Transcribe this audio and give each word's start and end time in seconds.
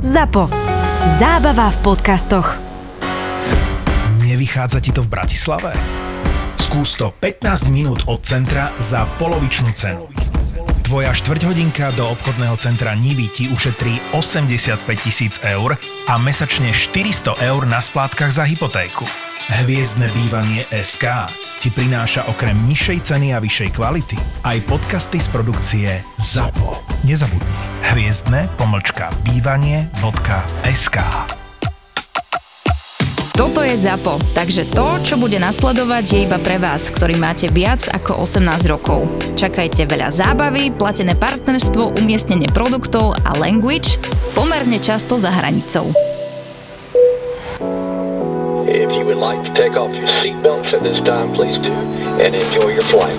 ZAPO. 0.00 0.48
Zábava 1.20 1.68
v 1.68 1.78
podcastoch. 1.84 2.56
Nevychádza 4.24 4.80
ti 4.80 4.96
to 4.96 5.04
v 5.04 5.12
Bratislave? 5.12 5.76
Skús 6.56 6.96
to 6.96 7.12
15 7.20 7.68
minút 7.68 8.08
od 8.08 8.24
centra 8.24 8.72
za 8.80 9.04
polovičnú 9.20 9.68
cenu. 9.76 10.08
Tvoja 10.88 11.12
štvrťhodinka 11.12 11.92
do 12.00 12.08
obchodného 12.16 12.56
centra 12.56 12.96
Nivy 12.96 13.28
ti 13.28 13.52
ušetrí 13.52 14.16
85 14.16 14.88
tisíc 15.04 15.36
eur 15.44 15.76
a 16.08 16.16
mesačne 16.16 16.72
400 16.72 17.36
eur 17.44 17.68
na 17.68 17.84
splátkach 17.84 18.32
za 18.32 18.48
hypotéku. 18.48 19.29
Hviezdne 19.50 20.06
bývanie 20.14 20.62
SK 20.70 21.26
ti 21.58 21.74
prináša 21.74 22.30
okrem 22.30 22.54
nižšej 22.70 22.98
ceny 23.02 23.34
a 23.34 23.42
vyššej 23.42 23.74
kvality 23.74 24.14
aj 24.46 24.62
podcasty 24.62 25.18
z 25.18 25.26
produkcie 25.26 25.90
ZAPO. 26.22 26.78
Nezabudni. 27.02 27.58
Hviezdne 27.90 28.46
pomlčka 28.54 29.10
bývanie.sk 29.26 30.96
Toto 33.34 33.66
je 33.66 33.74
ZAPO, 33.74 34.22
takže 34.38 34.70
to, 34.70 34.86
čo 35.02 35.18
bude 35.18 35.42
nasledovať, 35.42 36.04
je 36.06 36.18
iba 36.30 36.38
pre 36.38 36.62
vás, 36.62 36.86
ktorý 36.86 37.18
máte 37.18 37.50
viac 37.50 37.90
ako 37.90 38.22
18 38.22 38.70
rokov. 38.70 39.10
Čakajte 39.34 39.82
veľa 39.82 40.14
zábavy, 40.14 40.70
platené 40.70 41.18
partnerstvo, 41.18 41.98
umiestnenie 41.98 42.46
produktov 42.54 43.18
a 43.26 43.34
language 43.34 43.98
pomerne 44.38 44.78
často 44.78 45.18
za 45.18 45.34
hranicou. 45.34 46.09
If 48.70 48.94
you 48.94 49.02
would 49.02 49.18
like 49.18 49.42
to 49.42 49.52
take 49.52 49.74
off 49.74 49.90
your 49.90 50.06
seatbelts 50.22 50.70
at 50.72 50.86
this 50.86 51.02
time, 51.02 51.34
please 51.34 51.58
do, 51.58 51.74
and 52.22 52.38
enjoy 52.38 52.70
your 52.70 52.86
flight. 52.86 53.18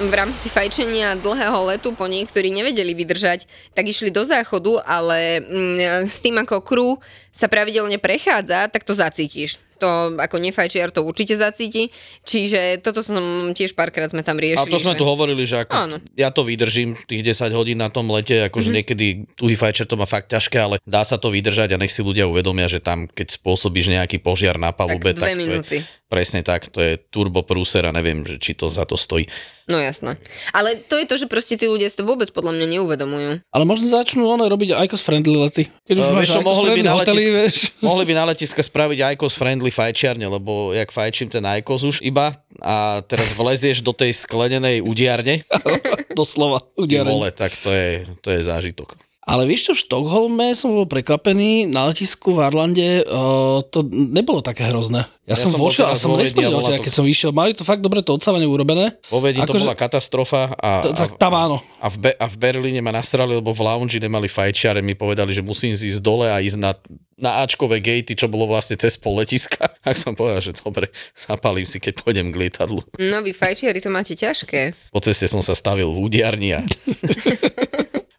v 0.00 0.12
rámci 0.16 0.48
fajčenia 0.48 1.16
dlhého 1.16 1.60
letu 1.68 1.92
po 1.92 2.08
niektorí 2.08 2.48
nevedeli 2.48 2.96
vydržať, 2.96 3.44
tak 3.76 3.84
išli 3.84 4.08
do 4.08 4.24
záchodu, 4.24 4.80
ale 4.84 5.44
mm, 5.44 6.08
s 6.08 6.24
tým 6.24 6.40
ako 6.40 6.64
crew 6.64 6.96
sa 7.28 7.52
pravidelne 7.52 8.00
prechádza, 8.00 8.68
tak 8.72 8.84
to 8.84 8.96
zacítiš. 8.96 9.60
To 9.80 10.20
ako 10.20 10.36
nefajčiar 10.36 10.92
to 10.92 11.00
určite 11.00 11.34
zacíti, 11.40 11.88
čiže 12.22 12.84
toto 12.84 13.00
som 13.00 13.50
tiež 13.56 13.72
párkrát 13.72 14.12
sme 14.12 14.20
tam 14.20 14.36
A 14.36 14.42
riešili. 14.44 14.70
to 14.70 14.78
sme 14.80 14.94
že... 14.94 15.00
tu 15.00 15.04
hovorili, 15.08 15.42
že 15.48 15.64
ako 15.64 15.72
Áno. 15.72 15.96
ja 16.14 16.28
to 16.28 16.44
vydržím 16.44 17.00
tých 17.08 17.24
10 17.24 17.56
hodín 17.56 17.80
na 17.80 17.88
tom 17.88 18.12
lete, 18.12 18.52
akože 18.52 18.68
mm-hmm. 18.68 18.76
niekedy 18.76 19.06
tuhý 19.40 19.56
fajčer 19.56 19.88
to 19.88 19.96
má 19.96 20.04
fakt 20.04 20.28
ťažké, 20.28 20.60
ale 20.60 20.76
dá 20.84 21.00
sa 21.02 21.16
to 21.16 21.32
vydržať 21.32 21.72
a 21.74 21.80
nech 21.80 21.92
si 21.92 22.04
ľudia 22.04 22.28
uvedomia, 22.28 22.68
že 22.68 22.84
tam 22.84 23.08
keď 23.08 23.40
spôsobíš 23.40 23.90
nejaký 23.96 24.20
požiar 24.20 24.60
na 24.60 24.70
palube, 24.70 25.16
dve 25.16 25.16
tak, 25.16 25.32
to 25.32 25.40
minúty. 25.40 25.78
je, 25.80 25.99
presne 26.10 26.42
tak, 26.42 26.66
to 26.66 26.82
je 26.82 26.98
turbo 27.08 27.40
prúser 27.40 27.86
a 27.86 27.94
neviem, 27.94 28.26
že 28.26 28.36
či 28.36 28.52
to 28.52 28.66
za 28.66 28.82
to 28.82 28.98
stojí. 28.98 29.30
No 29.64 29.78
jasné. 29.78 30.18
Ale 30.50 30.74
to 30.82 30.98
je 30.98 31.06
to, 31.06 31.14
že 31.14 31.30
proste 31.30 31.54
tí 31.54 31.70
ľudia 31.70 31.86
si 31.86 31.94
to 31.94 32.02
vôbec 32.02 32.34
podľa 32.34 32.58
mňa 32.58 32.66
neuvedomujú. 32.74 33.30
Ale 33.46 33.62
možno 33.62 33.86
začnú 33.86 34.26
ono 34.26 34.42
robiť 34.44 34.74
ICOS 34.74 34.98
friendly 34.98 35.38
lety. 35.38 35.70
Keď 35.86 35.94
už 35.94 36.02
No, 36.02 36.18
máš 36.18 36.26
čo, 36.26 36.42
mohli 36.42 36.66
by, 36.66 36.74
friendly 36.74 36.82
na 36.82 36.94
hotely, 36.98 37.22
vieš. 37.30 37.54
mohli 37.86 38.02
by 38.02 38.12
na 38.18 38.24
letiska 38.26 38.62
spraviť 38.66 38.98
ICOS 39.14 39.38
friendly 39.38 39.70
fajčiarne, 39.70 40.26
lebo 40.26 40.74
jak 40.74 40.90
fajčím 40.90 41.30
ten 41.30 41.46
ICOS 41.46 41.82
už 41.86 41.96
iba 42.02 42.34
a 42.58 42.98
teraz 43.06 43.30
vlezieš 43.38 43.86
do 43.86 43.94
tej 43.94 44.10
sklenenej 44.10 44.82
udiarne, 44.82 45.46
Doslova. 46.18 46.58
ty 46.58 46.82
udiareň. 46.90 47.06
vole, 47.06 47.30
tak 47.30 47.54
to 47.54 47.70
je, 47.70 48.10
to 48.18 48.34
je 48.34 48.42
zážitok. 48.42 48.98
Ale 49.20 49.44
vieš 49.44 49.60
čo, 49.62 49.72
v 49.76 49.82
Štokholme 49.84 50.56
som 50.56 50.72
bol 50.72 50.88
prekvapený, 50.88 51.68
na 51.68 51.84
letisku 51.86 52.32
v 52.32 52.40
Arlande 52.40 53.04
uh, 53.04 53.60
to 53.62 53.84
nebolo 53.86 54.40
také 54.40 54.64
hrozné. 54.64 55.04
Ja, 55.22 55.36
Ja 55.36 55.36
som, 55.36 55.52
som 55.52 55.60
vošiel 55.60 55.86
a 55.86 55.94
som 55.94 56.16
nesplnil, 56.16 56.48
to- 56.50 56.80
keď 56.80 56.88
som 56.90 57.04
vyšiel. 57.04 57.30
Mali 57.30 57.52
to 57.52 57.60
fakt 57.60 57.78
dobre 57.78 58.00
to 58.00 58.16
odsávanie 58.16 58.48
urobené. 58.48 58.96
Vo 59.06 59.20
Viedni 59.20 59.44
to 59.44 59.52
Akože- 59.52 59.68
bola 59.68 59.76
katastrofa 59.76 60.56
a, 60.56 60.80
To- 60.82 60.96
tak 60.96 61.14
tam 61.14 61.36
áno. 61.36 61.60
a, 61.76 61.86
v 61.86 61.96
Be- 62.00 62.16
a 62.16 62.26
v 62.26 62.36
Berlíne 62.36 62.80
ma 62.80 62.90
nastrali, 62.90 63.30
lebo 63.30 63.52
v 63.52 63.60
lounge 63.60 63.94
nemali 63.94 64.24
fajčiare, 64.24 64.80
mi 64.80 64.94
povedali, 64.94 65.30
že 65.30 65.44
musím 65.44 65.72
ísť 65.72 66.00
dole 66.00 66.26
a 66.26 66.40
ísť 66.40 66.56
na, 66.58 66.72
na 67.14 67.44
Ačkové 67.44 67.78
gatey, 67.78 68.16
čo 68.16 68.24
bolo 68.24 68.48
vlastne 68.48 68.74
cez 68.74 68.96
pol 68.96 69.20
letiska. 69.20 69.68
Tak 69.80 69.96
som 69.96 70.12
povedal, 70.12 70.40
že 70.40 70.52
dobre, 70.54 70.88
zapalím 71.14 71.64
si, 71.64 71.76
keď 71.76 72.00
pôjdem 72.00 72.28
k 72.28 72.40
lietadlu. 72.40 72.84
No 72.96 73.20
vy 73.20 73.32
fajčiari 73.32 73.78
to 73.78 73.88
máte 73.88 74.12
ťažké. 74.12 74.76
Po 74.88 75.00
ceste 75.00 75.24
som 75.24 75.40
sa 75.40 75.52
stavil 75.52 75.88
v 75.88 75.98
údiarni 76.02 76.52
a... 76.52 76.60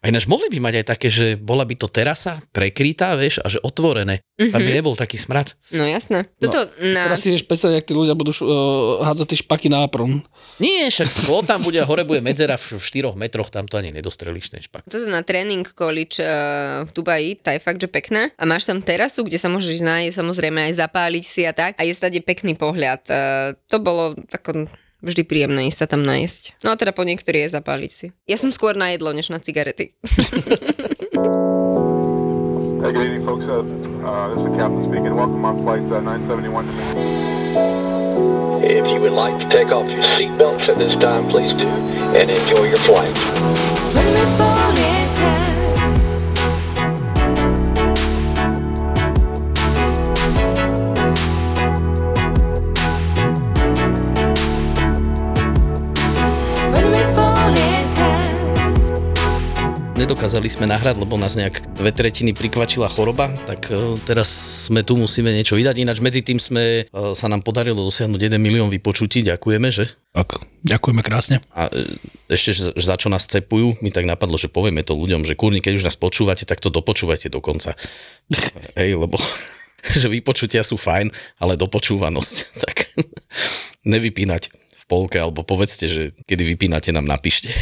A 0.02 0.10
ináč 0.10 0.26
mohli 0.26 0.50
by 0.50 0.58
mať 0.58 0.74
aj 0.82 0.86
také, 0.90 1.06
že 1.06 1.38
bola 1.38 1.62
by 1.62 1.78
to 1.78 1.86
terasa 1.86 2.42
prekrytá, 2.50 3.14
vieš, 3.14 3.38
a 3.38 3.46
že 3.46 3.62
otvorené. 3.62 4.26
Tam 4.34 4.58
by 4.58 4.72
nebol 4.74 4.98
taký 4.98 5.14
smrad. 5.14 5.54
No 5.70 5.86
jasné. 5.86 6.26
Toto 6.42 6.66
na... 6.82 7.06
Teraz 7.06 7.22
si 7.22 7.30
vieš 7.30 7.46
predstaviť, 7.46 7.74
jak 7.78 7.86
tí 7.86 7.94
ľudia 7.94 8.18
budú 8.18 8.34
uh, 8.34 9.06
hádzať 9.06 9.26
tie 9.30 9.38
špaky 9.46 9.70
na 9.70 9.86
apron. 9.86 10.18
Nie, 10.58 10.90
však 10.90 11.06
sklo 11.06 11.46
tam 11.46 11.62
bude 11.62 11.78
hore 11.86 12.02
bude 12.02 12.18
medzera 12.18 12.58
v 12.58 12.82
4 12.82 13.14
metroch, 13.14 13.54
tam 13.54 13.70
to 13.70 13.78
ani 13.78 13.94
nedostrelíš 13.94 14.50
ten 14.50 14.58
špak. 14.58 14.90
Toto 14.90 15.06
na 15.06 15.22
tréning 15.22 15.62
college 15.70 16.18
uh, 16.18 16.82
v 16.82 16.90
Dubaji, 16.90 17.38
tá 17.38 17.54
je 17.54 17.62
fakt, 17.62 17.78
že 17.78 17.86
pekná. 17.86 18.26
A 18.34 18.42
máš 18.42 18.66
tam 18.66 18.82
terasu, 18.82 19.22
kde 19.22 19.38
sa 19.38 19.46
môžeš 19.46 19.86
nájsť, 19.86 20.18
samozrejme 20.18 20.66
aj 20.66 20.82
zapáliť 20.82 21.24
si 21.24 21.46
a 21.46 21.54
tak. 21.54 21.78
A 21.78 21.86
je 21.86 21.94
stade 21.94 22.18
pekný 22.26 22.58
pohľad. 22.58 23.06
Uh, 23.06 23.54
to 23.70 23.78
bolo 23.78 24.18
tako 24.26 24.66
vždy 25.02 25.22
príjemné 25.26 25.68
ísť 25.68 25.84
sa 25.84 25.86
tam 25.90 26.06
nájsť. 26.06 26.64
No 26.64 26.72
a 26.72 26.78
teda 26.78 26.94
po 26.94 27.02
niektorí 27.02 27.44
je 27.44 27.54
zapáliť 27.58 27.90
si. 27.92 28.06
Ja 28.30 28.38
som 28.38 28.54
skôr 28.54 28.78
na 28.78 28.94
jedlo, 28.94 29.10
než 29.12 29.28
na 29.28 29.42
cigarety. 29.42 29.92
Hey, 32.82 32.90
good 32.90 33.06
evening, 33.06 33.24
folks. 33.24 33.44
Uh, 33.46 33.62
uh, 34.04 34.34
this 34.34 34.38
is 34.38 34.50
the 34.50 34.56
captain 34.58 34.82
speaking. 34.82 35.14
Welcome 35.14 35.44
on 35.44 35.62
flight 35.62 35.82
uh, 35.86 36.00
971 36.00 36.66
to 36.66 36.72
me. 36.72 36.82
If 38.66 38.90
you 38.90 39.00
would 39.00 39.12
like 39.12 39.38
to 39.38 39.48
take 39.48 39.68
off 39.68 39.88
your 39.88 40.02
seatbelts 40.02 40.68
at 40.68 40.78
this 40.78 40.98
time, 40.98 41.28
please 41.30 41.54
do, 41.54 41.68
and 42.18 42.28
enjoy 42.28 42.64
your 42.64 42.78
flight. 42.82 43.14
Nedokázali 60.02 60.50
sme 60.50 60.66
nahrať, 60.66 60.98
lebo 60.98 61.14
nás 61.14 61.38
nejak 61.38 61.78
dve 61.78 61.94
tretiny 61.94 62.34
prikvačila 62.34 62.90
choroba, 62.90 63.30
tak 63.46 63.70
e, 63.70 63.94
teraz 64.02 64.26
sme 64.66 64.82
tu, 64.82 64.98
musíme 64.98 65.30
niečo 65.30 65.54
vydať. 65.54 65.78
Ináč 65.78 66.02
medzi 66.02 66.26
tým 66.26 66.42
sme, 66.42 66.90
e, 66.90 67.14
sa 67.14 67.30
nám 67.30 67.46
podarilo 67.46 67.86
dosiahnuť 67.86 68.18
1 68.18 68.34
milión 68.42 68.66
vypočutí, 68.66 69.22
ďakujeme, 69.22 69.70
že? 69.70 69.94
Tak, 70.10 70.42
ďakujeme 70.66 71.06
krásne. 71.06 71.38
A 71.54 71.70
e, 71.70 71.86
ešte, 72.26 72.74
za 72.74 72.98
čo 72.98 73.14
nás 73.14 73.30
cepujú, 73.30 73.78
mi 73.78 73.94
tak 73.94 74.10
napadlo, 74.10 74.34
že 74.34 74.50
povieme 74.50 74.82
to 74.82 74.98
ľuďom, 74.98 75.22
že 75.22 75.38
kurni, 75.38 75.62
keď 75.62 75.78
už 75.78 75.86
nás 75.86 75.94
počúvate, 75.94 76.50
tak 76.50 76.58
to 76.58 76.74
dopočúvajte 76.74 77.30
do 77.30 77.38
konca. 77.38 77.78
Hej, 78.74 78.98
lebo 78.98 79.22
že 80.02 80.10
vypočutia 80.10 80.66
sú 80.66 80.82
fajn, 80.82 81.14
ale 81.38 81.54
dopočúvanosť, 81.54 82.36
tak 82.66 82.90
nevypínať 83.86 84.50
v 84.50 84.84
polke, 84.90 85.22
alebo 85.22 85.46
povedzte, 85.46 85.86
že 85.86 86.10
kedy 86.26 86.42
vypínate, 86.58 86.90
nám 86.90 87.06
napíšte. 87.06 87.54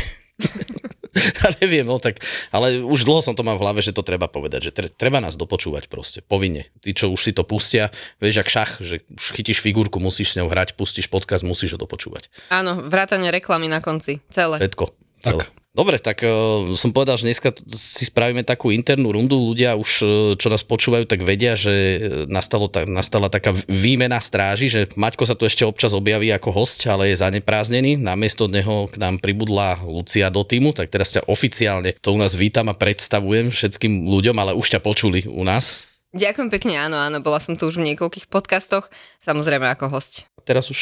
A 1.44 1.46
neviem, 1.58 1.86
no 1.86 1.98
tak, 1.98 2.22
ale 2.54 2.82
už 2.82 3.02
dlho 3.02 3.20
som 3.22 3.34
to 3.34 3.42
mal 3.42 3.58
v 3.58 3.64
hlave, 3.66 3.80
že 3.82 3.94
to 3.94 4.06
treba 4.06 4.30
povedať, 4.30 4.70
že 4.70 4.72
tre, 4.72 4.86
treba 4.88 5.18
nás 5.18 5.34
dopočúvať 5.34 5.90
proste, 5.90 6.18
povinne. 6.22 6.70
Tí, 6.82 6.94
čo 6.94 7.10
už 7.10 7.20
si 7.20 7.32
to 7.34 7.42
pustia, 7.42 7.90
vieš, 8.22 8.46
ak 8.46 8.48
šach, 8.48 8.70
že 8.78 9.02
už 9.10 9.26
chytíš 9.34 9.58
figurku, 9.62 9.98
musíš 9.98 10.34
s 10.34 10.38
ňou 10.38 10.48
hrať, 10.48 10.78
pustíš 10.78 11.10
podcast, 11.10 11.42
musíš 11.42 11.74
ho 11.76 11.78
dopočúvať. 11.82 12.30
Áno, 12.54 12.86
vrátane 12.86 13.28
reklamy 13.34 13.66
na 13.66 13.82
konci. 13.82 14.22
Celé. 14.30 14.62
Všetko. 14.62 14.84
Celé. 15.20 15.59
Dobre, 15.80 15.96
tak 15.96 16.20
uh, 16.20 16.76
som 16.76 16.92
povedal, 16.92 17.16
že 17.16 17.24
dneska 17.24 17.56
si 17.72 18.04
spravíme 18.04 18.44
takú 18.44 18.68
internú 18.68 19.16
rundu. 19.16 19.40
Ľudia 19.40 19.80
už, 19.80 19.90
uh, 20.04 20.08
čo 20.36 20.52
nás 20.52 20.60
počúvajú, 20.60 21.08
tak 21.08 21.24
vedia, 21.24 21.56
že 21.56 21.72
uh, 21.72 21.98
nastalo 22.28 22.68
ta, 22.68 22.84
nastala 22.84 23.32
taká 23.32 23.56
výmena 23.64 24.20
stráži, 24.20 24.68
že 24.68 24.92
Maťko 24.92 25.24
sa 25.24 25.32
tu 25.32 25.48
ešte 25.48 25.64
občas 25.64 25.96
objaví 25.96 26.28
ako 26.36 26.52
host, 26.52 26.84
ale 26.84 27.08
je 27.08 27.24
zanepráznený. 27.24 27.96
Namiesto 27.96 28.44
neho 28.44 28.92
k 28.92 29.00
nám 29.00 29.24
pribudla 29.24 29.80
Lucia 29.80 30.28
do 30.28 30.44
týmu, 30.44 30.76
tak 30.76 30.92
teraz 30.92 31.16
ťa 31.16 31.24
oficiálne 31.24 31.96
to 31.96 32.12
u 32.12 32.20
nás 32.20 32.36
vítam 32.36 32.68
a 32.68 32.76
predstavujem 32.76 33.48
všetkým 33.48 34.04
ľuďom, 34.04 34.36
ale 34.36 34.52
už 34.52 34.76
ťa 34.76 34.84
počuli 34.84 35.24
u 35.32 35.48
nás. 35.48 35.88
Ďakujem 36.12 36.52
pekne, 36.52 36.76
áno, 36.76 37.00
áno, 37.00 37.24
bola 37.24 37.40
som 37.40 37.56
tu 37.56 37.64
už 37.64 37.80
v 37.80 37.96
niekoľkých 37.96 38.28
podcastoch, 38.28 38.92
samozrejme 39.16 39.64
ako 39.72 39.96
host. 39.96 40.28
Teraz 40.44 40.68
už 40.68 40.80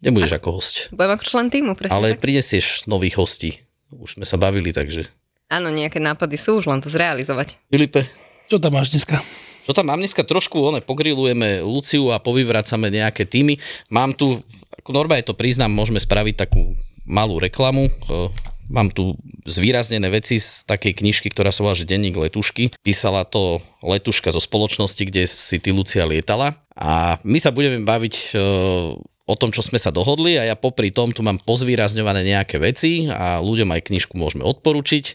nebudeš 0.00 0.40
ako 0.40 0.56
host, 0.56 0.88
Budem 0.88 1.20
ako 1.20 1.24
člen 1.28 1.52
týmu, 1.52 1.76
presne 1.76 1.92
ale 1.92 2.16
tak. 2.16 2.24
prinesieš 2.24 2.88
nových 2.88 3.20
hostí. 3.20 3.60
Už 4.00 4.16
sme 4.20 4.24
sa 4.24 4.40
bavili, 4.40 4.72
takže... 4.72 5.08
Áno, 5.52 5.68
nejaké 5.68 6.00
nápady 6.00 6.40
sú, 6.40 6.64
už 6.64 6.66
len 6.68 6.80
to 6.80 6.88
zrealizovať. 6.88 7.60
Filipe, 7.68 8.08
Čo 8.48 8.56
tam 8.56 8.80
máš 8.80 8.92
dneska? 8.92 9.20
Čo 9.62 9.76
tam 9.76 9.92
mám 9.92 10.00
dneska 10.00 10.24
trošku, 10.26 10.58
one, 10.58 10.80
pogrilujeme 10.82 11.62
Luciu 11.62 12.10
a 12.10 12.18
povyvracame 12.18 12.90
nejaké 12.90 13.28
týmy. 13.28 13.60
Mám 13.92 14.16
tu, 14.18 14.40
ako 14.80 14.90
normálne 14.90 15.22
to 15.22 15.36
priznám, 15.38 15.70
môžeme 15.70 16.02
spraviť 16.02 16.34
takú 16.48 16.74
malú 17.06 17.38
reklamu. 17.38 17.86
E, 17.86 17.92
Mám 18.72 18.88
tu 18.94 19.20
zvýraznené 19.44 20.08
veci 20.08 20.40
z 20.40 20.64
takej 20.64 21.04
knižky, 21.04 21.28
ktorá 21.28 21.52
sa 21.52 21.60
volá, 21.60 21.76
že 21.76 21.84
Denník 21.84 22.16
letušky. 22.16 22.72
Písala 22.80 23.28
to 23.28 23.60
letuška 23.84 24.32
zo 24.32 24.40
spoločnosti, 24.40 25.02
kde 25.04 25.28
si 25.28 25.60
ty 25.60 25.76
Lucia 25.76 26.08
lietala. 26.08 26.56
A 26.72 27.20
my 27.20 27.36
sa 27.36 27.52
budeme 27.52 27.84
baviť 27.84 28.14
e, 28.16 28.34
o 29.26 29.34
tom, 29.38 29.54
čo 29.54 29.62
sme 29.62 29.78
sa 29.78 29.94
dohodli 29.94 30.34
a 30.36 30.48
ja 30.48 30.56
popri 30.58 30.90
tom 30.90 31.14
tu 31.14 31.22
mám 31.22 31.38
pozvýrazňované 31.42 32.26
nejaké 32.26 32.58
veci 32.58 33.06
a 33.06 33.38
ľuďom 33.38 33.70
aj 33.72 33.86
knižku 33.88 34.14
môžeme 34.18 34.42
odporučiť. 34.42 35.04
E, 35.06 35.12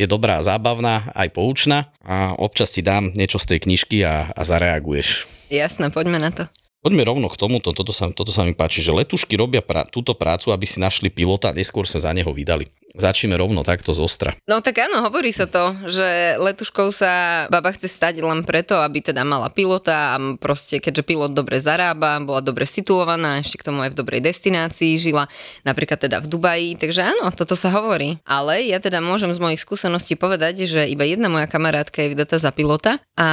Je 0.00 0.06
dobrá, 0.08 0.40
zábavná, 0.40 1.12
aj 1.12 1.28
poučná 1.36 1.92
a 2.00 2.32
občas 2.36 2.72
ti 2.72 2.80
dám 2.80 3.12
niečo 3.12 3.36
z 3.36 3.56
tej 3.56 3.58
knižky 3.68 4.02
a, 4.04 4.32
a 4.32 4.42
zareaguješ. 4.42 5.28
Jasné, 5.52 5.92
poďme 5.92 6.18
na 6.18 6.30
to. 6.32 6.44
Poďme 6.80 7.04
rovno 7.04 7.28
k 7.28 7.36
tomuto, 7.36 7.76
toto 7.76 7.92
sa, 7.92 8.08
toto 8.08 8.32
sa 8.32 8.40
mi 8.40 8.56
páči, 8.56 8.80
že 8.80 8.96
letušky 8.96 9.36
robia 9.36 9.60
pra, 9.60 9.84
túto 9.84 10.16
prácu, 10.16 10.48
aby 10.48 10.64
si 10.64 10.80
našli 10.80 11.12
pilota 11.12 11.52
a 11.52 11.56
neskôr 11.56 11.84
sa 11.84 12.00
za 12.00 12.08
neho 12.16 12.32
vydali. 12.32 12.72
Začneme 12.90 13.38
rovno 13.38 13.62
takto 13.62 13.94
z 13.94 14.00
ostra. 14.02 14.30
No 14.50 14.58
tak 14.58 14.82
áno, 14.82 15.06
hovorí 15.06 15.30
sa 15.30 15.46
to, 15.46 15.78
že 15.86 16.34
letuškou 16.42 16.90
sa 16.90 17.46
baba 17.46 17.70
chce 17.70 17.86
stať 17.86 18.18
len 18.18 18.42
preto, 18.42 18.78
aby 18.82 18.98
teda 18.98 19.22
mala 19.22 19.46
pilota 19.46 20.14
a 20.14 20.36
proste 20.36 20.82
keďže 20.82 21.06
pilot 21.06 21.32
dobre 21.32 21.62
zarába, 21.62 22.18
bola 22.18 22.42
dobre 22.42 22.66
situovaná, 22.66 23.38
ešte 23.38 23.62
k 23.62 23.66
tomu 23.70 23.86
aj 23.86 23.94
v 23.94 23.98
dobrej 24.02 24.20
destinácii, 24.26 24.98
žila 24.98 25.30
napríklad 25.62 26.02
teda 26.02 26.18
v 26.18 26.26
Dubaji, 26.26 26.70
takže 26.82 27.14
áno, 27.14 27.30
toto 27.30 27.54
sa 27.54 27.70
hovorí. 27.70 28.18
Ale 28.26 28.66
ja 28.66 28.82
teda 28.82 28.98
môžem 28.98 29.30
z 29.30 29.38
mojich 29.38 29.62
skúseností 29.62 30.18
povedať, 30.18 30.66
že 30.66 30.90
iba 30.90 31.06
jedna 31.06 31.30
moja 31.30 31.46
kamarátka 31.46 32.02
je 32.02 32.12
vydatá 32.16 32.42
za 32.42 32.50
pilota 32.50 32.98
a 33.14 33.28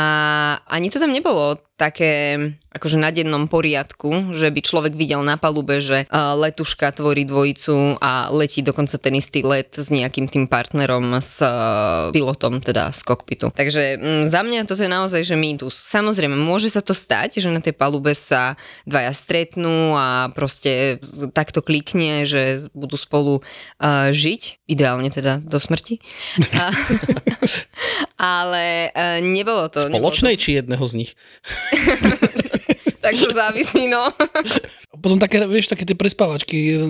ani 0.69 0.93
to 0.93 1.01
tam 1.01 1.09
nebolo 1.09 1.57
také 1.77 2.37
akože 2.73 2.97
na 2.97 3.13
dennom 3.13 3.45
poriadku, 3.49 4.33
že 4.33 4.49
by 4.49 4.59
človek 4.61 4.93
videl 4.97 5.21
na 5.21 5.37
palube, 5.37 5.77
že 5.81 6.05
uh, 6.09 6.33
letuška 6.37 6.93
tvorí 6.93 7.25
dvojicu 7.25 8.01
a 8.01 8.29
letí 8.33 8.65
dokonca 8.65 8.97
ten 8.97 9.17
istý 9.17 9.45
let 9.47 9.71
s 9.79 9.87
nejakým 9.87 10.27
tým 10.27 10.45
partnerom, 10.51 11.15
s 11.23 11.39
uh, 11.39 12.11
pilotom, 12.11 12.59
teda 12.59 12.91
z 12.91 13.01
kokpitu. 13.07 13.55
Takže 13.55 13.95
mm, 13.95 14.23
za 14.27 14.43
mňa 14.43 14.67
to 14.67 14.75
je 14.75 14.91
naozaj, 14.91 15.23
že 15.23 15.39
mýtus. 15.39 15.71
Samozrejme, 15.87 16.35
môže 16.35 16.67
sa 16.67 16.83
to 16.83 16.91
stať, 16.91 17.39
že 17.39 17.47
na 17.47 17.63
tej 17.63 17.71
palube 17.71 18.11
sa 18.11 18.59
dvaja 18.83 19.15
stretnú 19.15 19.95
a 19.95 20.27
proste 20.35 20.99
takto 21.31 21.63
klikne, 21.63 22.27
že 22.27 22.67
budú 22.75 22.99
spolu 22.99 23.39
uh, 23.39 24.11
žiť, 24.11 24.67
ideálne 24.67 25.07
teda 25.07 25.39
do 25.39 25.57
smrti. 25.57 26.03
A, 26.59 26.67
ale 28.43 28.91
uh, 28.91 29.23
nebolo 29.23 29.71
to. 29.71 29.87
nebolo 29.87 30.11
to- 30.11 30.19
Spoločnej 30.19 30.35
či 30.35 30.59
jedného 30.59 30.83
z 30.83 30.93
nich? 30.99 31.11
tak 33.03 33.13
to 33.15 33.31
závisí, 33.31 33.87
no. 33.87 34.11
Potom 35.07 35.23
také, 35.23 35.39
vieš, 35.47 35.71
také 35.71 35.87
tie 35.87 35.95
prespávačky 35.95 36.75
e, 36.75 36.83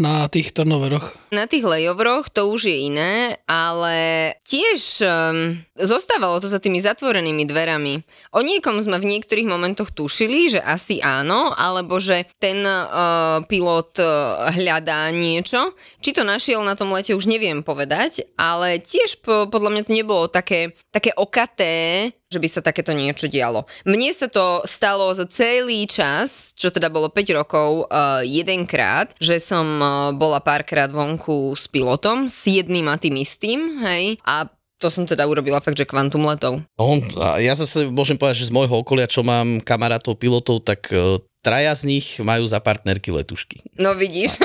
na 0.00 0.24
tých 0.32 0.56
turnoveroch. 0.56 1.12
Na 1.36 1.44
tých 1.44 1.68
lejovroch 1.68 2.32
to 2.32 2.48
už 2.48 2.64
je 2.64 2.88
iné, 2.88 3.36
ale 3.44 4.32
tiež 4.40 5.04
um, 5.04 5.52
zostávalo 5.76 6.40
to 6.40 6.48
za 6.48 6.64
tými 6.64 6.80
zatvorenými 6.80 7.44
dverami. 7.44 8.00
O 8.32 8.40
niekom 8.40 8.80
sme 8.80 8.96
v 8.96 9.12
niektorých 9.12 9.52
momentoch 9.52 9.92
tušili, 9.92 10.56
že 10.56 10.64
asi 10.64 11.04
áno, 11.04 11.52
alebo 11.52 12.00
že 12.00 12.24
ten 12.40 12.64
uh, 12.64 13.44
pilot 13.44 14.00
uh, 14.00 14.48
hľadá 14.48 15.12
niečo. 15.12 15.76
Či 16.00 16.16
to 16.16 16.24
našiel 16.24 16.64
na 16.64 16.72
tom 16.72 16.88
lete, 16.88 17.12
už 17.12 17.28
neviem 17.28 17.60
povedať, 17.60 18.24
ale 18.40 18.80
tiež 18.80 19.20
po, 19.20 19.44
podľa 19.52 19.76
mňa 19.76 19.82
to 19.84 19.92
nebolo 19.92 20.24
také, 20.32 20.72
také 20.88 21.12
okaté, 21.12 22.08
že 22.28 22.38
by 22.40 22.48
sa 22.48 22.60
takéto 22.60 22.92
niečo 22.92 23.26
dialo. 23.26 23.64
Mne 23.88 24.12
sa 24.12 24.28
to 24.28 24.60
stalo 24.68 25.08
za 25.16 25.24
celý 25.28 25.88
čas, 25.88 26.52
čo 26.52 26.68
teda 26.68 26.92
bolo 26.92 27.08
5 27.08 27.40
rokov, 27.40 27.57
uh, 27.86 28.22
jedenkrát, 28.24 29.12
že 29.18 29.38
som 29.42 29.66
uh, 29.78 30.10
bola 30.14 30.38
párkrát 30.42 30.90
vonku 30.90 31.52
s 31.54 31.66
pilotom, 31.70 32.26
s 32.26 32.46
jedným 32.48 32.86
a 32.90 32.96
tým 32.96 33.18
istým, 33.20 33.80
hej, 33.82 34.18
a 34.24 34.48
to 34.78 34.86
som 34.88 35.02
teda 35.02 35.26
urobila 35.26 35.58
fakt, 35.58 35.74
že 35.74 35.82
kvantum 35.82 36.22
letov. 36.22 36.62
No, 36.78 37.02
a 37.18 37.42
ja 37.42 37.50
zase 37.58 37.90
môžem 37.90 38.14
povedať, 38.14 38.46
že 38.46 38.48
z 38.48 38.54
môjho 38.54 38.78
okolia, 38.78 39.10
čo 39.10 39.26
mám 39.26 39.58
kamarátov 39.58 40.14
pilotov, 40.14 40.62
tak 40.62 40.86
e, 40.94 41.18
traja 41.42 41.74
z 41.74 41.90
nich 41.90 42.06
majú 42.22 42.46
za 42.46 42.62
partnerky 42.62 43.10
letušky. 43.10 43.66
No 43.76 43.98
vidíš. 43.98 44.38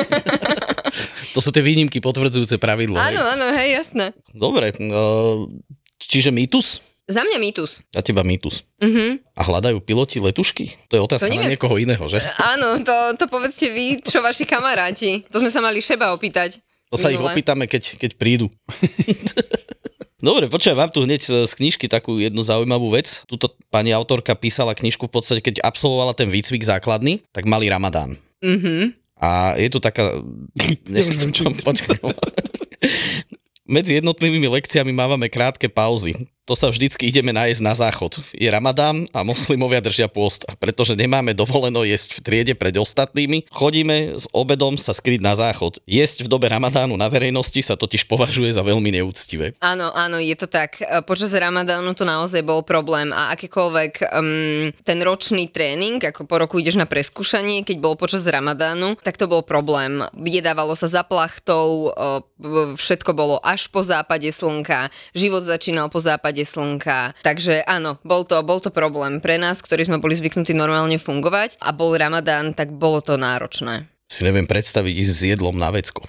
To 1.34 1.42
sú 1.42 1.50
tie 1.50 1.66
výnimky 1.66 1.98
potvrdzujúce 1.98 2.62
pravidlo. 2.62 3.02
áno, 3.02 3.18
áno, 3.18 3.50
hej, 3.58 3.82
jasné. 3.82 4.14
Dobre, 4.30 4.70
e, 4.70 4.94
čiže 5.98 6.30
mýtus? 6.30 6.86
Za 7.04 7.20
mňa 7.28 7.36
mýtus. 7.36 7.84
Za 7.92 8.00
teba 8.00 8.24
mýtus. 8.24 8.64
Mhm. 8.80 9.20
A 9.36 9.42
hľadajú 9.44 9.84
piloti 9.84 10.24
letušky? 10.24 10.72
To 10.88 10.96
je 10.96 11.02
otázka 11.04 11.28
To 11.28 11.36
na 11.36 11.44
neviem. 11.44 11.52
niekoho 11.60 11.76
iného, 11.76 12.04
že? 12.08 12.24
Áno, 12.56 12.80
to, 12.80 12.96
to 13.20 13.26
povedzte 13.28 13.68
vy, 13.68 14.00
čo 14.00 14.24
vaši 14.24 14.48
kamaráti. 14.48 15.28
To 15.28 15.44
sme 15.44 15.52
sa 15.52 15.60
mali 15.60 15.84
šeba 15.84 16.16
opýtať. 16.16 16.64
To 16.94 16.96
sa 16.96 17.10
ich 17.12 17.20
minule. 17.20 17.34
opýtame, 17.36 17.66
keď, 17.68 17.98
keď 18.00 18.12
prídu. 18.16 18.48
Dobre, 20.24 20.48
počujem, 20.48 20.80
mám 20.80 20.88
tu 20.88 21.04
hneď 21.04 21.44
z 21.44 21.52
knižky 21.52 21.92
takú 21.92 22.16
jednu 22.16 22.40
zaujímavú 22.48 22.96
vec. 22.96 23.28
Tuto 23.28 23.52
pani 23.68 23.92
autorka 23.92 24.32
písala 24.40 24.72
knižku 24.72 25.12
v 25.12 25.14
podstate, 25.20 25.44
keď 25.44 25.60
absolvovala 25.60 26.16
ten 26.16 26.32
výcvik 26.32 26.64
základný, 26.64 27.20
tak 27.36 27.44
mali 27.44 27.68
ramadán. 27.68 28.16
Mhm. 28.40 28.96
A 29.20 29.60
je 29.60 29.68
tu 29.68 29.84
taká... 29.84 30.24
Nechcem, 30.88 31.36
čo... 31.36 31.52
Počkaj. 31.52 32.00
Medzi 33.68 34.00
jednotlivými 34.00 34.48
lekciami 34.48 34.92
mávame 34.92 35.28
krátke 35.28 35.68
pauzy. 35.72 36.16
To 36.44 36.60
sa 36.60 36.68
vždycky 36.68 37.08
ideme 37.08 37.32
nájsť 37.32 37.62
na 37.64 37.72
záchod. 37.72 38.20
Je 38.36 38.52
ramadán 38.52 39.08
a 39.16 39.24
moslimovia 39.24 39.80
držia 39.80 40.12
pôst. 40.12 40.44
A 40.52 40.60
pretože 40.60 40.92
nemáme 40.92 41.32
dovoleno 41.32 41.88
jesť 41.88 42.20
v 42.20 42.24
triede 42.24 42.52
pred 42.52 42.76
ostatnými, 42.76 43.48
chodíme 43.48 44.20
s 44.20 44.28
obedom 44.36 44.76
sa 44.76 44.92
skryť 44.92 45.24
na 45.24 45.40
záchod. 45.40 45.80
Jesť 45.88 46.28
v 46.28 46.32
dobe 46.36 46.52
ramadánu 46.52 47.00
na 47.00 47.08
verejnosti 47.08 47.64
sa 47.64 47.80
totiž 47.80 48.12
považuje 48.12 48.52
za 48.52 48.60
veľmi 48.60 48.92
neúctivé. 48.92 49.56
Áno, 49.64 49.88
áno, 49.96 50.20
je 50.20 50.36
to 50.36 50.52
tak. 50.52 50.84
E, 50.84 51.00
Počas 51.08 51.32
Ramadánu 51.32 51.96
to 51.96 52.04
naozaj 52.04 52.44
bol 52.44 52.60
problém 52.60 53.16
a 53.16 53.32
akýkoľvek 53.32 53.94
um, 54.12 54.68
ten 54.84 55.00
ročný 55.00 55.48
tréning, 55.48 56.04
ako 56.04 56.28
po 56.28 56.44
roku 56.44 56.60
ideš 56.60 56.76
na 56.76 56.84
preskúšanie, 56.84 57.64
keď 57.64 57.80
bol 57.80 57.96
počas 57.96 58.28
Ramadánu, 58.28 59.00
tak 59.00 59.16
to 59.16 59.32
bol 59.32 59.48
problém. 59.48 60.04
Jedávalo 60.20 60.76
sa 60.76 60.92
za 60.92 61.08
plachtou, 61.08 61.96
e, 61.96 62.76
všetko 62.76 63.16
bolo 63.16 63.40
až 63.40 63.72
po 63.72 63.80
západe 63.80 64.28
slnka, 64.28 64.92
život 65.16 65.48
začínal 65.48 65.88
po 65.88 66.04
západe 66.04 66.33
slnka. 66.42 67.14
Takže 67.22 67.62
áno, 67.70 68.02
bol 68.02 68.26
to, 68.26 68.42
bol 68.42 68.58
to 68.58 68.74
problém 68.74 69.22
pre 69.22 69.38
nás, 69.38 69.62
ktorí 69.62 69.86
sme 69.86 70.02
boli 70.02 70.18
zvyknutí 70.18 70.58
normálne 70.58 70.98
fungovať 70.98 71.62
a 71.62 71.70
bol 71.70 71.94
Ramadán, 71.94 72.58
tak 72.58 72.74
bolo 72.74 73.06
to 73.06 73.22
náročné. 73.22 73.86
Si 74.10 74.26
neviem 74.26 74.50
predstaviť 74.50 74.94
ísť 74.98 75.14
s 75.14 75.22
jedlom 75.38 75.54
na 75.54 75.70
vecko. 75.70 76.02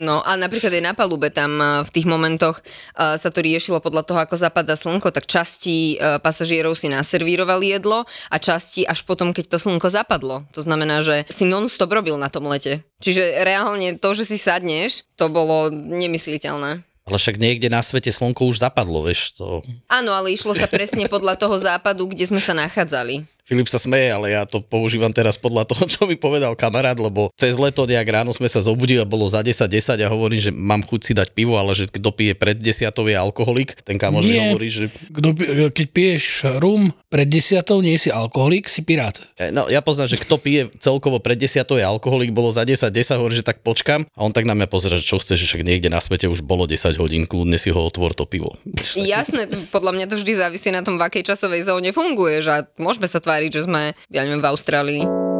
No 0.00 0.24
a 0.24 0.32
napríklad 0.38 0.72
aj 0.72 0.84
na 0.84 0.94
palube 0.96 1.28
tam 1.28 1.60
eh, 1.60 1.84
v 1.84 1.90
tých 1.92 2.06
momentoch 2.08 2.62
eh, 2.62 3.18
sa 3.20 3.28
to 3.28 3.44
riešilo 3.44 3.84
podľa 3.84 4.06
toho, 4.06 4.18
ako 4.22 4.34
zapadá 4.38 4.74
slnko, 4.78 5.12
tak 5.12 5.28
časti 5.28 6.00
eh, 6.00 6.16
pasažierov 6.22 6.72
si 6.72 6.88
naservírovali 6.88 7.76
jedlo 7.76 8.08
a 8.32 8.36
časti 8.40 8.86
až 8.88 9.04
potom, 9.04 9.34
keď 9.36 9.56
to 9.56 9.58
slnko 9.60 9.92
zapadlo. 9.92 10.48
To 10.56 10.60
znamená, 10.64 11.04
že 11.04 11.28
si 11.28 11.44
non-stop 11.44 11.92
robil 11.92 12.16
na 12.16 12.32
tom 12.32 12.48
lete. 12.48 12.80
Čiže 13.04 13.44
reálne 13.44 13.96
to, 13.96 14.12
že 14.16 14.24
si 14.28 14.36
sadneš, 14.40 15.08
to 15.16 15.28
bolo 15.28 15.72
nemysliteľné. 15.72 16.84
Ale 17.08 17.16
však 17.16 17.40
niekde 17.40 17.72
na 17.72 17.80
svete 17.80 18.12
slnko 18.12 18.46
už 18.52 18.60
zapadlo, 18.60 19.02
vieš, 19.02 19.34
to... 19.40 19.64
Áno, 19.88 20.12
ale 20.12 20.36
išlo 20.36 20.52
sa 20.52 20.68
presne 20.68 21.08
podľa 21.08 21.40
toho 21.40 21.56
západu, 21.56 22.06
kde 22.06 22.28
sme 22.28 22.38
sa 22.38 22.52
nachádzali. 22.52 23.24
Filip 23.50 23.66
sa 23.66 23.82
smeje, 23.82 24.14
ale 24.14 24.30
ja 24.30 24.46
to 24.46 24.62
používam 24.62 25.10
teraz 25.10 25.34
podľa 25.34 25.66
toho, 25.66 25.82
čo 25.92 26.06
mi 26.06 26.14
povedal 26.14 26.54
kamarát, 26.54 26.94
lebo 26.94 27.34
cez 27.34 27.58
leto 27.58 27.82
nejak 27.82 28.06
ráno 28.06 28.30
sme 28.30 28.46
sa 28.46 28.62
zobudili 28.62 29.02
a 29.02 29.06
bolo 29.08 29.26
za 29.26 29.42
10-10 29.42 29.98
a 29.98 30.06
hovorím, 30.06 30.38
že 30.38 30.54
mám 30.54 30.86
chuť 30.86 31.00
si 31.02 31.12
dať 31.18 31.34
pivo, 31.34 31.58
ale 31.58 31.74
že 31.74 31.90
kto 31.90 32.14
pije 32.14 32.38
pred 32.38 32.54
desiatou 32.54 33.10
je 33.10 33.18
alkoholik. 33.18 33.74
Ten 33.82 33.98
kamoš 33.98 34.22
mi 34.22 34.38
hovorí, 34.38 34.70
že... 34.70 34.86
Kdo, 35.10 35.34
keď 35.74 35.86
piješ 35.90 36.46
rum 36.62 36.94
pred 37.10 37.26
desiatou, 37.26 37.82
nie 37.82 37.98
si 37.98 38.14
alkoholik, 38.14 38.70
si 38.70 38.86
pirát. 38.86 39.18
E, 39.34 39.50
No 39.50 39.66
ja 39.66 39.82
poznám, 39.82 40.14
že 40.14 40.22
kto 40.22 40.38
pije 40.38 40.70
celkovo 40.78 41.18
pred 41.18 41.34
desiatou 41.34 41.74
je 41.74 41.82
alkoholik, 41.82 42.30
bolo 42.30 42.54
za 42.54 42.62
10-10, 42.62 43.18
hovorí, 43.18 43.34
že 43.34 43.42
tak 43.42 43.66
počkam 43.66 44.06
a 44.14 44.20
on 44.22 44.30
tak 44.30 44.46
na 44.46 44.54
mňa 44.54 44.70
pozera, 44.70 44.94
že 44.94 45.02
čo 45.02 45.18
chceš, 45.18 45.42
že 45.42 45.46
však 45.50 45.66
niekde 45.66 45.90
na 45.90 45.98
svete 45.98 46.30
už 46.30 46.46
bolo 46.46 46.70
10 46.70 46.94
hodín, 47.02 47.26
kľudne 47.26 47.58
si 47.58 47.74
ho 47.74 47.80
otvor 47.82 48.14
to 48.14 48.30
pivo. 48.30 48.54
Jasné, 48.94 49.50
podľa 49.74 49.98
mňa 49.98 50.06
to 50.06 50.14
vždy 50.22 50.32
závisí 50.38 50.70
na 50.70 50.86
tom, 50.86 51.00
v 51.00 51.10
akej 51.10 51.34
časovej 51.34 51.66
zóne 51.66 51.90
funguješ 51.90 52.44
a 52.46 52.56
môžeme 52.78 53.10
sa 53.10 53.18
tváriť, 53.18 53.39
že 53.48 53.64
sme, 53.64 53.96
ja 54.12 54.20
neviem, 54.28 54.44
v 54.44 54.50
Austrálii. 54.52 55.30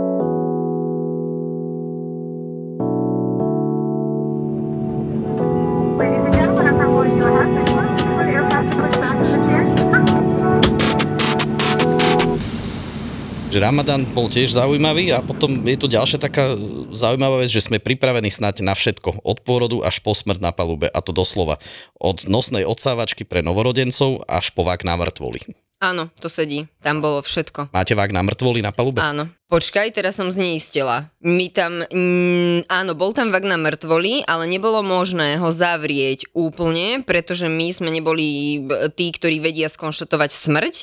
Že 13.50 13.66
Ramadan 13.66 14.06
bol 14.14 14.30
tiež 14.30 14.54
zaujímavý 14.54 15.10
a 15.10 15.26
potom 15.26 15.50
je 15.66 15.74
tu 15.74 15.90
ďalšia 15.90 16.22
taká 16.22 16.54
zaujímavá 16.94 17.42
vec, 17.42 17.50
že 17.50 17.66
sme 17.66 17.82
pripravení 17.82 18.30
snať 18.30 18.62
na 18.62 18.78
všetko, 18.78 19.26
od 19.26 19.42
pôrodu 19.42 19.82
až 19.82 19.98
po 20.06 20.14
smrť 20.14 20.38
na 20.38 20.54
palube 20.54 20.86
a 20.86 20.98
to 21.02 21.10
doslova. 21.10 21.58
Od 21.98 22.30
nosnej 22.30 22.62
odsávačky 22.62 23.26
pre 23.26 23.42
novorodencov 23.42 24.22
až 24.30 24.54
po 24.54 24.62
vák 24.62 24.86
na 24.86 24.94
mŕtvoli. 24.94 25.59
Áno, 25.80 26.12
to 26.20 26.28
sedí. 26.28 26.68
Tam 26.84 27.00
bolo 27.00 27.24
všetko. 27.24 27.72
Máte 27.72 27.96
vák 27.96 28.12
na 28.12 28.20
mŕtvoli 28.20 28.60
na 28.60 28.68
palube? 28.68 29.00
Áno. 29.00 29.32
Počkaj, 29.48 29.96
teraz 29.96 30.20
som 30.20 30.28
zneistila. 30.28 31.08
My 31.24 31.48
tam, 31.48 31.80
mm, 31.80 32.68
áno, 32.68 32.92
bol 32.92 33.16
tam 33.16 33.32
vak 33.32 33.48
na 33.48 33.56
mŕtvoli, 33.56 34.28
ale 34.28 34.44
nebolo 34.44 34.84
možné 34.84 35.40
ho 35.40 35.48
zavrieť 35.48 36.28
úplne, 36.36 37.00
pretože 37.02 37.48
my 37.48 37.72
sme 37.72 37.88
neboli 37.90 38.60
tí, 38.94 39.08
ktorí 39.08 39.40
vedia 39.40 39.72
skonštatovať 39.72 40.30
smrť, 40.30 40.74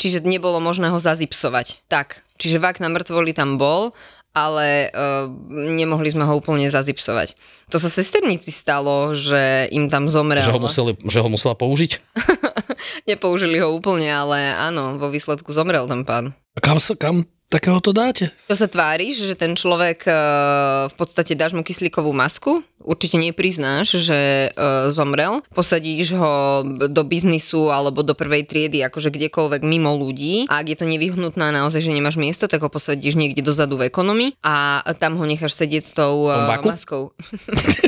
čiže 0.00 0.24
nebolo 0.24 0.64
možné 0.64 0.88
ho 0.90 0.98
zazipsovať. 0.98 1.84
Tak, 1.86 2.24
čiže 2.40 2.58
vak 2.58 2.80
na 2.80 2.88
mŕtvoli 2.88 3.36
tam 3.36 3.60
bol, 3.60 3.92
ale 4.32 4.92
uh, 4.92 5.26
nemohli 5.50 6.08
sme 6.12 6.24
ho 6.24 6.38
úplne 6.38 6.68
zazipsovať. 6.68 7.34
To 7.68 7.76
sa 7.76 7.92
sesternici 7.92 8.48
stalo, 8.48 9.12
že 9.12 9.68
im 9.74 9.92
tam 9.92 10.08
zomrel. 10.08 10.44
Že 10.44 10.56
ho, 10.56 10.62
museli, 10.62 10.92
že 11.04 11.18
ho 11.20 11.28
musela 11.28 11.54
použiť? 11.56 11.90
Nepoužili 13.10 13.60
ho 13.60 13.72
úplne, 13.74 14.08
ale 14.08 14.56
áno, 14.56 14.96
vo 14.96 15.12
výsledku 15.12 15.52
zomrel 15.52 15.84
ten 15.84 16.04
pán. 16.06 16.32
A 16.56 16.60
kam, 16.64 16.80
sa, 16.80 16.96
kam 16.96 17.28
takého 17.48 17.80
to 17.80 17.96
dáte? 17.96 18.28
To 18.46 18.54
sa 18.56 18.68
tváriš, 18.68 19.24
že 19.24 19.34
ten 19.34 19.56
človek 19.56 20.04
uh, 20.04 20.86
v 20.92 20.94
podstate 20.94 21.32
dáš 21.32 21.56
mu 21.56 21.64
kyslíkovú 21.64 22.12
masku, 22.12 22.60
určite 22.84 23.16
nepriznáš, 23.16 24.04
že 24.04 24.52
uh, 24.52 24.92
zomrel, 24.92 25.40
posadíš 25.56 26.14
ho 26.14 26.62
do 26.92 27.02
biznisu 27.08 27.72
alebo 27.72 28.04
do 28.04 28.12
prvej 28.12 28.44
triedy, 28.44 28.84
akože 28.84 29.08
kdekoľvek 29.08 29.64
mimo 29.64 29.96
ľudí 29.96 30.46
a 30.46 30.60
ak 30.60 30.66
je 30.72 30.78
to 30.78 30.86
nevyhnutné 30.86 31.46
naozaj, 31.50 31.80
že 31.80 31.92
nemáš 31.92 32.20
miesto, 32.20 32.46
tak 32.46 32.60
ho 32.60 32.70
posadíš 32.70 33.16
niekde 33.16 33.40
dozadu 33.40 33.80
v 33.80 33.88
ekonomii 33.88 34.36
a 34.44 34.84
tam 35.00 35.16
ho 35.16 35.24
necháš 35.24 35.56
sedieť 35.56 35.84
s 35.84 35.92
tou 35.96 36.28
uh, 36.28 36.60
maskou. 36.62 37.16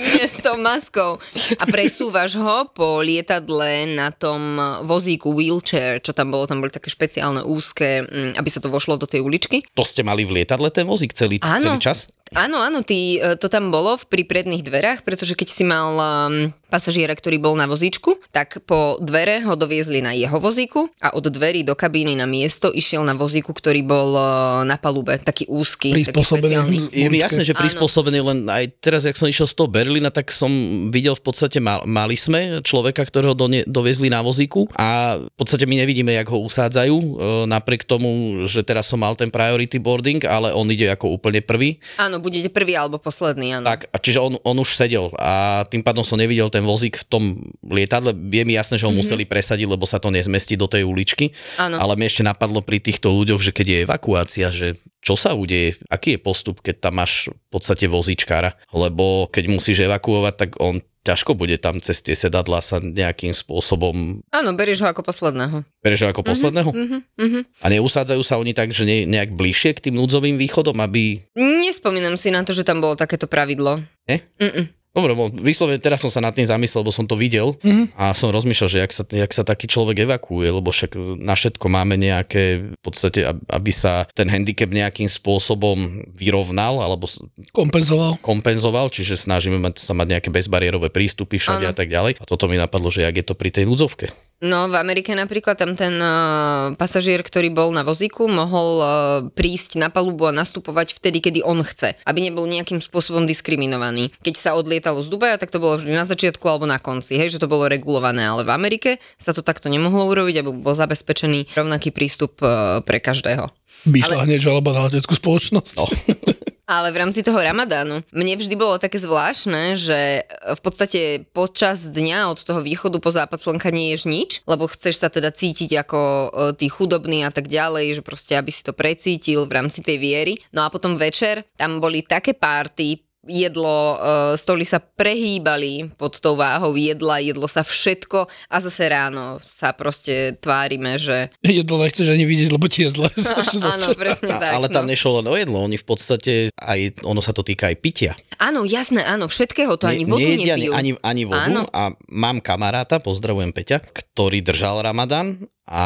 Nie, 0.00 0.24
s 0.24 0.40
tou 0.40 0.56
maskou. 0.56 1.20
A 1.60 1.64
presúvaš 1.68 2.40
ho 2.40 2.64
po 2.72 3.04
lietadle 3.04 3.84
na 3.92 4.08
tom 4.08 4.56
vozíku 4.88 5.36
wheelchair, 5.36 6.00
čo 6.00 6.16
tam 6.16 6.32
bolo, 6.32 6.48
tam 6.48 6.64
boli 6.64 6.72
také 6.72 6.88
špeciálne 6.88 7.44
úzke, 7.44 8.08
mm, 8.08 8.40
aby 8.40 8.48
sa 8.48 8.64
to 8.64 8.72
vošlo 8.72 8.96
do 8.96 9.04
tej 9.04 9.20
uličky. 9.20 9.60
To 9.76 9.84
ste 9.84 10.00
mali 10.00 10.24
v 10.24 10.40
lietadle 10.40 10.72
ten 10.72 10.88
vozík 10.88 11.12
celý, 11.12 11.36
Áno. 11.44 11.60
celý 11.60 11.78
čas? 11.78 12.08
Áno, 12.30 12.62
áno, 12.62 12.86
ty, 12.86 13.18
e, 13.18 13.34
to 13.34 13.50
tam 13.50 13.74
bolo 13.74 13.98
v 13.98 14.06
pri 14.06 14.22
predných 14.22 14.62
dverách, 14.62 15.02
pretože 15.02 15.34
keď 15.34 15.48
si 15.50 15.66
mal 15.66 15.98
um, 15.98 16.54
pasažiera, 16.70 17.12
ktorý 17.12 17.42
bol 17.42 17.58
na 17.58 17.66
vozíčku, 17.66 18.16
tak 18.30 18.62
po 18.64 18.96
dvere 19.02 19.42
ho 19.42 19.58
doviezli 19.58 19.98
na 20.00 20.14
jeho 20.14 20.38
vozíku 20.38 20.86
a 21.02 21.10
od 21.12 21.26
dverí 21.26 21.66
do 21.66 21.74
kabíny 21.74 22.14
na 22.14 22.30
miesto 22.30 22.70
išiel 22.70 23.02
na 23.02 23.18
vozíku, 23.18 23.50
ktorý 23.50 23.82
bol 23.82 24.14
uh, 24.14 24.62
na 24.62 24.78
palube, 24.78 25.18
taký 25.18 25.50
úzky, 25.50 25.90
taký 26.06 26.22
špeciálny. 26.22 26.94
Je 26.94 27.08
mi 27.10 27.18
jasné, 27.18 27.42
že 27.42 27.58
prispôsobený, 27.58 28.18
len 28.22 28.38
aj 28.46 28.64
teraz, 28.78 29.02
jak 29.02 29.18
som 29.18 29.26
išiel 29.26 29.50
z 29.50 29.54
toho 29.58 29.66
Berlína, 29.66 30.14
tak 30.14 30.30
som 30.30 30.48
videl 30.94 31.18
v 31.18 31.22
podstate, 31.26 31.58
mal, 31.58 31.82
mali 31.84 32.14
sme 32.14 32.62
človeka, 32.62 33.02
ktorého 33.02 33.34
do, 33.34 33.50
doviezli 33.66 34.06
na 34.06 34.22
vozíku 34.22 34.70
a 34.78 35.18
v 35.18 35.36
podstate 35.36 35.66
my 35.66 35.82
nevidíme, 35.82 36.14
jak 36.14 36.30
ho 36.30 36.38
usádzajú, 36.46 36.96
e, 36.96 37.08
napriek 37.50 37.82
tomu, 37.82 38.42
že 38.46 38.62
teraz 38.62 38.86
som 38.86 39.02
mal 39.02 39.18
ten 39.18 39.32
priority 39.32 39.82
boarding, 39.82 40.22
ale 40.28 40.54
on 40.54 40.68
ide 40.70 40.86
ako 40.92 41.16
úplne 41.18 41.42
prvý. 41.42 41.82
Áno, 41.98 42.22
budete 42.22 42.52
prvý 42.52 42.78
alebo 42.78 43.00
posledný, 43.00 43.58
áno. 43.58 43.66
Tak, 43.66 43.90
a 43.90 43.96
čiže 43.98 44.22
on, 44.22 44.38
on 44.44 44.56
už 44.60 44.76
sedel 44.76 45.10
a 45.16 45.64
tým 45.66 45.82
pádom 45.82 46.04
som 46.06 46.20
nevidel 46.20 46.52
ten 46.52 46.59
vozík 46.64 47.00
v 47.00 47.06
tom 47.06 47.24
lietadle. 47.64 48.12
Je 48.12 48.42
mi 48.44 48.54
jasné, 48.56 48.76
že 48.76 48.86
ho 48.86 48.92
mm-hmm. 48.92 49.00
museli 49.00 49.24
presadiť, 49.28 49.66
lebo 49.68 49.84
sa 49.84 50.00
to 50.00 50.12
nezmestí 50.12 50.56
do 50.56 50.66
tej 50.66 50.86
uličky. 50.86 51.32
Áno. 51.60 51.76
Ale 51.78 51.96
mi 51.96 52.06
ešte 52.06 52.24
napadlo 52.26 52.64
pri 52.64 52.80
týchto 52.80 53.12
ľuďoch, 53.12 53.40
že 53.40 53.52
keď 53.54 53.66
je 53.66 53.78
evakuácia, 53.84 54.46
že 54.50 54.78
čo 55.00 55.16
sa 55.16 55.32
udeje, 55.32 55.80
aký 55.88 56.16
je 56.16 56.20
postup, 56.20 56.60
keď 56.60 56.90
tam 56.90 57.00
máš 57.00 57.32
v 57.32 57.48
podstate 57.48 57.88
vozíčkára, 57.88 58.52
lebo 58.76 59.32
keď 59.32 59.44
musíš 59.48 59.88
evakuovať, 59.88 60.34
tak 60.36 60.50
on 60.60 60.78
ťažko 61.00 61.32
bude 61.32 61.56
tam 61.56 61.80
cez 61.80 62.04
tie 62.04 62.12
sedadlá 62.12 62.60
sa 62.60 62.76
nejakým 62.76 63.32
spôsobom... 63.32 64.20
Áno, 64.36 64.50
berieš 64.52 64.84
ho 64.84 64.88
ako 64.92 65.00
posledného. 65.00 65.64
Berieš 65.80 66.04
ho 66.04 66.08
ako 66.12 66.22
Mhm, 66.22 66.28
posledného? 66.28 66.70
mhm, 66.70 66.98
mhm. 67.16 67.40
A 67.64 67.66
neusádzajú 67.72 68.20
sa 68.20 68.36
oni 68.36 68.52
tak, 68.52 68.76
že 68.76 68.84
ne, 68.84 69.08
nejak 69.08 69.32
bližšie 69.32 69.72
k 69.80 69.88
tým 69.88 69.96
núdzovým 69.96 70.36
východom, 70.36 70.76
aby... 70.84 71.24
Nespomínam 71.36 72.20
si 72.20 72.28
na 72.28 72.44
to, 72.44 72.52
že 72.52 72.68
tam 72.68 72.84
bolo 72.84 73.00
takéto 73.00 73.24
pravidlo. 73.24 73.80
Ne? 74.04 74.20
Mm-mm. 74.36 74.68
Dobre, 74.90 75.14
bo 75.14 75.30
vyslovene 75.30 75.78
teraz 75.78 75.98
som 75.98 76.10
sa 76.10 76.18
nad 76.18 76.30
tým 76.30 76.42
zamyslel, 76.42 76.82
lebo 76.82 76.90
som 76.90 77.04
to 77.04 77.14
videl 77.14 77.54
Mhm. 77.56 77.94
a 77.94 78.10
som 78.10 78.28
rozmýšľal, 78.28 78.66
že 78.68 78.78
jak 78.80 78.90
sa, 78.90 79.04
jak 79.04 79.30
sa 79.30 79.42
taký 79.42 79.64
človek 79.64 80.02
evakuuje, 80.04 80.50
lebo 80.50 80.68
však 80.68 80.90
na 81.16 81.32
všetko 81.32 81.62
máme 81.64 81.94
nejaké, 81.94 82.42
v 82.70 82.80
podstate, 82.80 83.22
ab- 83.22 83.38
aby 83.48 83.70
sa 83.70 84.04
ten 84.10 84.26
handicap 84.26 84.66
nejakým 84.66 85.06
spôsobom 85.06 85.78
vyrovnal 86.10 86.80
alebo 86.80 87.06
Kompenzoval. 87.50 88.18
kompenzoval, 88.20 88.88
čiže 88.88 89.14
snažíme 89.16 89.58
mať, 89.58 89.78
sa 89.78 89.92
mať 89.92 90.06
nejaké 90.10 90.28
bezbariérové 90.28 90.88
prístupy 90.88 91.36
všade 91.36 91.64
Áno. 91.64 91.70
a 91.70 91.76
tak 91.76 91.86
ďalej. 91.86 92.18
A 92.18 92.24
toto 92.24 92.46
mi 92.46 92.54
napadlo, 92.54 92.88
že 92.88 93.02
jak 93.02 93.14
je 93.14 93.24
to 93.24 93.34
pri 93.34 93.50
tej 93.50 93.64
núdzovke. 93.64 94.10
No, 94.40 94.72
v 94.72 94.80
Amerike 94.80 95.12
napríklad 95.12 95.60
tam 95.60 95.76
ten 95.76 96.00
uh, 96.00 96.72
pasažier, 96.80 97.20
ktorý 97.20 97.52
bol 97.52 97.76
na 97.76 97.84
vozíku, 97.84 98.24
mohol 98.24 98.70
uh, 98.80 98.88
prísť 99.36 99.76
na 99.76 99.92
palubu 99.92 100.32
a 100.32 100.32
nastupovať 100.32 100.96
vtedy, 100.96 101.20
kedy 101.20 101.40
on 101.44 101.60
chce, 101.60 101.92
aby 102.08 102.24
nebol 102.24 102.48
nejakým 102.48 102.80
spôsobom 102.80 103.28
diskriminovaný. 103.28 104.08
Keď 104.24 104.34
sa 104.40 104.56
odlietalo 104.56 105.04
z 105.04 105.12
Dubaja, 105.12 105.36
tak 105.36 105.52
to 105.52 105.60
bolo 105.60 105.76
vždy 105.76 105.92
na 105.92 106.08
začiatku 106.08 106.40
alebo 106.48 106.64
na 106.64 106.80
konci, 106.80 107.20
hej, 107.20 107.36
že 107.36 107.40
to 107.44 107.52
bolo 107.52 107.68
regulované, 107.68 108.24
ale 108.24 108.48
v 108.48 108.56
Amerike 108.56 108.90
sa 109.20 109.36
to 109.36 109.44
takto 109.44 109.68
nemohlo 109.68 110.08
urobiť, 110.08 110.40
aby 110.40 110.56
bol 110.56 110.72
zabezpečený 110.72 111.52
rovnaký 111.52 111.92
prístup 111.92 112.40
uh, 112.40 112.80
pre 112.80 112.96
každého. 112.96 113.52
Vyšla 113.92 114.24
hneď 114.24 114.40
žaloba 114.40 114.72
na 114.72 114.88
leteckú 114.88 115.20
spoločnosť. 115.20 115.76
No. 115.76 115.84
Ale 116.70 116.94
v 116.94 117.02
rámci 117.02 117.26
toho 117.26 117.42
ramadánu 117.42 118.06
mne 118.14 118.34
vždy 118.38 118.54
bolo 118.54 118.78
také 118.78 119.02
zvláštne, 119.02 119.74
že 119.74 120.22
v 120.54 120.60
podstate 120.62 121.26
počas 121.34 121.90
dňa 121.90 122.30
od 122.30 122.46
toho 122.46 122.62
východu 122.62 123.02
po 123.02 123.10
západ 123.10 123.42
slnka 123.42 123.74
nie 123.74 123.90
ješ 123.90 124.06
nič, 124.06 124.30
lebo 124.46 124.70
chceš 124.70 125.02
sa 125.02 125.10
teda 125.10 125.34
cítiť 125.34 125.82
ako 125.82 125.98
e, 125.98 126.28
tí 126.54 126.70
chudobní 126.70 127.26
a 127.26 127.34
tak 127.34 127.50
ďalej, 127.50 127.98
že 127.98 128.06
proste 128.06 128.38
aby 128.38 128.54
si 128.54 128.62
to 128.62 128.70
precítil 128.70 129.50
v 129.50 129.58
rámci 129.58 129.82
tej 129.82 129.98
viery. 129.98 130.38
No 130.54 130.62
a 130.62 130.70
potom 130.70 130.94
večer 130.94 131.42
tam 131.58 131.82
boli 131.82 132.06
také 132.06 132.38
párty, 132.38 133.02
jedlo, 133.30 133.96
e, 133.96 133.96
stoly 134.34 134.66
sa 134.66 134.82
prehýbali 134.82 135.94
pod 135.94 136.18
tou 136.18 136.34
váhou 136.34 136.74
jedla, 136.74 137.22
jedlo 137.22 137.46
sa 137.46 137.62
všetko 137.62 138.26
a 138.26 138.56
zase 138.58 138.90
ráno 138.90 139.38
sa 139.46 139.70
proste 139.70 140.34
tvárime, 140.42 140.98
že... 140.98 141.30
Jedlo 141.46 141.78
nechceš 141.78 142.10
ani 142.10 142.26
vidieť, 142.26 142.50
lebo 142.50 142.66
ti 142.66 142.84
je 142.84 142.90
zle. 142.90 143.08
Áno, 143.78 143.94
presne 143.94 144.34
tak. 144.34 144.50
A, 144.50 144.58
ale 144.58 144.66
tam 144.66 144.84
no. 144.84 144.90
nešlo 144.90 145.22
len 145.22 145.26
o 145.30 145.34
jedlo, 145.38 145.62
oni 145.62 145.78
v 145.78 145.86
podstate 145.86 146.32
aj, 146.58 147.06
ono 147.06 147.22
sa 147.22 147.30
to 147.30 147.46
týka 147.46 147.70
aj 147.70 147.76
pitia. 147.78 148.12
Áno, 148.42 148.66
jasné, 148.66 149.06
áno, 149.06 149.30
všetkého, 149.30 149.78
to 149.78 149.86
ani 149.86 150.04
vodu 150.08 150.26
nejedia 150.26 150.56
nepijú. 150.58 150.72
ani, 150.74 150.90
ani 151.00 151.22
vodu 151.28 151.50
Áno. 151.50 151.62
a 151.70 151.92
mám 152.10 152.42
kamaráta, 152.42 152.98
pozdravujem 152.98 153.54
Peťa, 153.54 153.78
ktorý 153.80 154.42
držal 154.42 154.82
Ramadán 154.82 155.38
a 155.70 155.84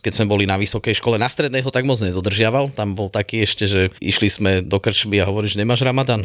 keď 0.00 0.12
sme 0.16 0.30
boli 0.32 0.48
na 0.48 0.56
vysokej 0.56 0.96
škole, 0.96 1.20
na 1.20 1.28
strednej 1.28 1.60
ho 1.60 1.68
tak 1.68 1.84
moc 1.84 2.00
nedodržiaval, 2.00 2.72
tam 2.72 2.96
bol 2.96 3.12
taký 3.12 3.44
ešte, 3.44 3.68
že 3.68 3.82
išli 4.00 4.28
sme 4.32 4.50
do 4.64 4.80
krčmy 4.80 5.20
a 5.20 5.28
hovoríš, 5.28 5.60
nemáš 5.60 5.84
Ramadán? 5.84 6.24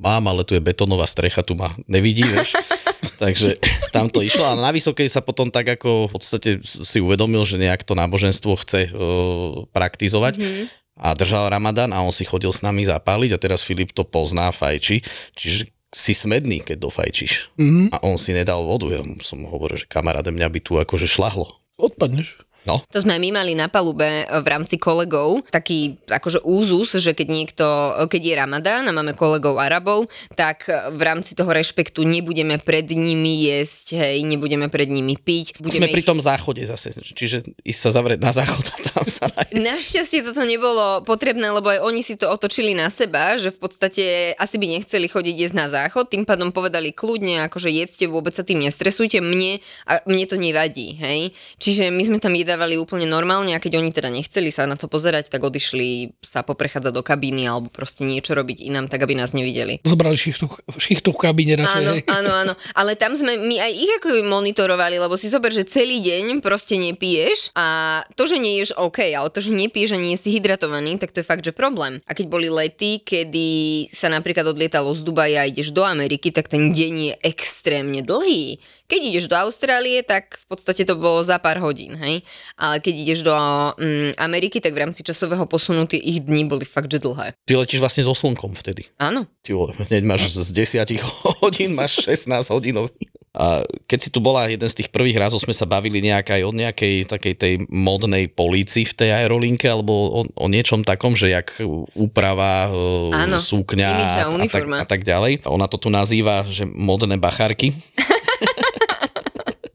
Mám, 0.00 0.24
ale 0.26 0.48
tu 0.48 0.56
je 0.56 0.64
betónová 0.64 1.04
strecha, 1.04 1.44
tu 1.44 1.52
ma 1.52 1.76
nevidí, 1.84 2.24
vieš. 2.24 2.56
Takže 3.22 3.60
tam 3.92 4.08
to 4.08 4.24
išlo 4.24 4.48
a 4.48 4.56
na 4.56 4.72
vysokej 4.72 5.06
sa 5.06 5.20
potom 5.20 5.52
tak 5.52 5.68
ako 5.68 6.08
v 6.08 6.12
podstate 6.16 6.50
si 6.64 6.98
uvedomil, 6.98 7.44
že 7.44 7.60
nejak 7.60 7.84
to 7.84 7.92
náboženstvo 7.92 8.56
chce 8.56 8.88
uh, 8.88 9.68
praktizovať 9.70 10.40
Mhm. 10.40 10.62
a 10.96 11.12
držal 11.12 11.52
Ramadán 11.52 11.92
a 11.92 12.00
on 12.00 12.12
si 12.12 12.24
chodil 12.24 12.48
s 12.48 12.64
nami 12.64 12.88
zapáliť 12.88 13.36
a 13.36 13.38
teraz 13.38 13.60
Filip 13.60 13.92
to 13.92 14.08
pozná, 14.08 14.48
fajči, 14.50 15.04
čiže 15.36 15.68
si 15.90 16.14
smedný, 16.14 16.62
keď 16.62 16.80
dofajčíš. 16.80 17.60
Mhm. 17.60 17.92
A 17.92 18.00
on 18.00 18.16
si 18.16 18.32
nedal 18.32 18.64
vodu. 18.64 18.88
Ja 18.88 19.04
som 19.20 19.44
mu 19.44 19.52
hovoril, 19.52 19.80
že 19.80 19.84
kamaráde, 19.84 20.32
mňa 20.32 20.48
by 20.48 20.60
tu 20.62 20.72
akože 20.78 21.04
šlahlo. 21.04 21.44
Odpadneš. 21.76 22.40
No, 22.68 22.84
To 22.92 23.00
sme 23.00 23.16
my 23.16 23.40
mali 23.40 23.56
na 23.56 23.72
palube 23.72 24.04
e, 24.04 24.24
v 24.28 24.46
rámci 24.46 24.76
kolegov, 24.76 25.48
taký 25.48 25.96
akože 26.04 26.44
úzus, 26.44 26.92
že 27.00 27.16
keď 27.16 27.28
niekto, 27.28 27.66
keď 28.04 28.20
je 28.20 28.34
Ramadán 28.36 28.84
a 28.84 28.92
máme 28.92 29.16
kolegov 29.16 29.56
Arabov, 29.56 30.12
tak 30.36 30.68
v 30.68 31.00
rámci 31.00 31.32
toho 31.32 31.48
rešpektu 31.48 32.04
nebudeme 32.04 32.60
pred 32.60 32.84
nimi 32.92 33.48
jesť, 33.48 33.96
hej, 33.96 34.24
nebudeme 34.28 34.68
pred 34.68 34.92
nimi 34.92 35.16
piť. 35.16 35.56
sme 35.56 35.64
Budeme 35.64 35.88
pri 35.88 36.04
tom 36.04 36.20
záchode 36.20 36.60
zase, 36.68 36.92
čiže 36.92 37.48
ísť 37.64 37.80
sa 37.80 37.90
zavrieť 37.96 38.20
na 38.20 38.32
záchod 38.36 38.64
a 38.68 38.76
tam 38.92 39.06
sa 39.08 39.26
nájsť. 39.32 39.56
Našťastie 39.56 40.20
toto 40.20 40.44
nebolo 40.44 41.00
potrebné, 41.08 41.48
lebo 41.48 41.72
aj 41.72 41.80
oni 41.80 42.04
si 42.04 42.20
to 42.20 42.28
otočili 42.28 42.76
na 42.76 42.92
seba, 42.92 43.40
že 43.40 43.50
v 43.50 43.58
podstate 43.58 44.04
asi 44.36 44.56
by 44.60 44.66
nechceli 44.68 45.08
chodiť 45.08 45.34
jesť 45.48 45.56
na 45.56 45.66
záchod, 45.72 46.12
tým 46.12 46.28
pádom 46.28 46.52
povedali 46.52 46.92
kľudne, 46.92 47.40
akože 47.48 47.72
jedzte, 47.72 48.04
vôbec 48.04 48.36
sa 48.36 48.44
tým 48.44 48.60
nestresujte, 48.60 49.24
mne, 49.24 49.64
a 49.88 50.04
mne 50.04 50.24
to 50.28 50.36
nevadí, 50.36 51.00
hej. 51.00 51.32
Čiže 51.56 51.88
my 51.88 52.02
sme 52.04 52.18
tam 52.20 52.36
jedávali 52.60 52.76
úplne 52.76 53.08
normálne 53.08 53.56
a 53.56 53.62
keď 53.64 53.80
oni 53.80 53.88
teda 53.88 54.12
nechceli 54.12 54.52
sa 54.52 54.68
na 54.68 54.76
to 54.76 54.84
pozerať, 54.84 55.32
tak 55.32 55.40
odišli 55.40 56.12
sa 56.20 56.44
poprechádzať 56.44 56.92
do 56.92 57.00
kabíny 57.00 57.48
alebo 57.48 57.72
proste 57.72 58.04
niečo 58.04 58.36
robiť 58.36 58.68
inám, 58.68 58.92
tak 58.92 59.00
aby 59.08 59.16
nás 59.16 59.32
nevideli. 59.32 59.80
Zobrali 59.80 60.12
šichtu, 60.12 60.44
šichtu 60.76 61.16
v 61.16 61.18
kabíne 61.24 61.56
radšej. 61.56 61.80
Áno, 61.80 61.92
hej. 61.96 62.04
áno, 62.04 62.30
áno. 62.36 62.52
Ale 62.76 63.00
tam 63.00 63.16
sme 63.16 63.40
my 63.40 63.56
aj 63.64 63.72
ich 63.72 63.92
ako 63.96 64.28
monitorovali, 64.28 65.00
lebo 65.00 65.16
si 65.16 65.32
zober, 65.32 65.48
že 65.56 65.64
celý 65.64 66.04
deň 66.04 66.44
proste 66.44 66.76
nepiješ 66.76 67.56
a 67.56 68.04
to, 68.12 68.28
že 68.28 68.36
nie 68.36 68.60
ješ 68.60 68.76
OK, 68.76 69.00
ale 69.08 69.32
to, 69.32 69.40
že 69.40 69.56
nepiješ 69.56 69.96
a 69.96 70.02
nie 70.04 70.20
si 70.20 70.28
hydratovaný, 70.36 71.00
tak 71.00 71.16
to 71.16 71.24
je 71.24 71.30
fakt, 71.32 71.48
že 71.48 71.56
problém. 71.56 72.04
A 72.04 72.12
keď 72.12 72.28
boli 72.28 72.52
lety, 72.52 73.00
kedy 73.00 73.88
sa 73.88 74.12
napríklad 74.12 74.44
odlietalo 74.52 74.92
z 74.92 75.00
Dubaja 75.00 75.48
a 75.48 75.48
ideš 75.48 75.72
do 75.72 75.80
Ameriky, 75.80 76.28
tak 76.28 76.52
ten 76.52 76.76
deň 76.76 76.92
je 77.08 77.14
extrémne 77.24 78.04
dlhý. 78.04 78.60
Keď 78.90 79.00
ideš 79.06 79.30
do 79.30 79.38
Austrálie, 79.38 80.02
tak 80.02 80.34
v 80.34 80.46
podstate 80.50 80.82
to 80.82 80.98
bolo 80.98 81.22
za 81.22 81.38
pár 81.38 81.62
hodín, 81.62 81.94
hej. 81.94 82.26
Ale 82.58 82.82
keď 82.82 82.94
ideš 83.06 83.20
do 83.22 83.30
mm, 83.30 84.18
Ameriky, 84.18 84.58
tak 84.58 84.74
v 84.74 84.82
rámci 84.82 85.06
časového 85.06 85.46
posunu 85.46 85.86
tie 85.86 86.02
ich 86.02 86.26
dni 86.26 86.50
boli 86.50 86.66
fakt, 86.66 86.90
že 86.90 86.98
dlhé. 86.98 87.38
Ty 87.46 87.62
letíš 87.62 87.78
vlastne 87.78 88.02
so 88.02 88.18
slnkom 88.18 88.58
vtedy. 88.58 88.90
Áno. 88.98 89.30
Ty 89.46 89.54
vole, 89.54 89.78
hneď 89.78 90.02
máš 90.02 90.34
z 90.34 90.50
10 90.82 90.82
hodín, 91.38 91.78
máš 91.78 92.02
16 92.02 92.34
hodinový. 92.50 92.90
A 93.30 93.62
keď 93.86 93.98
si 94.02 94.10
tu 94.10 94.18
bola 94.18 94.50
jeden 94.50 94.66
z 94.66 94.82
tých 94.82 94.90
prvých 94.90 95.14
razov, 95.14 95.38
sme 95.38 95.54
sa 95.54 95.62
bavili 95.62 96.02
nejak 96.02 96.34
aj 96.34 96.42
o 96.42 96.50
nejakej 96.50 97.06
takej 97.06 97.34
tej 97.38 97.54
modnej 97.70 98.26
polícii 98.26 98.82
v 98.82 98.90
tej 98.90 99.10
aerolinke, 99.22 99.70
alebo 99.70 99.94
o, 99.94 100.20
o 100.26 100.46
niečom 100.50 100.82
takom, 100.82 101.14
že 101.14 101.30
jak 101.30 101.54
úprava, 101.94 102.66
e, 102.66 103.14
Áno, 103.14 103.38
súkňa 103.38 103.86
a 103.86 104.34
a, 104.34 104.46
tak, 104.50 104.66
a 104.66 104.86
tak 104.86 105.02
ďalej. 105.06 105.46
Ona 105.46 105.70
to 105.70 105.78
tu 105.78 105.94
nazýva, 105.94 106.42
že 106.50 106.66
modné 106.66 107.22
bachárky. 107.22 107.70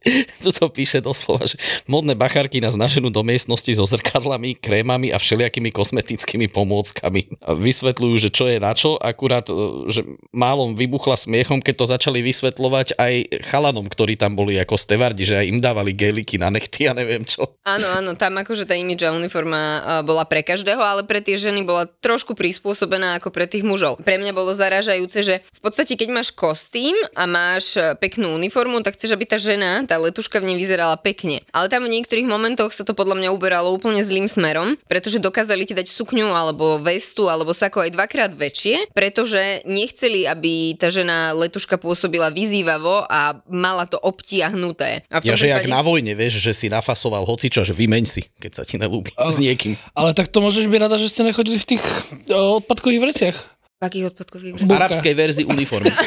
tu 0.43 0.49
to 0.53 0.69
píše 0.69 1.01
doslova, 1.01 1.49
že 1.49 1.57
modné 1.89 2.13
bachárky 2.13 2.61
nás 2.61 2.77
naženú 2.77 3.09
do 3.09 3.25
miestnosti 3.25 3.69
so 3.73 3.85
zrkadlami, 3.89 4.53
krémami 4.53 5.09
a 5.09 5.17
všelijakými 5.17 5.73
kozmetickými 5.73 6.47
pomôckami. 6.53 7.41
Vysvetľujú, 7.41 8.15
že 8.21 8.29
čo 8.29 8.45
je 8.45 8.61
na 8.61 8.77
čo, 8.77 9.01
akurát, 9.01 9.49
e, 9.49 9.55
že 9.89 10.05
málom 10.29 10.77
vybuchla 10.77 11.17
smiechom, 11.17 11.59
keď 11.59 11.75
to 11.81 11.85
začali 11.89 12.21
vysvetľovať 12.21 12.97
aj 13.01 13.13
chalanom, 13.49 13.89
ktorí 13.89 14.13
tam 14.15 14.37
boli 14.37 14.61
ako 14.61 14.77
stevardi, 14.77 15.25
že 15.25 15.41
aj 15.41 15.45
im 15.49 15.59
dávali 15.59 15.97
geliky 15.97 16.37
na 16.37 16.53
nechty 16.53 16.85
a 16.85 16.93
neviem 16.93 17.25
čo. 17.25 17.57
Áno, 17.65 17.89
áno, 17.89 18.13
tam 18.13 18.37
akože 18.37 18.69
tá 18.69 18.77
imidž 18.77 19.09
a 19.09 19.15
uniforma 19.17 19.57
a, 19.57 19.71
bola 20.05 20.27
pre 20.29 20.45
každého, 20.45 20.81
ale 20.81 21.01
pre 21.01 21.25
tie 21.25 21.33
ženy 21.33 21.65
bola 21.65 21.89
trošku 21.89 22.37
prispôsobená 22.37 23.17
ako 23.17 23.33
pre 23.33 23.49
tých 23.49 23.65
mužov. 23.65 23.97
Pre 24.05 24.21
mňa 24.21 24.31
bolo 24.37 24.53
zaražajúce, 24.53 25.19
že 25.25 25.35
v 25.41 25.61
podstate 25.65 25.97
keď 25.97 26.09
máš 26.13 26.29
kostým 26.29 26.93
a 27.17 27.25
máš 27.25 27.73
e, 27.79 27.97
peknú 27.97 28.37
uniformu, 28.37 28.85
tak 28.85 28.99
chceš, 28.99 29.17
aby 29.17 29.25
tá 29.25 29.41
žena, 29.41 29.81
tá 29.87 29.94
letuška 29.97 30.39
v 30.39 30.51
nej 30.51 30.57
vyzerala 30.57 30.95
pekne. 30.95 31.41
Ale 31.51 31.67
tam 31.67 31.83
v 31.83 31.93
niektorých 31.95 32.25
momentoch 32.25 32.71
sa 32.71 32.83
to 32.83 32.91
podľa 32.91 33.17
mňa 33.17 33.29
uberalo 33.31 33.71
úplne 33.71 34.01
zlým 34.01 34.25
smerom, 34.25 34.75
pretože 34.85 35.17
dokázali 35.17 35.63
ti 35.63 35.73
dať 35.73 35.87
sukňu 35.87 36.29
alebo 36.29 36.77
vestu 36.79 37.27
alebo 37.27 37.51
sako 37.51 37.85
aj 37.85 37.93
dvakrát 37.93 38.31
väčšie, 38.31 38.91
pretože 38.91 39.63
nechceli, 39.63 40.25
aby 40.25 40.75
tá 40.75 40.87
žena 40.87 41.31
letuška 41.31 41.75
pôsobila 41.75 42.29
vyzývavo 42.29 43.05
a 43.05 43.39
mala 43.47 43.85
to 43.85 43.97
obtiahnuté. 43.97 45.03
A 45.07 45.19
v 45.19 45.27
Ja, 45.27 45.35
že 45.35 45.47
jak 45.47 45.65
prípade- 45.65 45.73
na 45.73 45.81
vojne, 45.81 46.11
vieš, 46.13 46.39
že 46.39 46.51
si 46.51 46.67
nafasoval 46.67 47.23
hocičo, 47.23 47.63
že 47.63 47.73
vymeň 47.73 48.03
si, 48.05 48.21
keď 48.37 48.51
sa 48.51 48.63
ti 48.63 48.75
nelúbi 48.77 49.11
s 49.11 49.37
niekým. 49.37 49.75
Ale 49.93 50.11
tak 50.13 50.27
to 50.27 50.39
môžeš 50.39 50.67
byť 50.67 50.79
rada, 50.79 50.97
že 50.97 51.09
ste 51.09 51.23
nechodili 51.23 51.57
v 51.57 51.67
tých 51.75 51.83
o, 52.29 52.59
odpadkových 52.59 53.01
vreciach. 53.01 53.37
V 53.75 53.83
akých 53.83 54.05
odpadkových? 54.09 54.53
V 54.61 54.71
arabskej 54.71 55.13
verzii 55.13 55.45
uniformy. 55.45 55.91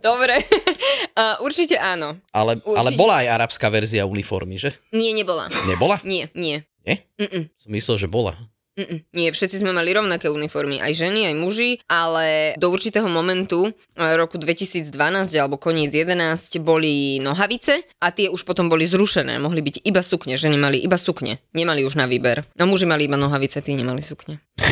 Dobre, 0.00 0.40
uh, 1.20 1.36
určite 1.44 1.76
áno. 1.76 2.16
Ale, 2.32 2.56
Určite. 2.60 2.80
ale 2.80 2.90
bola 2.96 3.20
aj 3.20 3.28
arabská 3.40 3.68
verzia 3.68 4.08
uniformy, 4.08 4.56
že? 4.56 4.72
Nie, 4.96 5.12
nebola. 5.12 5.52
Nebola? 5.68 6.00
Nie, 6.02 6.32
nie. 6.32 6.64
Nie? 6.88 7.04
Mm-mm. 7.20 7.52
Som 7.60 7.70
myslel, 7.76 7.96
že 8.00 8.08
bola. 8.08 8.32
Mm-mm. 8.80 9.04
Nie, 9.12 9.28
všetci 9.28 9.60
sme 9.60 9.76
mali 9.76 9.92
rovnaké 9.92 10.32
uniformy, 10.32 10.80
aj 10.80 10.96
ženy, 11.04 11.28
aj 11.28 11.36
muži, 11.36 11.70
ale 11.84 12.56
do 12.56 12.72
určitého 12.72 13.04
momentu, 13.12 13.68
eh, 13.68 14.16
roku 14.16 14.40
2012 14.40 15.36
alebo 15.36 15.60
koniec 15.60 15.92
11, 15.92 16.56
boli 16.64 17.20
nohavice 17.20 17.84
a 18.00 18.08
tie 18.08 18.32
už 18.32 18.48
potom 18.48 18.72
boli 18.72 18.88
zrušené. 18.88 19.36
Mohli 19.36 19.60
byť 19.60 19.76
iba 19.84 20.00
sukne, 20.00 20.40
ženy 20.40 20.56
mali 20.56 20.80
iba 20.80 20.96
sukne, 20.96 21.44
nemali 21.52 21.84
už 21.84 22.00
na 22.00 22.08
výber. 22.08 22.48
No 22.56 22.64
muži 22.64 22.88
mali 22.88 23.04
iba 23.04 23.20
nohavice, 23.20 23.60
tí 23.60 23.76
nemali 23.76 24.00
sukne. 24.00 24.40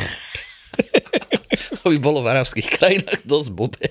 To 1.82 1.90
by 1.90 1.98
bolo 2.04 2.20
v 2.20 2.30
arabských 2.36 2.68
krajinách 2.76 3.24
dosť 3.24 3.48
blbé. 3.56 3.88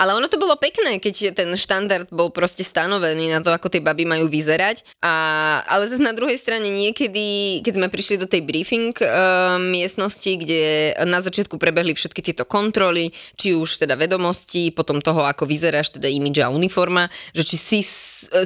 Ale 0.00 0.16
ono 0.16 0.28
to 0.28 0.40
bolo 0.40 0.56
pekné, 0.56 0.96
keď 1.02 1.36
ten 1.36 1.50
štandard 1.52 2.08
bol 2.08 2.32
proste 2.32 2.64
stanovený 2.64 3.32
na 3.32 3.40
to, 3.44 3.52
ako 3.52 3.68
tie 3.68 3.84
baby 3.84 4.08
majú 4.08 4.28
vyzerať. 4.28 4.84
A, 5.04 5.14
ale 5.68 5.88
zase 5.88 6.00
na 6.00 6.16
druhej 6.16 6.38
strane 6.40 6.68
niekedy, 6.68 7.60
keď 7.60 7.72
sme 7.76 7.88
prišli 7.92 8.16
do 8.20 8.30
tej 8.30 8.44
briefing 8.44 8.94
uh, 9.02 9.58
miestnosti, 9.60 10.32
kde 10.38 10.94
na 11.04 11.20
začiatku 11.20 11.60
prebehli 11.60 11.92
všetky 11.92 12.20
tieto 12.24 12.48
kontroly, 12.48 13.12
či 13.36 13.52
už 13.56 13.84
teda 13.84 13.98
vedomosti, 13.98 14.72
potom 14.72 15.02
toho, 15.02 15.26
ako 15.26 15.44
vyzeráš, 15.44 15.98
teda 15.98 16.08
imidž 16.08 16.46
a 16.46 16.52
uniforma, 16.52 17.12
že 17.36 17.44
či 17.44 17.56
si, 17.58 17.80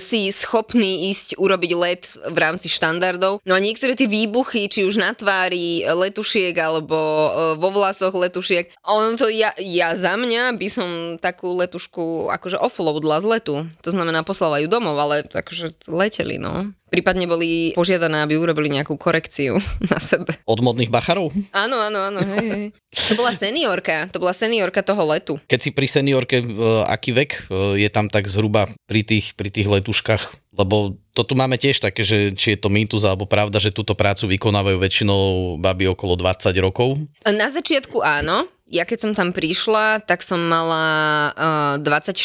si 0.01 0.21
schopný 0.33 1.11
ísť 1.13 1.39
urobiť 1.39 1.73
let 1.77 2.05
v 2.33 2.37
rámci 2.39 2.67
štandardov. 2.73 3.45
No 3.47 3.53
a 3.55 3.63
niektoré 3.63 3.95
tie 3.95 4.11
výbuchy, 4.11 4.67
či 4.67 4.87
už 4.87 4.99
na 4.99 5.15
tvári 5.15 5.87
letušiek 5.87 6.55
alebo 6.57 6.97
uh, 6.97 7.31
vo 7.61 7.71
vlasoch 7.71 8.15
letušiek, 8.15 8.73
ono 8.87 9.15
to 9.19 9.31
ja, 9.31 9.53
ja 9.61 9.95
za 9.95 10.17
mňa 10.17 10.57
by 10.57 10.69
som 10.71 10.89
takú 11.37 11.53
letušku 11.53 12.33
akože 12.33 12.57
offloadla 12.57 13.21
z 13.21 13.27
letu. 13.29 13.55
To 13.85 13.91
znamená 13.93 14.25
poslala 14.25 14.65
ju 14.65 14.73
domov, 14.73 14.97
ale 14.97 15.29
takže 15.29 15.77
leteli, 15.85 16.41
no. 16.41 16.73
Prípadne 16.89 17.29
boli 17.29 17.77
požiadané, 17.77 18.25
aby 18.25 18.41
urobili 18.41 18.73
nejakú 18.73 18.97
korekciu 18.97 19.61
na 19.93 20.01
sebe. 20.01 20.33
Od 20.49 20.65
modných 20.65 20.89
bacharov? 20.89 21.29
Áno, 21.53 21.77
áno, 21.77 22.09
áno, 22.09 22.25
hej, 22.25 22.49
hej. 22.49 22.67
To 23.13 23.21
bola 23.21 23.37
seniorka, 23.37 24.09
to 24.09 24.17
bola 24.17 24.33
seniorka 24.33 24.81
toho 24.81 25.05
letu. 25.05 25.37
Keď 25.45 25.61
si 25.61 25.71
pri 25.77 25.85
seniorke, 25.85 26.41
e, 26.41 26.47
aký 26.89 27.13
vek 27.13 27.31
e, 27.37 27.41
je 27.85 27.89
tam 27.93 28.09
tak 28.09 28.33
zhruba 28.33 28.73
pri 28.89 29.05
tých, 29.05 29.37
pri 29.37 29.53
tých 29.53 29.69
letuškách? 29.69 30.57
Lebo 30.57 30.97
to 31.13 31.21
tu 31.21 31.37
máme 31.37 31.61
tiež 31.61 31.85
také, 31.85 32.01
že 32.01 32.33
či 32.33 32.57
je 32.57 32.59
to 32.65 32.73
mýtus 32.73 33.05
alebo 33.05 33.29
pravda, 33.29 33.61
že 33.61 33.77
túto 33.77 33.93
prácu 33.93 34.25
vykonávajú 34.33 34.81
väčšinou 34.81 35.21
baby 35.61 35.93
okolo 35.93 36.17
20 36.17 36.49
rokov. 36.65 36.97
Na 37.29 37.53
začiatku 37.53 38.01
áno, 38.01 38.49
ja 38.67 38.83
keď 38.83 38.99
som 38.99 39.13
tam 39.15 39.31
prišla, 39.31 40.03
tak 40.03 40.27
som 40.27 40.43
mala 40.43 40.87
uh, 41.79 41.85
24 41.85 42.19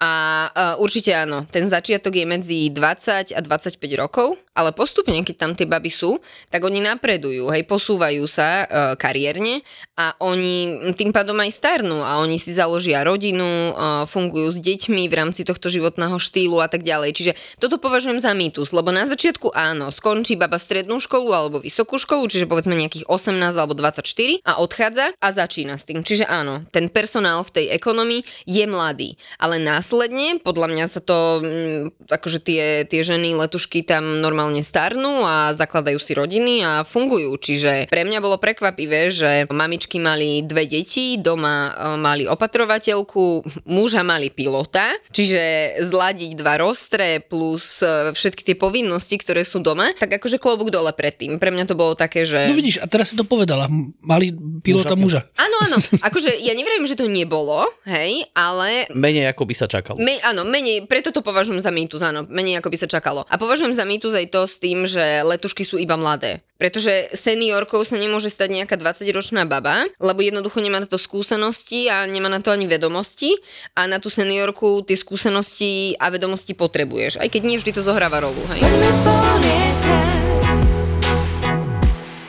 a 0.00 0.12
uh, 0.48 0.74
určite 0.82 1.12
áno, 1.14 1.46
ten 1.46 1.68
začiatok 1.68 2.16
je 2.16 2.26
medzi 2.26 2.58
20 2.72 3.36
a 3.36 3.40
25 3.44 3.78
rokov, 4.00 4.40
ale 4.60 4.76
postupne, 4.76 5.16
keď 5.24 5.36
tam 5.36 5.52
tie 5.56 5.64
baby 5.64 5.88
sú, 5.88 6.20
tak 6.52 6.60
oni 6.60 6.84
napredujú, 6.84 7.48
hej, 7.48 7.64
posúvajú 7.64 8.28
sa 8.28 8.64
uh, 8.64 8.68
kariérne 9.00 9.64
a 9.96 10.12
oni 10.20 10.92
tým 10.92 11.12
pádom 11.12 11.40
aj 11.40 11.56
starnú 11.56 12.04
a 12.04 12.20
oni 12.20 12.36
si 12.36 12.52
založia 12.52 13.00
rodinu, 13.00 13.72
uh, 13.72 14.04
fungujú 14.04 14.52
s 14.52 14.58
deťmi 14.60 15.08
v 15.08 15.14
rámci 15.16 15.48
tohto 15.48 15.72
životného 15.72 16.20
štýlu 16.20 16.60
a 16.60 16.68
tak 16.68 16.84
ďalej. 16.84 17.16
Čiže 17.16 17.32
toto 17.56 17.80
považujem 17.80 18.20
za 18.20 18.36
mýtus, 18.36 18.76
lebo 18.76 18.92
na 18.92 19.08
začiatku 19.08 19.56
áno, 19.56 19.88
skončí 19.88 20.36
baba 20.36 20.60
strednú 20.60 21.00
školu 21.00 21.30
alebo 21.32 21.56
vysokú 21.62 21.96
školu, 21.96 22.26
čiže 22.26 22.50
povedzme 22.50 22.76
nejakých 22.76 23.06
18 23.06 23.56
alebo 23.56 23.72
24 23.72 24.42
a 24.42 24.58
odchádza 24.58 25.14
a 25.16 25.28
začína 25.30 25.78
s 25.78 25.86
tým. 25.86 26.02
Čiže 26.02 26.26
áno, 26.26 26.66
ten 26.74 26.90
personál 26.90 27.46
v 27.46 27.54
tej 27.54 27.66
ekonomii 27.72 28.26
je 28.44 28.64
mladý, 28.66 29.14
ale 29.38 29.62
následne 29.62 30.42
podľa 30.42 30.68
mňa 30.74 30.86
sa 30.90 31.00
to, 31.04 31.18
mm, 31.38 32.10
akože 32.10 32.42
tie, 32.42 32.64
tie 32.90 33.00
ženy 33.06 33.38
letušky 33.38 33.86
tam 33.86 34.18
normálne 34.18 34.49
starnú 34.58 35.22
a 35.22 35.54
zakladajú 35.54 36.02
si 36.02 36.18
rodiny 36.18 36.66
a 36.66 36.82
fungujú. 36.82 37.38
Čiže 37.38 37.86
pre 37.86 38.02
mňa 38.02 38.18
bolo 38.18 38.42
prekvapivé, 38.42 39.14
že 39.14 39.46
mamičky 39.46 40.02
mali 40.02 40.42
dve 40.42 40.66
deti, 40.66 41.14
doma 41.14 41.70
e, 41.70 41.94
mali 41.94 42.26
opatrovateľku, 42.26 43.46
muža 43.70 44.02
mali 44.02 44.34
pilota, 44.34 44.90
čiže 45.14 45.78
zladiť 45.86 46.34
dva 46.34 46.58
rostre 46.58 47.22
plus 47.22 47.86
e, 47.86 48.10
všetky 48.10 48.42
tie 48.42 48.56
povinnosti, 48.58 49.14
ktoré 49.14 49.46
sú 49.46 49.62
doma, 49.62 49.94
tak 49.94 50.18
akože 50.18 50.42
klobúk 50.42 50.74
dole 50.74 50.90
predtým. 50.90 51.38
Pre 51.38 51.54
mňa 51.54 51.70
to 51.70 51.78
bolo 51.78 51.94
také, 51.94 52.26
že... 52.26 52.50
No 52.50 52.58
vidíš, 52.58 52.82
a 52.82 52.90
teraz 52.90 53.14
si 53.14 53.16
to 53.16 53.22
povedala. 53.22 53.70
Mali 54.02 54.34
pilota 54.66 54.98
muža. 54.98 55.22
Áno, 55.38 55.56
áno, 55.70 55.76
akože 56.08 56.42
ja 56.42 56.56
neviem, 56.56 56.82
že 56.88 56.98
to 56.98 57.06
nebolo, 57.06 57.62
hej, 57.86 58.26
ale 58.34 58.90
Menej 58.90 59.30
ako 59.30 59.44
by 59.44 59.54
sa 59.54 59.66
čakalo. 59.68 60.00
Me, 60.00 60.16
áno, 60.24 60.42
menej, 60.46 60.88
preto 60.88 61.12
to 61.12 61.20
považujem 61.20 61.60
za 61.60 61.68
mýtus, 61.68 62.00
áno, 62.00 62.24
menej 62.26 62.58
ako 62.58 62.72
by 62.72 62.78
sa 62.80 62.88
čakalo. 62.88 63.26
A 63.28 63.34
považujem 63.36 63.74
za 63.74 63.84
mýtus 63.84 64.16
aj 64.16 64.29
to 64.30 64.46
s 64.46 64.62
tým, 64.62 64.86
že 64.86 65.26
letušky 65.26 65.66
sú 65.66 65.74
iba 65.76 65.98
mladé. 65.98 66.46
Pretože 66.60 67.10
seniorkou 67.10 67.82
sa 67.82 67.98
nemôže 67.98 68.30
stať 68.30 68.62
nejaká 68.62 68.78
20-ročná 68.78 69.48
baba, 69.48 69.90
lebo 69.98 70.22
jednoducho 70.22 70.62
nemá 70.62 70.78
na 70.78 70.86
to 70.86 71.00
skúsenosti 71.00 71.90
a 71.90 72.06
nemá 72.06 72.30
na 72.30 72.38
to 72.38 72.54
ani 72.54 72.70
vedomosti 72.70 73.34
a 73.74 73.90
na 73.90 73.98
tú 73.98 74.12
seniorku 74.12 74.86
tie 74.86 74.94
skúsenosti 74.94 75.98
a 75.98 76.12
vedomosti 76.12 76.54
potrebuješ. 76.54 77.18
Aj 77.18 77.26
keď 77.26 77.42
nie 77.42 77.58
vždy 77.58 77.74
to 77.74 77.82
zohráva 77.82 78.22
rolu, 78.22 78.38
hej. 78.54 78.62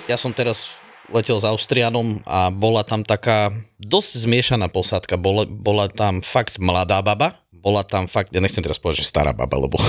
Ja 0.09 0.17
som 0.17 0.33
teraz 0.33 0.81
letel 1.11 1.37
s 1.37 1.45
Austrianom 1.45 2.23
a 2.23 2.49
bola 2.49 2.87
tam 2.87 3.03
taká 3.03 3.51
dosť 3.77 4.25
zmiešaná 4.25 4.71
posádka. 4.71 5.19
Bola, 5.19 5.43
bola 5.45 5.91
tam 5.91 6.23
fakt 6.23 6.57
mladá 6.57 7.03
baba, 7.03 7.35
bola 7.51 7.85
tam 7.85 8.07
fakt, 8.09 8.33
ja 8.33 8.41
nechcem 8.41 8.63
teraz 8.63 8.81
povedať, 8.81 9.05
že 9.05 9.11
stará 9.11 9.35
baba, 9.35 9.59
lebo... 9.59 9.77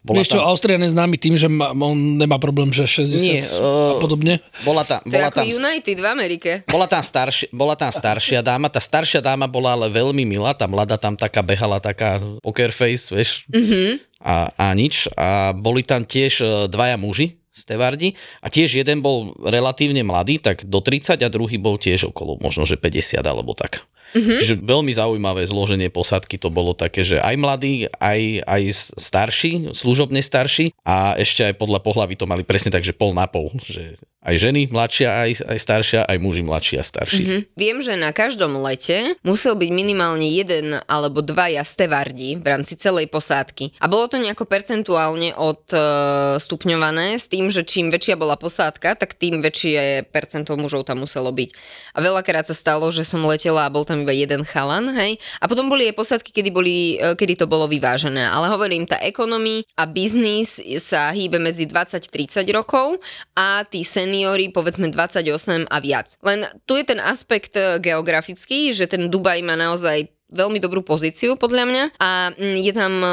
bola 0.00 0.24
Vieš 0.24 0.32
čo, 0.32 0.40
Austrian 0.40 0.80
je 0.80 0.96
známy 0.96 1.20
tým, 1.20 1.36
že 1.36 1.44
má, 1.44 1.76
on 1.76 2.16
nemá 2.16 2.40
problém, 2.40 2.72
že 2.72 2.88
60 2.88 3.20
Nie, 3.20 3.44
a 3.44 3.52
uh, 3.52 4.00
podobne. 4.00 4.40
bola 4.64 4.80
tam, 4.80 5.04
To 5.04 5.12
je 5.12 5.20
bola 5.20 5.28
ako 5.28 5.38
tam, 5.44 5.52
United 5.52 5.96
v 6.00 6.06
Amerike. 6.08 6.50
bola 6.64 6.86
tam, 6.88 7.04
starši, 7.04 7.52
bola 7.52 7.74
tam 7.76 7.92
staršia 7.92 8.40
dáma, 8.40 8.72
tá 8.72 8.80
staršia 8.80 9.20
dáma 9.20 9.44
bola 9.44 9.76
ale 9.76 9.92
veľmi 9.92 10.24
milá, 10.24 10.56
tá 10.56 10.64
mladá 10.64 10.96
tam 10.96 11.20
taká 11.20 11.44
behala, 11.44 11.84
taká 11.84 12.16
poker 12.40 12.72
face, 12.72 13.12
vieš, 13.12 13.44
mm-hmm. 13.52 14.00
a, 14.24 14.48
a 14.56 14.66
nič. 14.72 15.04
A 15.20 15.52
boli 15.52 15.84
tam 15.84 16.08
tiež 16.08 16.32
e, 16.40 16.46
dvaja 16.72 16.96
muži, 16.96 17.36
stevardi, 17.52 18.16
a 18.40 18.48
tiež 18.48 18.80
jeden 18.80 19.04
bol 19.04 19.36
relatívne 19.42 20.00
mladý, 20.00 20.40
tak 20.40 20.64
do 20.64 20.80
30 20.80 21.20
a 21.20 21.28
druhý 21.28 21.60
bol 21.60 21.76
tiež 21.76 22.08
okolo 22.08 22.40
možno, 22.40 22.64
že 22.64 22.80
50 22.80 23.20
alebo 23.20 23.52
tak. 23.52 23.84
Mm-hmm. 24.10 24.38
Čiže 24.42 24.54
veľmi 24.60 24.92
zaujímavé 24.94 25.42
zloženie 25.46 25.88
posádky 25.88 26.36
to 26.36 26.50
bolo 26.50 26.74
také, 26.74 27.06
že 27.06 27.22
aj 27.22 27.34
mladí, 27.38 27.86
aj, 27.98 28.42
aj 28.46 28.62
starší, 28.98 29.70
služobne 29.70 30.18
starší 30.18 30.74
a 30.82 31.14
ešte 31.14 31.46
aj 31.46 31.54
podľa 31.58 31.80
pohlavy 31.82 32.18
to 32.18 32.26
mali 32.26 32.42
presne 32.42 32.74
tak, 32.74 32.82
že 32.82 32.96
pol 32.96 33.14
na 33.14 33.30
pol, 33.30 33.54
že 33.62 33.94
Aj 34.20 34.36
ženy 34.36 34.68
mladšia, 34.68 35.08
aj, 35.08 35.48
aj 35.48 35.58
staršia, 35.64 36.00
aj 36.04 36.20
muži 36.20 36.44
mladší 36.44 36.76
a 36.76 36.84
starší. 36.84 37.22
Hm. 37.24 37.42
Viem, 37.56 37.80
že 37.80 37.96
na 37.96 38.12
každom 38.12 38.52
lete 38.60 39.16
musel 39.24 39.56
byť 39.56 39.70
minimálne 39.72 40.28
jeden 40.28 40.76
alebo 40.84 41.24
dvaja 41.24 41.64
stevardi 41.64 42.36
v 42.36 42.44
rámci 42.44 42.76
celej 42.76 43.08
posádky. 43.08 43.80
A 43.80 43.88
bolo 43.88 44.12
to 44.12 44.20
nejako 44.20 44.44
percentuálne 44.44 45.32
odstupňované 45.40 47.16
s 47.16 47.32
tým, 47.32 47.48
že 47.48 47.64
čím 47.64 47.88
väčšia 47.88 48.20
bola 48.20 48.36
posádka, 48.36 48.92
tak 48.92 49.16
tým 49.16 49.40
väčšie 49.40 50.12
percento 50.12 50.52
mužov 50.60 50.84
tam 50.84 51.00
muselo 51.00 51.32
byť. 51.32 51.56
A 51.96 52.04
veľakrát 52.04 52.44
sa 52.44 52.52
stalo, 52.52 52.92
že 52.92 53.08
som 53.08 53.24
letela 53.24 53.64
a 53.64 53.72
bol 53.72 53.88
tam 53.88 54.04
iba 54.04 54.12
jeden 54.12 54.44
chalan, 54.44 54.92
hej. 55.00 55.16
A 55.40 55.48
potom 55.48 55.72
boli 55.72 55.88
aj 55.88 55.96
posádky, 55.96 56.28
kedy, 56.28 56.50
boli, 56.52 57.00
e, 57.00 57.16
kedy 57.16 57.40
to 57.40 57.46
bolo 57.48 57.64
vyvážené. 57.64 58.28
Ale 58.28 58.52
hovorím, 58.52 58.84
tá 58.84 59.00
ekonomii 59.00 59.64
a 59.80 59.88
biznis 59.88 60.60
sa 60.84 61.08
hýbe 61.08 61.40
medzi 61.40 61.64
20-30 61.64 62.44
rokov 62.52 63.00
a 63.32 63.64
tí 63.64 63.80
seniori 64.10 64.50
povedzme 64.50 64.90
28 64.90 65.70
a 65.70 65.76
viac. 65.78 66.18
Len 66.26 66.42
tu 66.66 66.74
je 66.74 66.82
ten 66.82 66.98
aspekt 66.98 67.54
e, 67.54 67.78
geografický, 67.78 68.74
že 68.74 68.90
ten 68.90 69.06
Dubaj 69.06 69.38
má 69.46 69.54
naozaj 69.54 70.10
veľmi 70.30 70.62
dobrú 70.62 70.82
pozíciu 70.86 71.34
podľa 71.34 71.64
mňa 71.66 71.84
a 71.98 72.10
mm, 72.34 72.56
je 72.58 72.72
tam 72.74 72.94
e, 73.02 73.10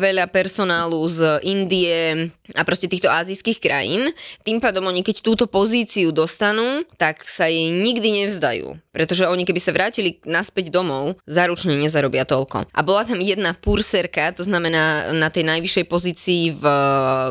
veľa 0.00 0.28
personálu 0.32 1.00
z 1.08 1.40
Indie 1.44 2.32
a 2.56 2.62
proste 2.64 2.88
týchto 2.88 3.08
azijských 3.12 3.60
krajín. 3.60 4.08
Tým 4.44 4.60
pádom 4.60 4.88
oni 4.88 5.04
keď 5.04 5.20
túto 5.20 5.44
pozíciu 5.48 6.12
dostanú, 6.12 6.84
tak 7.00 7.24
sa 7.24 7.48
jej 7.48 7.72
nikdy 7.72 8.24
nevzdajú. 8.24 8.76
Pretože 8.92 9.28
oni 9.28 9.44
keby 9.44 9.60
sa 9.60 9.76
vrátili 9.76 10.20
naspäť 10.24 10.72
domov, 10.72 11.20
záručne 11.28 11.76
nezarobia 11.76 12.24
toľko. 12.24 12.68
A 12.72 12.80
bola 12.80 13.04
tam 13.04 13.20
jedna 13.20 13.52
purserka, 13.56 14.32
to 14.32 14.44
znamená 14.44 15.12
na 15.12 15.28
tej 15.28 15.44
najvyššej 15.44 15.84
pozícii 15.88 16.42
v 16.56 16.64
e, 16.64 16.80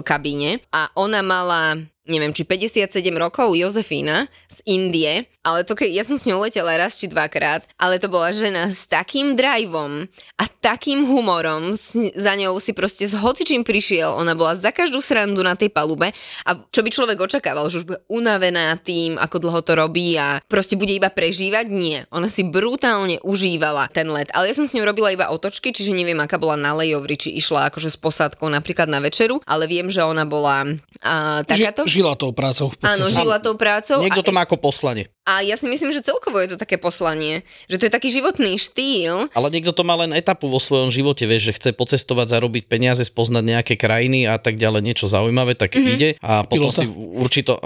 kabíne 0.05 0.61
a 0.73 0.89
ona 0.97 1.21
mala 1.25 1.77
neviem, 2.05 2.31
či 2.33 2.45
57 2.45 3.01
rokov 3.17 3.57
Jozefína 3.57 4.29
z 4.49 4.57
Indie, 4.69 5.25
ale 5.41 5.65
to 5.65 5.73
keď, 5.73 5.89
ja 5.89 6.03
som 6.05 6.17
s 6.17 6.25
ňou 6.29 6.41
letela 6.41 6.77
raz 6.77 6.97
či 6.97 7.09
dvakrát, 7.09 7.65
ale 7.77 7.97
to 7.97 8.09
bola 8.09 8.29
žena 8.33 8.69
s 8.69 8.85
takým 8.85 9.33
driveom 9.33 10.05
a 10.37 10.43
takým 10.61 11.05
humorom, 11.05 11.73
s, 11.73 11.93
za 12.17 12.33
ňou 12.33 12.57
si 12.57 12.73
proste 12.73 13.05
s 13.05 13.13
hocičím 13.13 13.65
prišiel, 13.65 14.09
ona 14.17 14.33
bola 14.33 14.57
za 14.57 14.73
každú 14.73 15.01
srandu 15.01 15.45
na 15.45 15.53
tej 15.53 15.69
palube 15.69 16.13
a 16.45 16.49
čo 16.73 16.81
by 16.81 16.89
človek 16.89 17.17
očakával, 17.21 17.69
že 17.69 17.81
už 17.81 17.85
bude 17.85 18.01
unavená 18.09 18.77
tým, 18.81 19.17
ako 19.17 19.37
dlho 19.41 19.61
to 19.61 19.73
robí 19.77 20.17
a 20.17 20.41
proste 20.45 20.77
bude 20.77 20.93
iba 20.93 21.09
prežívať, 21.09 21.69
nie. 21.69 22.01
Ona 22.13 22.29
si 22.29 22.45
brutálne 22.45 23.21
užívala 23.21 23.89
ten 23.93 24.09
let, 24.09 24.29
ale 24.33 24.49
ja 24.49 24.57
som 24.57 24.65
s 24.65 24.73
ňou 24.73 24.85
robila 24.85 25.13
iba 25.13 25.29
otočky, 25.29 25.73
čiže 25.73 25.93
neviem, 25.93 26.17
aká 26.17 26.37
bola 26.41 26.57
na 26.57 26.73
lejovri, 26.73 27.17
či 27.17 27.33
išla 27.37 27.69
akože 27.69 27.89
s 27.93 27.97
posádkou 27.97 28.49
napríklad 28.49 28.89
na 28.89 29.01
večeru, 29.01 29.41
ale 29.45 29.69
viem, 29.69 29.89
že 29.93 30.01
ona 30.01 30.25
bola 30.25 30.65
uh, 30.65 31.41
takáto. 31.45 31.85
Ži, 31.85 31.94
žila 31.95 32.19
tou 32.19 32.35
prácou 32.35 32.67
v 32.67 32.75
podstate. 32.75 32.99
Áno, 32.99 33.07
žila 33.07 33.39
tou 33.39 33.55
prácou. 33.55 34.03
Niekto 34.03 34.27
to 34.27 34.35
má 34.35 34.43
ako 34.43 34.59
poslanie. 34.59 35.07
A 35.25 35.41
ja 35.41 35.57
si 35.57 35.65
myslím, 35.65 35.89
že 35.89 36.05
celkovo 36.05 36.37
je 36.37 36.53
to 36.53 36.61
také 36.61 36.77
poslanie, 36.77 37.41
že 37.65 37.81
to 37.81 37.89
je 37.89 37.95
taký 37.97 38.13
životný 38.13 38.61
štýl. 38.61 39.25
Ale 39.33 39.49
niekto 39.49 39.73
to 39.73 39.81
má 39.81 39.97
len 39.97 40.13
etapu 40.13 40.45
vo 40.45 40.61
svojom 40.61 40.93
živote, 40.93 41.25
vieš, 41.25 41.49
že 41.49 41.55
chce 41.57 41.69
pocestovať, 41.73 42.29
zarobiť 42.29 42.69
peniaze, 42.69 43.01
spoznať 43.01 43.41
nejaké 43.41 43.73
krajiny 43.73 44.29
a 44.29 44.37
tak 44.37 44.61
ďalej, 44.61 44.85
niečo 44.85 45.09
zaujímavé, 45.09 45.57
tak 45.57 45.73
mm-hmm. 45.73 45.93
ide 45.97 46.09
a 46.21 46.45
potom 46.45 46.69
Pilota. 46.69 46.77
si 46.77 46.85
určito, 46.93 47.57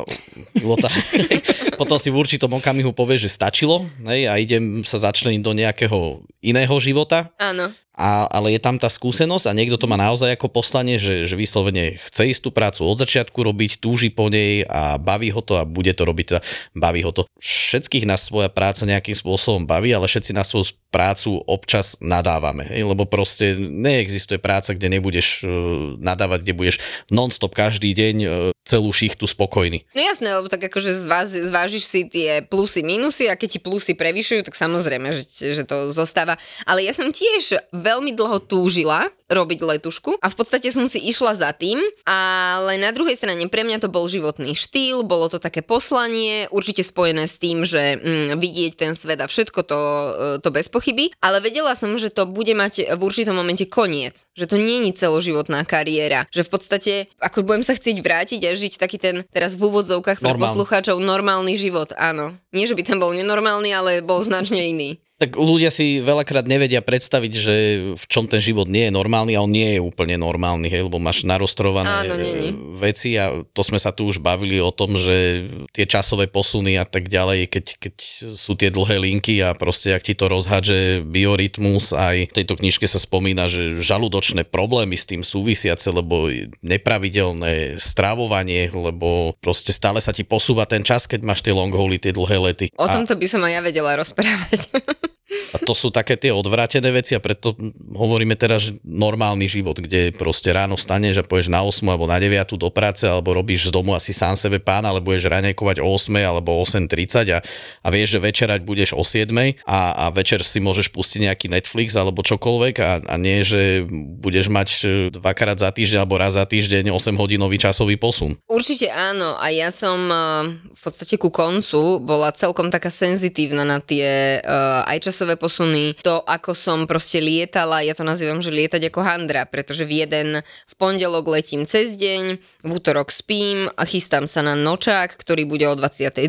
pilota, 0.56 0.88
potom 1.82 2.00
si 2.00 2.08
v 2.08 2.20
určitom 2.20 2.52
okamihu 2.56 2.96
povie, 2.96 3.20
že 3.20 3.28
stačilo 3.28 3.84
hej, 4.08 4.32
a 4.32 4.40
idem 4.40 4.88
sa 4.88 4.96
začleniť 4.96 5.42
do 5.44 5.52
nejakého 5.52 6.24
iného 6.40 6.76
života 6.80 7.28
Áno. 7.36 7.76
a, 7.96 8.28
ale 8.32 8.56
je 8.56 8.64
tam 8.64 8.80
tá 8.80 8.88
skúsenosť 8.88 9.52
a 9.52 9.56
niekto 9.56 9.76
to 9.76 9.92
má 9.92 10.00
naozaj 10.00 10.36
ako 10.36 10.48
poslanie, 10.48 10.96
že, 10.96 11.28
že 11.28 11.36
vyslovene 11.36 12.00
chce 12.08 12.32
ísť 12.32 12.42
tú 12.48 12.50
prácu 12.56 12.88
od 12.88 12.96
začiatku 12.96 13.36
robiť, 13.36 13.84
túži 13.84 14.08
po 14.08 14.32
nej 14.32 14.64
a 14.64 14.96
baví 14.96 15.32
ho 15.36 15.44
to 15.44 15.60
a 15.60 15.68
bude 15.68 15.92
to 15.92 16.08
robiť, 16.08 16.26
teda 16.32 16.42
baví 16.76 17.04
ho 17.04 17.12
to. 17.12 17.28
Všetkých 17.50 18.06
nás 18.06 18.30
svoja 18.30 18.46
práca 18.46 18.86
nejakým 18.86 19.18
spôsobom 19.18 19.66
baví, 19.66 19.90
ale 19.90 20.06
všetci 20.06 20.38
na 20.38 20.46
svoju 20.46 20.78
prácu 20.94 21.42
občas 21.50 21.98
nadávame, 21.98 22.70
lebo 22.70 23.10
proste 23.10 23.58
neexistuje 23.58 24.38
práca, 24.38 24.78
kde 24.78 24.94
nebudeš 24.94 25.42
e, 25.42 25.50
nadávať, 25.98 26.46
kde 26.46 26.54
budeš 26.54 26.76
non-stop 27.10 27.58
každý 27.58 27.98
deň 27.98 28.16
e, 28.22 28.28
celú 28.66 28.94
šichtu 28.94 29.26
spokojný. 29.26 29.82
No 29.98 30.02
jasné, 30.02 30.30
lebo 30.30 30.46
tak 30.46 30.70
akože 30.70 30.94
zváž, 30.94 31.42
zvážiš 31.50 31.90
si 31.90 32.06
tie 32.06 32.46
plusy, 32.46 32.86
minusy 32.86 33.26
a 33.26 33.38
keď 33.38 33.58
ti 33.58 33.60
plusy 33.62 33.98
prevyšujú, 33.98 34.46
tak 34.46 34.54
samozrejme, 34.54 35.10
že, 35.10 35.26
že 35.58 35.66
to 35.66 35.90
zostáva. 35.90 36.38
Ale 36.70 36.86
ja 36.86 36.94
som 36.94 37.10
tiež 37.10 37.74
veľmi 37.74 38.14
dlho 38.14 38.46
túžila 38.46 39.10
robiť 39.30 39.60
letušku 39.62 40.18
a 40.20 40.28
v 40.28 40.36
podstate 40.36 40.74
som 40.74 40.90
si 40.90 40.98
išla 41.00 41.38
za 41.38 41.54
tým, 41.54 41.78
ale 42.04 42.82
na 42.82 42.90
druhej 42.90 43.14
strane 43.16 43.46
pre 43.48 43.62
mňa 43.62 43.86
to 43.86 43.90
bol 43.94 44.10
životný 44.10 44.58
štýl, 44.58 45.06
bolo 45.06 45.30
to 45.30 45.38
také 45.38 45.62
poslanie, 45.62 46.50
určite 46.50 46.82
spojené 46.82 47.30
s 47.30 47.38
tým, 47.38 47.64
že 47.64 48.02
mm, 48.02 48.42
vidieť 48.42 48.74
ten 48.76 48.92
svet 48.98 49.22
a 49.22 49.30
všetko 49.30 49.60
to, 49.64 49.80
e, 49.80 50.10
to 50.42 50.50
bez 50.50 50.68
pochyby, 50.68 51.14
ale 51.22 51.40
vedela 51.40 51.78
som, 51.78 51.94
že 51.96 52.10
to 52.10 52.26
bude 52.26 52.52
mať 52.58 52.90
v 52.98 53.02
určitom 53.02 53.38
momente 53.38 53.70
koniec, 53.70 54.26
že 54.34 54.50
to 54.50 54.58
nie 54.58 54.82
je 54.90 55.06
celoživotná 55.06 55.62
kariéra, 55.64 56.26
že 56.34 56.42
v 56.42 56.50
podstate, 56.50 56.94
ako 57.22 57.46
budem 57.46 57.62
sa 57.62 57.78
chcieť 57.78 57.98
vrátiť 58.02 58.42
a 58.50 58.58
žiť 58.58 58.74
taký 58.82 58.98
ten 58.98 59.22
teraz 59.30 59.54
v 59.54 59.70
úvodzovkách 59.70 60.20
pre 60.20 60.34
poslucháčov 60.34 60.98
normálny 60.98 61.54
život, 61.54 61.94
áno. 61.96 62.34
Nie, 62.50 62.66
že 62.66 62.74
by 62.74 62.82
ten 62.82 62.98
bol 62.98 63.14
nenormálny, 63.14 63.70
ale 63.70 63.92
bol 64.02 64.26
značne 64.26 64.74
iný. 64.74 64.98
Tak 65.20 65.36
ľudia 65.36 65.68
si 65.68 66.00
veľakrát 66.00 66.48
nevedia 66.48 66.80
predstaviť, 66.80 67.34
že 67.36 67.56
v 67.92 68.06
čom 68.08 68.24
ten 68.24 68.40
život 68.40 68.72
nie 68.72 68.88
je 68.88 68.96
normálny 68.96 69.36
a 69.36 69.44
on 69.44 69.52
nie 69.52 69.76
je 69.76 69.84
úplne 69.84 70.16
normálny, 70.16 70.72
hej, 70.72 70.88
lebo 70.88 70.96
máš 70.96 71.28
narostrované 71.28 71.92
Áno, 72.08 72.16
nie, 72.16 72.34
nie. 72.40 72.52
e, 72.52 72.80
veci 72.80 73.20
a 73.20 73.44
to 73.52 73.60
sme 73.60 73.76
sa 73.76 73.92
tu 73.92 74.08
už 74.08 74.24
bavili 74.24 74.64
o 74.64 74.72
tom, 74.72 74.96
že 74.96 75.44
tie 75.76 75.84
časové 75.84 76.32
posuny 76.32 76.80
a 76.80 76.88
tak 76.88 77.12
ďalej, 77.12 77.52
keď, 77.52 77.66
keď 77.84 77.96
sú 78.32 78.56
tie 78.56 78.72
dlhé 78.72 79.04
linky 79.04 79.44
a 79.44 79.52
proste 79.60 79.92
ak 79.92 80.08
ti 80.08 80.16
to 80.16 80.32
rozhádže 80.32 81.04
biorytmus, 81.04 81.92
aj 81.92 82.32
v 82.32 82.36
tejto 82.40 82.56
knižke 82.56 82.88
sa 82.88 83.04
spomína, 83.04 83.52
že 83.52 83.76
žalúdočné 83.76 84.48
problémy 84.48 84.96
s 84.96 85.04
tým 85.04 85.28
súvisiace, 85.28 85.92
lebo 85.92 86.32
nepravidelné 86.64 87.76
strávovanie, 87.76 88.72
lebo 88.72 89.36
proste 89.44 89.76
stále 89.76 90.00
sa 90.00 90.16
ti 90.16 90.24
posúva 90.24 90.64
ten 90.64 90.88
čas, 90.88 91.12
keď 91.12 91.28
máš 91.28 91.44
tie 91.44 91.52
long 91.52 91.76
hauly, 91.76 92.00
tie 92.00 92.16
dlhé 92.16 92.40
lety. 92.40 92.66
O 92.80 92.88
tomto 92.88 93.20
by 93.20 93.28
som 93.28 93.44
aj 93.44 93.52
ja 93.52 93.60
vedela 93.60 94.00
rozprávať. 94.00 94.72
a 95.54 95.58
to 95.62 95.74
sú 95.78 95.94
také 95.94 96.18
tie 96.18 96.34
odvrátené 96.34 96.90
veci 96.90 97.14
a 97.14 97.22
preto 97.22 97.54
hovoríme 97.94 98.34
teraz, 98.34 98.70
že 98.70 98.72
normálny 98.86 99.46
život, 99.46 99.78
kde 99.78 100.14
proste 100.14 100.50
ráno 100.54 100.78
staneš 100.78 101.22
a 101.22 101.28
pôjdeš 101.28 101.50
na 101.54 101.62
8 101.62 101.86
alebo 101.86 102.06
na 102.10 102.18
9 102.18 102.58
do 102.58 102.70
práce 102.70 103.06
alebo 103.06 103.38
robíš 103.38 103.70
z 103.70 103.72
domu 103.74 103.94
asi 103.94 104.14
sám 104.14 104.38
sebe 104.38 104.58
pán, 104.58 104.86
ale 104.86 105.02
budeš 105.02 105.30
raňajkovať 105.30 105.82
o 105.82 105.88
8 105.90 106.14
alebo 106.26 106.58
8.30 106.62 107.30
a, 107.34 107.40
a 107.86 107.88
vieš, 107.94 108.18
že 108.18 108.20
večerať 108.22 108.60
budeš 108.66 108.90
o 108.98 109.06
7 109.06 109.30
a, 109.66 109.80
a 109.94 110.06
večer 110.10 110.42
si 110.42 110.62
môžeš 110.62 110.90
pustiť 110.94 111.30
nejaký 111.30 111.48
Netflix 111.50 111.94
alebo 111.94 112.26
čokoľvek 112.26 112.76
a, 112.82 112.92
a 113.06 113.16
nie, 113.18 113.42
že 113.46 113.86
budeš 114.22 114.50
mať 114.50 114.70
e, 114.82 114.86
dvakrát 115.14 115.58
za 115.62 115.70
týždeň 115.70 116.06
alebo 116.06 116.18
raz 116.18 116.38
za 116.38 116.46
týždeň 116.46 116.94
8 116.94 117.18
hodinový 117.18 117.58
časový 117.62 117.98
posun. 117.98 118.38
Určite 118.50 118.90
áno 118.90 119.38
a 119.38 119.50
ja 119.54 119.70
som 119.70 119.98
uh, 120.10 120.46
v 120.50 120.82
podstate 120.82 121.18
ku 121.22 121.30
koncu 121.34 122.02
bola 122.02 122.32
celkom 122.34 122.70
taká 122.70 122.90
senzitívna 122.90 123.66
na 123.66 123.82
tie 123.82 124.40
uh, 124.42 124.86
aj 124.90 124.98
časové 125.20 125.36
posuny, 125.36 126.00
to 126.00 126.24
ako 126.24 126.56
som 126.56 126.88
proste 126.88 127.20
lietala, 127.20 127.84
ja 127.84 127.92
to 127.92 128.08
nazývam, 128.08 128.40
že 128.40 128.56
lietať 128.56 128.88
ako 128.88 129.04
handra, 129.04 129.44
pretože 129.44 129.84
v 129.84 130.08
jeden 130.08 130.40
v 130.48 130.74
pondelok 130.80 131.28
letím 131.28 131.68
cez 131.68 132.00
deň, 132.00 132.40
v 132.40 132.70
útorok 132.72 133.12
spím 133.12 133.68
a 133.76 133.84
chystám 133.84 134.32
sa 134.32 134.40
na 134.40 134.56
nočák, 134.56 135.12
ktorý 135.12 135.44
bude 135.44 135.68
o 135.68 135.76
22. 135.76 136.24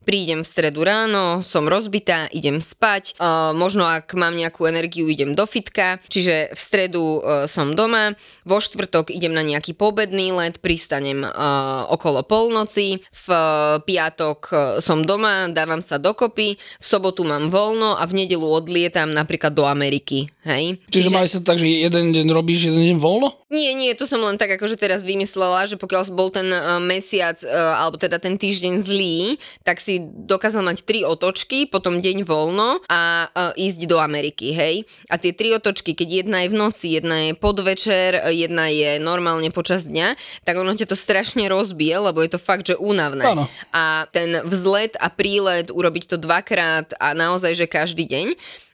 Prídem 0.00 0.40
v 0.40 0.48
stredu 0.48 0.80
ráno, 0.80 1.44
som 1.44 1.68
rozbitá, 1.68 2.32
idem 2.32 2.64
spať, 2.64 3.20
uh, 3.20 3.52
možno 3.52 3.84
ak 3.84 4.16
mám 4.16 4.32
nejakú 4.32 4.64
energiu, 4.64 5.12
idem 5.12 5.36
do 5.36 5.44
fitka, 5.44 6.00
čiže 6.08 6.56
v 6.56 6.60
stredu 6.60 7.20
uh, 7.20 7.44
som 7.44 7.76
doma, 7.76 8.16
vo 8.48 8.64
štvrtok 8.64 9.12
idem 9.12 9.36
na 9.36 9.44
nejaký 9.44 9.76
pobedný 9.76 10.32
let, 10.32 10.64
pristanem 10.64 11.20
uh, 11.20 11.84
okolo 11.92 12.24
polnoci, 12.24 12.96
v 13.12 13.26
uh, 13.28 13.76
piatok 13.84 14.40
uh, 14.48 14.56
som 14.80 15.04
doma, 15.04 15.52
dávam 15.52 15.84
sa 15.84 16.00
dokopy, 16.00 16.56
v 16.56 16.84
sobotu 16.84 17.28
mám 17.28 17.52
voľno 17.52 18.00
a 18.00 18.08
v 18.08 18.21
nedelu 18.22 18.46
odlietam 18.46 19.10
napríklad 19.10 19.50
do 19.50 19.66
Ameriky, 19.66 20.30
hej? 20.46 20.78
Čiže 20.88 21.10
mali 21.10 21.26
sa 21.26 21.42
tak, 21.42 21.58
že 21.58 21.66
jeden 21.66 22.14
deň 22.14 22.26
robíš, 22.30 22.70
jeden 22.70 22.82
deň 22.94 22.98
voľno? 23.02 23.34
Nie, 23.52 23.76
nie, 23.76 23.92
to 23.92 24.08
som 24.08 24.24
len 24.24 24.40
tak 24.40 24.56
akože 24.56 24.80
teraz 24.80 25.04
vymyslela, 25.04 25.68
že 25.68 25.76
pokiaľ 25.76 26.02
bol 26.16 26.32
ten 26.32 26.48
uh, 26.48 26.80
mesiac, 26.80 27.36
uh, 27.44 27.84
alebo 27.84 28.00
teda 28.00 28.16
ten 28.16 28.40
týždeň 28.40 28.80
zlý, 28.80 29.36
tak 29.60 29.76
si 29.76 30.00
dokázal 30.00 30.64
mať 30.64 30.88
tri 30.88 31.04
otočky, 31.04 31.68
potom 31.68 32.00
deň 32.00 32.24
voľno 32.24 32.80
a 32.88 33.28
uh, 33.28 33.52
ísť 33.52 33.84
do 33.84 34.00
Ameriky, 34.00 34.56
hej? 34.56 34.88
A 35.12 35.20
tie 35.20 35.36
tri 35.36 35.52
otočky, 35.52 35.92
keď 35.92 36.24
jedna 36.24 36.46
je 36.46 36.48
v 36.48 36.56
noci, 36.56 36.86
jedna 36.96 37.28
je 37.28 37.32
podvečer, 37.36 38.24
jedna 38.32 38.72
je 38.72 38.96
normálne 39.02 39.52
počas 39.52 39.84
dňa, 39.84 40.16
tak 40.48 40.56
ono 40.56 40.72
ťa 40.72 40.88
to 40.88 40.96
strašne 40.96 41.44
rozbije, 41.52 42.08
lebo 42.08 42.24
je 42.24 42.32
to 42.32 42.40
fakt, 42.40 42.72
že 42.72 42.80
únavné. 42.80 43.26
Áno. 43.26 43.44
A 43.68 44.08
ten 44.08 44.32
vzlet 44.48 44.96
a 44.96 45.12
prílet 45.12 45.68
urobiť 45.68 46.08
to 46.08 46.16
dvakrát 46.16 46.96
a 46.96 47.12
naozaj, 47.12 47.52
že 47.52 47.66
každý 47.68 48.08
deň, 48.12 48.28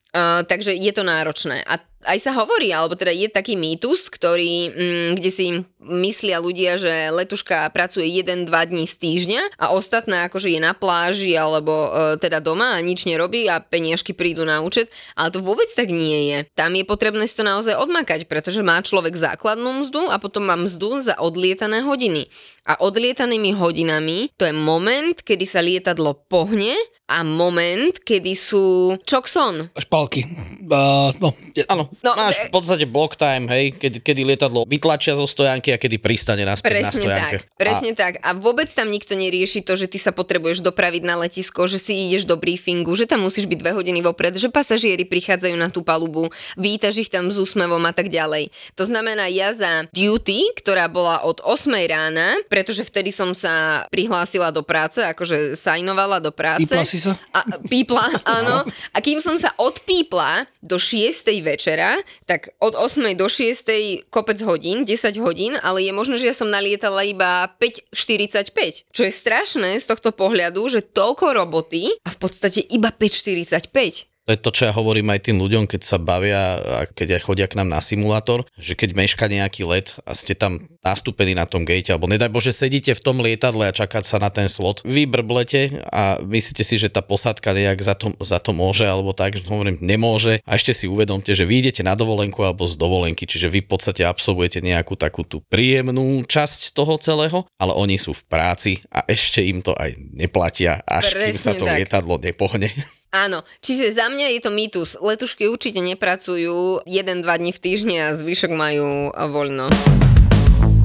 Uh, 0.08 0.40
takže 0.48 0.72
je 0.72 0.88
to 0.88 1.04
náročné. 1.04 1.60
A 1.68 1.84
aj 2.08 2.18
sa 2.24 2.32
hovorí, 2.32 2.72
alebo 2.72 2.96
teda 2.96 3.12
je 3.12 3.28
taký 3.28 3.60
mýtus, 3.60 4.08
ktorý, 4.08 4.72
mm, 4.72 5.10
kde 5.20 5.30
si 5.30 5.52
myslia 5.78 6.42
ľudia, 6.42 6.74
že 6.74 7.10
letuška 7.14 7.70
pracuje 7.70 8.06
1-2 8.20 8.50
dní 8.50 8.84
z 8.84 8.94
týždňa 8.98 9.42
a 9.58 9.74
ostatná 9.74 10.26
akože 10.26 10.50
je 10.50 10.60
na 10.60 10.74
pláži 10.74 11.38
alebo 11.38 11.70
e, 11.70 11.88
teda 12.18 12.42
doma 12.42 12.74
a 12.74 12.82
nič 12.82 13.06
nerobí 13.06 13.46
a 13.46 13.62
peniažky 13.62 14.10
prídu 14.10 14.42
na 14.42 14.58
účet, 14.60 14.90
ale 15.14 15.30
to 15.30 15.38
vôbec 15.38 15.70
tak 15.70 15.94
nie 15.94 16.34
je. 16.34 16.38
Tam 16.58 16.74
je 16.74 16.82
potrebné 16.82 17.24
si 17.30 17.38
to 17.38 17.46
naozaj 17.46 17.78
odmakať, 17.78 18.26
pretože 18.26 18.60
má 18.66 18.82
človek 18.82 19.14
základnú 19.14 19.86
mzdu 19.86 20.10
a 20.10 20.18
potom 20.18 20.46
má 20.46 20.58
mzdu 20.58 20.98
za 20.98 21.14
odlietané 21.22 21.86
hodiny. 21.86 22.26
A 22.68 22.76
odlietanými 22.84 23.56
hodinami 23.56 24.28
to 24.36 24.44
je 24.44 24.52
moment, 24.52 25.16
kedy 25.16 25.48
sa 25.48 25.64
lietadlo 25.64 26.12
pohne 26.28 26.76
a 27.08 27.24
moment, 27.24 27.96
kedy 28.04 28.36
sú 28.36 28.92
čokson. 29.08 29.72
Špalky. 29.72 30.28
Uh, 30.68 31.08
no, 31.16 31.32
Áno, 31.64 31.88
No, 32.04 32.12
no, 32.12 32.20
máš 32.20 32.44
e- 32.44 32.52
v 32.52 32.52
podstate 32.52 32.84
block 32.84 33.16
time, 33.16 33.48
hej, 33.48 33.72
kedy, 33.72 34.04
kedy 34.04 34.20
lietadlo 34.28 34.68
vytlačia 34.68 35.16
zo 35.16 35.24
stojanky 35.24 35.72
a 35.72 35.77
kedy 35.78 35.96
pristane 36.02 36.42
naspäť 36.42 36.68
na 36.68 36.74
Presne 36.82 37.02
stojanke. 37.06 37.36
tak, 37.38 37.56
presne 37.56 37.90
tak. 37.94 38.12
A 38.20 38.34
vôbec 38.34 38.66
tam 38.68 38.90
nikto 38.90 39.14
nerieši 39.14 39.62
to, 39.62 39.78
že 39.78 39.86
ty 39.86 39.96
sa 40.02 40.10
potrebuješ 40.10 40.60
dopraviť 40.60 41.02
na 41.06 41.22
letisko, 41.22 41.70
že 41.70 41.78
si 41.78 42.10
ideš 42.10 42.26
do 42.26 42.34
briefingu, 42.34 42.90
že 42.98 43.06
tam 43.06 43.22
musíš 43.22 43.46
byť 43.46 43.58
dve 43.62 43.72
hodiny 43.78 44.02
vopred, 44.02 44.34
že 44.34 44.50
pasažieri 44.50 45.06
prichádzajú 45.06 45.54
na 45.54 45.70
tú 45.70 45.86
palubu, 45.86 46.28
vítaš 46.58 47.06
ich 47.06 47.10
tam 47.12 47.30
s 47.30 47.38
úsmevom 47.38 47.80
a 47.86 47.92
tak 47.94 48.10
ďalej. 48.10 48.50
To 48.74 48.84
znamená, 48.84 49.30
ja 49.30 49.54
za 49.54 49.86
duty, 49.94 50.56
ktorá 50.58 50.90
bola 50.90 51.22
od 51.22 51.38
8 51.44 51.70
rána, 51.86 52.34
pretože 52.48 52.82
vtedy 52.82 53.12
som 53.12 53.36
sa 53.36 53.84
prihlásila 53.92 54.48
do 54.50 54.64
práce, 54.64 55.04
akože 55.04 55.54
sajnovala 55.54 56.18
do 56.18 56.32
práce. 56.32 56.64
Pípla 56.64 56.84
si 56.88 56.98
sa? 56.98 57.14
A, 57.36 57.44
pípla, 57.68 58.08
áno. 58.38 58.64
A 58.94 58.98
kým 58.98 59.20
som 59.20 59.36
sa 59.36 59.52
odpípla 59.60 60.48
do 60.64 60.80
6. 60.80 61.28
večera, 61.44 61.98
tak 62.24 62.50
od 62.62 62.74
8. 62.74 63.04
do 63.14 63.28
6. 63.28 64.08
kopec 64.08 64.40
hodín, 64.46 64.86
10 64.86 65.12
hodín, 65.20 65.57
ale 65.62 65.86
je 65.86 65.92
možné, 65.94 66.16
že 66.18 66.28
ja 66.30 66.36
som 66.36 66.50
nalietala 66.50 67.04
iba 67.06 67.50
5.45. 67.60 68.90
Čo 68.90 69.02
je 69.06 69.12
strašné 69.12 69.70
z 69.78 69.86
tohto 69.86 70.10
pohľadu, 70.14 70.66
že 70.68 70.80
toľko 70.82 71.36
roboty 71.36 71.92
a 72.04 72.10
v 72.10 72.18
podstate 72.18 72.64
iba 72.68 72.90
5.45. 72.90 74.17
To 74.28 74.36
je 74.36 74.44
to, 74.44 74.52
čo 74.52 74.68
ja 74.68 74.76
hovorím 74.76 75.08
aj 75.08 75.24
tým 75.24 75.40
ľuďom, 75.40 75.64
keď 75.64 75.88
sa 75.88 75.96
bavia 75.96 76.60
a 76.60 76.84
keď 76.84 77.16
aj 77.16 77.22
chodia 77.24 77.48
k 77.48 77.56
nám 77.56 77.72
na 77.72 77.80
simulátor, 77.80 78.44
že 78.60 78.76
keď 78.76 78.92
meška 78.92 79.24
nejaký 79.24 79.64
let 79.64 79.96
a 80.04 80.12
ste 80.12 80.36
tam 80.36 80.68
nastúpení 80.84 81.32
na 81.32 81.48
tom 81.48 81.64
gate, 81.64 81.88
alebo 81.88 82.04
nedaj 82.04 82.28
Bože, 82.28 82.52
sedíte 82.52 82.92
v 82.92 83.00
tom 83.00 83.24
lietadle 83.24 83.64
a 83.64 83.72
čakať 83.72 84.04
sa 84.04 84.20
na 84.20 84.28
ten 84.28 84.52
slot, 84.52 84.84
vy 84.84 85.08
brblete 85.08 85.80
a 85.88 86.20
myslíte 86.20 86.60
si, 86.60 86.76
že 86.76 86.92
tá 86.92 87.00
posádka 87.00 87.56
nejak 87.56 87.80
za 87.80 87.96
to, 87.96 88.12
za 88.20 88.36
to 88.36 88.52
môže, 88.52 88.84
alebo 88.84 89.16
tak, 89.16 89.40
že 89.40 89.48
hovorím, 89.48 89.80
nemôže 89.80 90.44
a 90.44 90.60
ešte 90.60 90.76
si 90.76 90.84
uvedomte, 90.84 91.32
že 91.32 91.48
vy 91.48 91.64
idete 91.64 91.80
na 91.80 91.96
dovolenku 91.96 92.44
alebo 92.44 92.68
z 92.68 92.76
dovolenky, 92.76 93.24
čiže 93.24 93.48
vy 93.48 93.64
v 93.64 93.70
podstate 93.72 94.04
absolvujete 94.04 94.60
nejakú 94.60 94.92
takú 94.92 95.24
tú 95.24 95.40
príjemnú 95.48 96.20
časť 96.28 96.76
toho 96.76 97.00
celého, 97.00 97.48
ale 97.56 97.72
oni 97.72 97.96
sú 97.96 98.12
v 98.12 98.28
práci 98.28 98.84
a 98.92 99.08
ešte 99.08 99.40
im 99.40 99.64
to 99.64 99.72
aj 99.72 99.96
neplatia, 100.12 100.84
až 100.84 101.16
kým 101.16 101.32
sa 101.32 101.56
Presne 101.56 101.60
to 101.60 101.64
tak. 101.64 101.76
lietadlo 101.80 102.20
nepohne. 102.20 102.68
Áno, 103.08 103.40
čiže 103.64 103.96
za 103.96 104.12
mňa 104.12 104.36
je 104.36 104.40
to 104.44 104.52
mýtus. 104.52 105.00
Letušky 105.00 105.48
určite 105.48 105.80
nepracujú 105.80 106.84
1-2 106.84 107.24
dní 107.24 107.56
v 107.56 107.60
týždni 107.60 107.96
a 108.04 108.12
zvyšok 108.12 108.52
majú 108.52 109.08
voľno. 109.32 109.72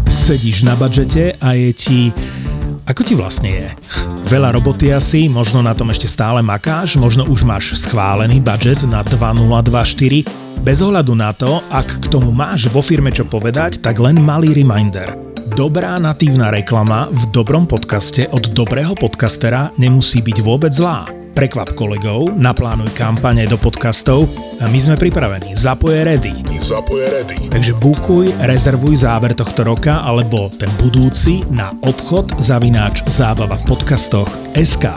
Sedíš 0.08 0.64
na 0.64 0.80
budžete 0.80 1.36
a 1.44 1.52
je 1.52 1.72
ti... 1.76 2.00
Ako 2.88 3.04
ti 3.04 3.20
vlastne 3.20 3.52
je? 3.52 3.68
Veľa 4.28 4.56
roboty 4.56 4.96
asi, 4.96 5.28
možno 5.28 5.60
na 5.60 5.76
tom 5.76 5.92
ešte 5.92 6.08
stále 6.08 6.40
makáš, 6.40 6.96
možno 6.96 7.28
už 7.28 7.44
máš 7.44 7.76
schválený 7.76 8.40
budget 8.40 8.88
na 8.88 9.04
2024. 9.04 10.24
Bez 10.64 10.80
ohľadu 10.80 11.20
na 11.20 11.36
to, 11.36 11.60
ak 11.72 12.08
k 12.08 12.12
tomu 12.12 12.32
máš 12.32 12.72
vo 12.72 12.80
firme 12.80 13.12
čo 13.12 13.28
povedať, 13.28 13.84
tak 13.84 14.00
len 14.00 14.16
malý 14.24 14.56
reminder. 14.56 15.12
Dobrá 15.60 16.00
natívna 16.00 16.56
reklama 16.56 17.12
v 17.12 17.24
dobrom 17.36 17.68
podcaste 17.68 18.32
od 18.32 18.48
dobrého 18.56 18.96
podcastera 18.96 19.76
nemusí 19.76 20.24
byť 20.24 20.38
vôbec 20.40 20.72
zlá. 20.72 21.23
Prekvap 21.34 21.74
kolegov, 21.74 22.38
naplánuj 22.38 22.94
kampane 22.94 23.50
do 23.50 23.58
podcastov 23.58 24.30
a 24.62 24.70
my 24.70 24.78
sme 24.78 24.94
pripravení. 25.02 25.58
Zapoje 25.58 26.06
ready. 26.06 26.30
Zapoje 26.62 27.10
ready. 27.10 27.50
Takže 27.50 27.74
bukuj, 27.82 28.38
rezervuj 28.46 29.02
záver 29.02 29.34
tohto 29.34 29.66
roka 29.66 30.06
alebo 30.06 30.54
ten 30.54 30.70
budúci 30.78 31.42
na 31.50 31.74
obchod 31.90 32.38
zavináč 32.38 33.02
zábava 33.10 33.58
v 33.58 33.66
podcastoch 33.66 34.30
SK. 34.54 34.94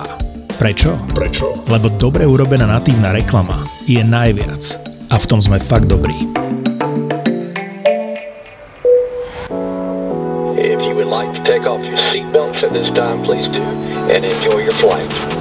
Prečo? 0.61 1.01
Prečo? 1.17 1.57
Lebo 1.73 1.89
dobre 1.97 2.29
urobená 2.29 2.69
natívna 2.69 3.17
reklama 3.17 3.65
je 3.89 4.05
najviac. 4.05 4.77
A 5.09 5.17
v 5.17 5.25
tom 5.25 5.41
sme 5.41 5.57
fakt 5.57 5.89
dobrí. 5.89 6.21
If 10.61 10.85
you 10.85 10.93
would 11.01 11.09
like 11.09 11.33
to 11.33 11.41
take 11.49 11.65
off 11.65 11.81
your 11.81 11.97
seatbelts 12.13 12.61
at 12.61 12.77
this 12.77 12.93
time, 12.93 13.25
please 13.25 13.49
do, 13.49 13.65
and 14.13 14.21
enjoy 14.21 14.61
your 14.61 14.77
flight. 14.77 15.36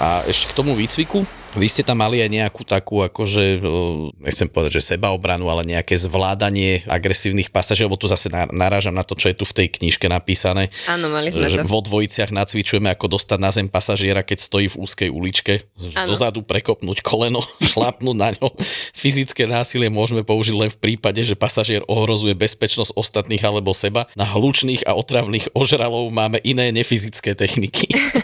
A 0.00 0.24
ešte 0.24 0.48
k 0.48 0.56
tomu 0.56 0.72
výcviku, 0.72 1.28
vy 1.50 1.66
ste 1.66 1.82
tam 1.82 1.98
mali 1.98 2.22
aj 2.22 2.30
nejakú 2.30 2.62
takú, 2.62 3.02
akože, 3.02 3.58
o, 3.58 4.14
nechcem 4.22 4.46
povedať, 4.46 4.78
že 4.78 4.94
sebaobranu, 4.94 5.50
ale 5.50 5.66
nejaké 5.66 5.98
zvládanie 5.98 6.86
agresívnych 6.86 7.50
pasažierov, 7.50 7.90
lebo 7.90 7.98
tu 7.98 8.06
zase 8.06 8.30
na- 8.30 8.46
narážam 8.54 8.94
na 8.94 9.02
to, 9.02 9.18
čo 9.18 9.26
je 9.26 9.34
tu 9.34 9.42
v 9.42 9.56
tej 9.58 9.66
knižke 9.66 10.06
napísané. 10.06 10.70
Áno, 10.86 11.10
mali 11.10 11.34
sme 11.34 11.50
že 11.50 11.60
to. 11.60 11.66
vo 11.66 11.82
dvojiciach 11.82 12.30
nacvičujeme, 12.30 12.86
ako 12.94 13.18
dostať 13.18 13.38
na 13.42 13.50
zem 13.50 13.66
pasažiera, 13.66 14.22
keď 14.22 14.38
stojí 14.38 14.70
v 14.70 14.78
úzkej 14.78 15.10
uličke, 15.10 15.66
Áno. 15.98 16.14
dozadu 16.14 16.46
prekopnúť 16.46 17.02
koleno, 17.02 17.42
šlapnúť 17.74 18.14
na 18.16 18.30
ňo. 18.38 18.54
Fyzické 18.94 19.50
násilie 19.50 19.90
môžeme 19.90 20.22
použiť 20.22 20.54
len 20.54 20.70
v 20.70 20.78
prípade, 20.78 21.18
že 21.26 21.34
pasažier 21.34 21.82
ohrozuje 21.90 22.38
bezpečnosť 22.38 22.94
ostatných 22.94 23.42
alebo 23.42 23.74
seba. 23.74 24.06
Na 24.14 24.22
hlučných 24.24 24.86
a 24.86 24.94
otravných 24.94 25.50
ožralov 25.58 26.14
máme 26.14 26.38
iné 26.46 26.70
nefyzické 26.70 27.34
techniky. 27.34 27.90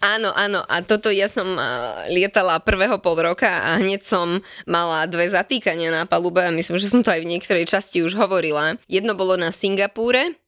Áno, 0.00 0.32
áno. 0.32 0.64
A 0.64 0.80
toto 0.80 1.12
ja 1.12 1.28
som 1.28 1.44
a, 1.60 2.04
lietala 2.08 2.56
prvého 2.64 2.96
pol 3.04 3.20
roka 3.20 3.48
a 3.48 3.76
hneď 3.76 4.00
som 4.00 4.40
mala 4.64 5.04
dve 5.04 5.28
zatýkania 5.28 5.92
na 5.92 6.08
palube 6.08 6.40
a 6.40 6.48
myslím, 6.48 6.80
že 6.80 6.88
som 6.88 7.04
to 7.04 7.12
aj 7.12 7.20
v 7.20 7.30
niektorej 7.36 7.68
časti 7.68 8.00
už 8.00 8.16
hovorila. 8.16 8.80
Jedno 8.88 9.12
bolo 9.12 9.36
na 9.36 9.52
Singapúre, 9.52 10.40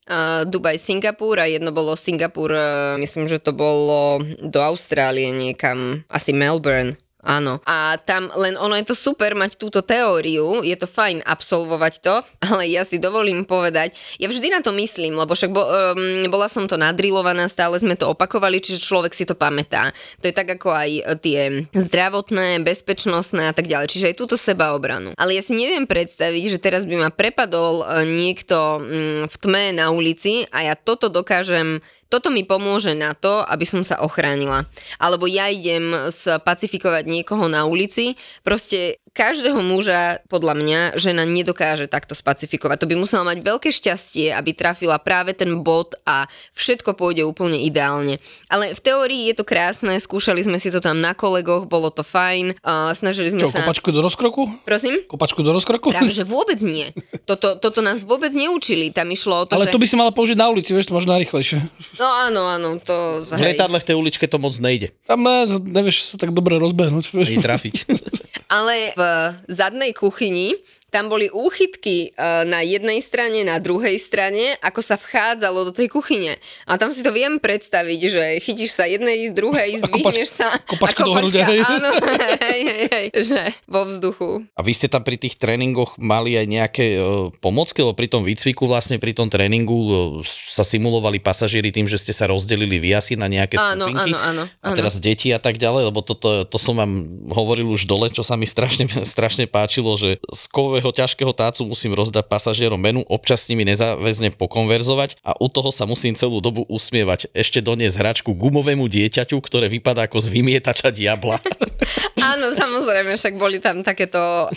Dubaj 0.48 0.82
Singapur 0.82 1.38
a 1.38 1.46
jedno 1.46 1.70
bolo 1.70 1.94
Singapur, 1.94 2.50
e, 2.50 2.98
myslím, 2.98 3.30
že 3.30 3.38
to 3.38 3.54
bolo 3.54 4.18
do 4.42 4.58
Austrálie 4.58 5.30
niekam, 5.30 6.02
asi 6.10 6.34
Melbourne. 6.34 6.98
Áno. 7.22 7.62
A 7.62 7.94
tam 8.02 8.26
len 8.34 8.58
ono 8.58 8.74
je 8.74 8.90
to 8.90 8.98
super 8.98 9.38
mať 9.38 9.54
túto 9.54 9.78
teóriu, 9.78 10.58
je 10.66 10.74
to 10.74 10.90
fajn 10.90 11.22
absolvovať 11.22 11.94
to, 12.02 12.14
ale 12.50 12.66
ja 12.66 12.82
si 12.82 12.98
dovolím 12.98 13.46
povedať, 13.46 13.94
ja 14.18 14.26
vždy 14.26 14.50
na 14.50 14.58
to 14.58 14.74
myslím, 14.74 15.14
lebo 15.14 15.30
však 15.38 15.54
bo, 15.54 15.62
um, 15.62 16.26
bola 16.26 16.50
som 16.50 16.66
to 16.66 16.74
nadrilovaná, 16.74 17.46
stále 17.46 17.78
sme 17.78 17.94
to 17.94 18.10
opakovali, 18.10 18.58
čiže 18.58 18.82
človek 18.82 19.14
si 19.14 19.22
to 19.22 19.38
pamätá. 19.38 19.94
To 20.18 20.26
je 20.26 20.34
tak 20.34 20.50
ako 20.58 20.74
aj 20.74 20.90
e, 20.90 21.02
tie 21.22 21.40
zdravotné, 21.70 22.58
bezpečnostné 22.66 23.50
a 23.50 23.54
tak 23.54 23.70
ďalej, 23.70 23.86
čiže 23.94 24.08
aj 24.10 24.18
túto 24.18 24.34
sebaobranu. 24.34 25.14
Ale 25.14 25.38
ja 25.38 25.42
si 25.46 25.54
neviem 25.54 25.86
predstaviť, 25.86 26.58
že 26.58 26.58
teraz 26.58 26.82
by 26.82 27.06
ma 27.06 27.10
prepadol 27.14 27.86
e, 27.86 28.02
niekto 28.10 28.82
mm, 28.82 29.22
v 29.30 29.34
tme 29.38 29.64
na 29.78 29.94
ulici 29.94 30.42
a 30.50 30.66
ja 30.66 30.74
toto 30.74 31.06
dokážem 31.06 31.78
toto 32.12 32.28
mi 32.28 32.44
pomôže 32.44 32.92
na 32.92 33.16
to, 33.16 33.40
aby 33.48 33.64
som 33.64 33.80
sa 33.80 34.04
ochránila. 34.04 34.68
Alebo 35.00 35.24
ja 35.24 35.48
idem 35.48 36.12
spacifikovať 36.12 37.08
niekoho 37.08 37.48
na 37.48 37.64
ulici, 37.64 38.20
proste 38.44 39.00
každého 39.12 39.60
muža, 39.60 40.24
podľa 40.32 40.56
mňa, 40.56 40.80
žena 40.96 41.28
nedokáže 41.28 41.84
takto 41.84 42.16
spacifikovať. 42.16 42.80
To 42.80 42.88
by 42.88 42.96
musela 42.96 43.28
mať 43.28 43.44
veľké 43.44 43.68
šťastie, 43.68 44.32
aby 44.32 44.56
trafila 44.56 44.96
práve 44.96 45.36
ten 45.36 45.60
bod 45.60 45.92
a 46.08 46.24
všetko 46.56 46.96
pôjde 46.96 47.28
úplne 47.28 47.60
ideálne. 47.60 48.16
Ale 48.48 48.72
v 48.72 48.80
teórii 48.80 49.28
je 49.28 49.36
to 49.36 49.44
krásne, 49.44 49.92
skúšali 50.00 50.40
sme 50.40 50.56
si 50.56 50.72
to 50.72 50.80
tam 50.80 51.04
na 51.04 51.12
kolegoch, 51.12 51.68
bolo 51.68 51.92
to 51.92 52.00
fajn, 52.00 52.56
uh, 52.64 52.96
snažili 52.96 53.28
sme 53.28 53.44
Čo, 53.44 53.52
sa... 53.52 53.68
kopačku 53.68 53.92
do 53.92 54.00
rozkroku? 54.00 54.48
Prosím? 54.64 55.04
Kopačku 55.04 55.44
do 55.44 55.52
rozkroku? 55.52 55.92
Práve, 55.92 56.16
že 56.16 56.24
vôbec 56.24 56.64
nie. 56.64 56.88
Toto, 57.28 57.60
toto 57.60 57.84
nás 57.84 58.08
vôbec 58.08 58.32
neučili. 58.32 58.96
Tam 58.96 59.12
išlo 59.12 59.44
o 59.44 59.46
to, 59.46 59.60
Ale 59.60 59.68
že... 59.68 59.76
to 59.76 59.80
by 59.80 59.86
si 59.86 59.96
mala 60.00 60.10
použiť 60.10 60.40
na 60.40 60.48
ulici, 60.48 60.72
vieš, 60.72 60.88
to 60.88 60.96
možno 60.96 61.12
najrychlejšie. 61.20 61.60
No 62.02 62.10
áno, 62.10 62.42
áno, 62.50 62.68
to... 62.82 63.22
V 63.22 63.38
lietadle 63.38 63.78
v 63.78 63.86
tej 63.86 63.94
uličke 63.94 64.26
to 64.26 64.42
moc 64.42 64.58
nejde. 64.58 64.90
Tam 65.06 65.22
ne, 65.22 65.46
nevieš 65.46 66.10
sa 66.10 66.16
tak 66.18 66.34
dobre 66.34 66.58
rozbehnúť. 66.58 67.14
Vieš. 67.14 67.30
Ani 67.30 67.38
trafiť. 67.38 67.74
Ale 68.58 68.90
v 68.98 69.02
zadnej 69.46 69.94
kuchyni 69.94 70.58
tam 70.92 71.08
boli 71.08 71.32
úchytky 71.32 72.12
e, 72.12 72.44
na 72.44 72.60
jednej 72.60 73.00
strane, 73.00 73.48
na 73.48 73.56
druhej 73.56 73.96
strane, 73.96 74.60
ako 74.60 74.84
sa 74.84 75.00
vchádzalo 75.00 75.64
do 75.64 75.72
tej 75.72 75.88
kuchyne. 75.88 76.36
A 76.68 76.76
tam 76.76 76.92
si 76.92 77.00
to 77.00 77.08
viem 77.16 77.40
predstaviť, 77.40 78.00
že 78.12 78.24
chytíš 78.44 78.76
sa 78.76 78.84
jednej, 78.84 79.32
druhej, 79.32 79.78
zdvihneš 79.82 80.28
sa 80.28 80.52
kopačku 80.68 81.00
a 81.00 81.04
do 81.08 81.12
hrude, 81.16 81.40
hej. 81.40 81.60
áno, 81.64 81.90
hej, 82.44 82.60
hej, 82.60 82.82
hej, 82.92 83.06
že 83.24 83.40
vo 83.64 83.88
vzduchu. 83.88 84.44
A 84.52 84.60
vy 84.60 84.72
ste 84.76 84.92
tam 84.92 85.00
pri 85.00 85.16
tých 85.16 85.40
tréningoch 85.40 85.96
mali 85.96 86.36
aj 86.36 86.46
nejaké 86.46 86.86
uh, 87.00 87.32
pomocky, 87.40 87.80
lebo 87.80 87.96
pri 87.96 88.12
tom 88.12 88.20
výcviku 88.20 88.68
vlastne, 88.68 89.00
pri 89.00 89.16
tom 89.16 89.32
tréningu 89.32 89.72
uh, 89.72 89.94
sa 90.28 90.60
simulovali 90.60 91.24
pasažieri 91.24 91.72
tým, 91.72 91.88
že 91.88 91.96
ste 91.96 92.12
sa 92.12 92.28
rozdelili 92.28 92.76
vy 92.76 92.92
asi 92.92 93.16
na 93.16 93.32
nejaké 93.32 93.56
Áno, 93.56 93.88
skupinky. 93.88 94.12
áno, 94.12 94.44
áno, 94.44 94.44
A 94.60 94.66
áno. 94.68 94.76
teraz 94.76 95.00
deti 95.00 95.32
a 95.32 95.40
tak 95.40 95.56
ďalej, 95.56 95.88
lebo 95.88 96.04
toto, 96.04 96.44
to 96.44 96.58
som 96.60 96.76
vám 96.76 97.08
hovoril 97.32 97.72
už 97.72 97.88
dole, 97.88 98.12
čo 98.12 98.20
sa 98.20 98.36
mi 98.36 98.44
strašne, 98.44 98.84
strašne 99.08 99.48
páčilo, 99.48 99.96
že 99.96 100.20
z 100.20 100.42
svojho 100.82 100.98
ťažkého 100.98 101.30
tácu 101.30 101.70
musím 101.70 101.94
rozdať 101.94 102.26
pasažierom 102.26 102.74
menu, 102.74 103.06
občas 103.06 103.46
s 103.46 103.54
nimi 103.54 103.62
nezáväzne 103.62 104.34
pokonverzovať 104.34 105.14
a 105.22 105.38
u 105.38 105.46
toho 105.46 105.70
sa 105.70 105.86
musím 105.86 106.18
celú 106.18 106.42
dobu 106.42 106.66
usmievať. 106.66 107.30
Ešte 107.30 107.62
doniesť 107.62 108.02
hračku 108.02 108.34
gumovému 108.34 108.90
dieťaťu, 108.90 109.38
ktoré 109.38 109.70
vypadá 109.70 110.10
ako 110.10 110.18
z 110.18 110.34
vymietača 110.34 110.90
diabla. 110.90 111.38
Áno, 112.34 112.50
samozrejme, 112.50 113.14
však 113.14 113.38
boli 113.38 113.62
tam 113.62 113.86
takéto 113.86 114.50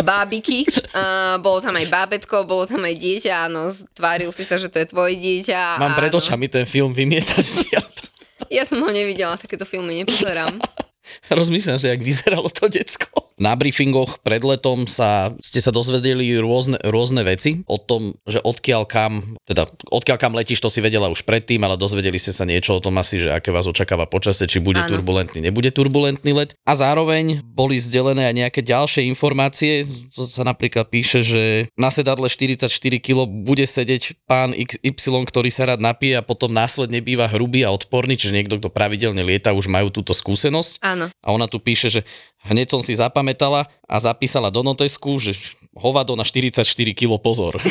bábiky, 0.00 0.64
uh, 0.64 1.36
bolo 1.44 1.60
tam 1.60 1.76
aj 1.76 1.92
bábetko, 1.92 2.48
bolo 2.48 2.64
tam 2.64 2.84
aj 2.84 2.94
dieťa, 2.96 3.48
áno, 3.48 3.72
tváril 3.96 4.28
si 4.32 4.44
sa, 4.44 4.60
že 4.60 4.68
to 4.68 4.80
je 4.80 4.88
tvoje 4.92 5.16
dieťa. 5.16 5.80
Mám 5.80 5.96
pred 5.96 6.12
áno. 6.12 6.20
očami 6.20 6.48
ten 6.48 6.68
film 6.68 6.92
Vymietač 6.92 7.68
diabla. 7.68 8.04
Ja 8.52 8.68
som 8.68 8.80
ho 8.84 8.90
nevidela, 8.92 9.40
takéto 9.40 9.64
filmy 9.64 10.04
nepozerám. 10.04 10.56
Rozmýšľam, 11.32 11.78
že 11.80 11.92
jak 11.92 12.02
vyzeralo 12.02 12.48
to 12.48 12.68
decko. 12.68 13.24
Na 13.34 13.58
briefingoch 13.58 14.22
pred 14.22 14.46
letom 14.46 14.86
sa, 14.86 15.34
ste 15.42 15.58
sa 15.58 15.74
dozvedeli 15.74 16.38
rôzne, 16.38 16.78
rôzne 16.86 17.26
veci 17.26 17.66
o 17.66 17.82
tom, 17.82 18.14
že 18.30 18.38
odkiaľ 18.38 18.86
kam, 18.86 19.34
teda 19.42 19.66
odkiaľ 19.90 20.18
kam 20.22 20.38
letíš, 20.38 20.62
to 20.62 20.70
si 20.70 20.78
vedela 20.78 21.10
už 21.10 21.26
predtým, 21.26 21.58
ale 21.66 21.74
dozvedeli 21.74 22.14
ste 22.14 22.30
sa 22.30 22.46
niečo 22.46 22.78
o 22.78 22.82
tom 22.82 22.94
asi, 22.94 23.18
že 23.18 23.34
aké 23.34 23.50
vás 23.50 23.66
očakáva 23.66 24.06
počasie, 24.06 24.46
či 24.46 24.62
bude 24.62 24.78
Áno. 24.78 24.86
turbulentný, 24.86 25.42
nebude 25.42 25.74
turbulentný 25.74 26.30
let. 26.30 26.54
A 26.62 26.78
zároveň 26.78 27.42
boli 27.42 27.74
zdelené 27.82 28.30
aj 28.30 28.34
nejaké 28.38 28.60
ďalšie 28.62 29.02
informácie, 29.10 29.82
to 30.14 30.30
sa 30.30 30.46
napríklad 30.46 30.86
píše, 30.86 31.26
že 31.26 31.66
na 31.74 31.90
sedadle 31.90 32.30
44 32.30 32.70
kg 33.02 33.26
bude 33.26 33.66
sedieť 33.66 34.14
pán 34.30 34.54
XY, 34.54 35.26
ktorý 35.26 35.50
sa 35.50 35.74
rád 35.74 35.82
napije 35.82 36.22
a 36.22 36.22
potom 36.22 36.54
následne 36.54 37.02
býva 37.02 37.26
hrubý 37.26 37.66
a 37.66 37.74
odporný, 37.74 38.14
čiže 38.14 38.38
niekto, 38.38 38.62
kto 38.62 38.70
pravidelne 38.70 39.26
lieta, 39.26 39.50
už 39.50 39.66
majú 39.66 39.90
túto 39.90 40.14
skúsenosť. 40.14 40.78
Áno. 40.86 40.93
A 41.22 41.28
ona 41.34 41.50
tu 41.50 41.58
píše, 41.58 41.90
že 41.90 42.00
hneď 42.46 42.70
som 42.70 42.80
si 42.80 42.94
zapamätala 42.94 43.66
a 43.86 43.96
zapísala 43.98 44.48
do 44.48 44.62
notesku, 44.62 45.18
že 45.18 45.34
hovado 45.74 46.14
na 46.14 46.22
44 46.22 46.62
kg 46.94 47.18
pozor. 47.18 47.58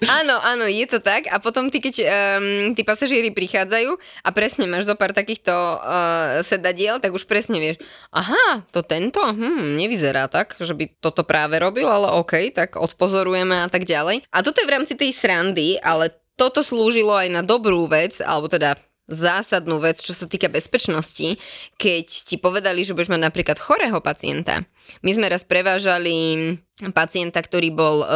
Áno, 0.00 0.36
áno, 0.40 0.64
je 0.68 0.84
to 0.88 1.00
tak. 1.00 1.28
A 1.28 1.40
potom 1.40 1.68
ty, 1.68 1.80
keď 1.80 1.94
um, 2.00 2.72
tí 2.76 2.84
pasažieri 2.84 3.32
prichádzajú 3.32 3.96
a 4.24 4.28
presne 4.32 4.64
máš 4.68 4.88
zo 4.88 4.96
pár 4.96 5.12
takýchto 5.12 5.52
uh, 5.52 6.40
sedadiel, 6.40 7.00
tak 7.00 7.12
už 7.12 7.24
presne 7.28 7.60
vieš, 7.60 7.80
aha, 8.12 8.64
to 8.72 8.80
tento, 8.80 9.20
hm, 9.20 9.76
nevyzerá 9.76 10.28
tak, 10.28 10.56
že 10.60 10.72
by 10.72 11.00
toto 11.00 11.24
práve 11.24 11.60
robil, 11.60 11.88
ale 11.88 12.16
OK, 12.16 12.52
tak 12.52 12.76
odpozorujeme 12.76 13.64
a 13.64 13.68
tak 13.68 13.84
ďalej. 13.84 14.24
A 14.32 14.40
toto 14.40 14.60
je 14.60 14.68
v 14.68 14.74
rámci 14.80 14.94
tej 14.96 15.12
srandy, 15.12 15.76
ale 15.80 16.12
toto 16.36 16.64
slúžilo 16.64 17.12
aj 17.12 17.28
na 17.28 17.42
dobrú 17.44 17.84
vec, 17.84 18.24
alebo 18.24 18.48
teda 18.48 18.80
zásadnú 19.10 19.82
vec, 19.82 19.98
čo 19.98 20.14
sa 20.14 20.30
týka 20.30 20.46
bezpečnosti, 20.46 21.36
keď 21.76 22.06
ti 22.06 22.38
povedali, 22.38 22.86
že 22.86 22.94
budeš 22.94 23.12
mať 23.12 23.22
napríklad 23.26 23.58
chorého 23.58 23.98
pacienta. 23.98 24.62
My 25.02 25.10
sme 25.14 25.30
raz 25.30 25.46
prevážali 25.46 26.56
pacienta, 26.96 27.44
ktorý 27.44 27.76
bol 27.76 28.00
e, 28.00 28.06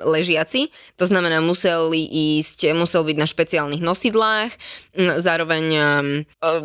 ležiaci, 0.00 0.72
to 0.96 1.04
znamená 1.04 1.44
museli 1.44 2.08
ísť, 2.40 2.72
musel 2.72 3.04
byť 3.04 3.16
na 3.20 3.28
špeciálnych 3.28 3.84
nosidlách, 3.84 4.48
zároveň 4.96 5.64
e, 5.68 5.80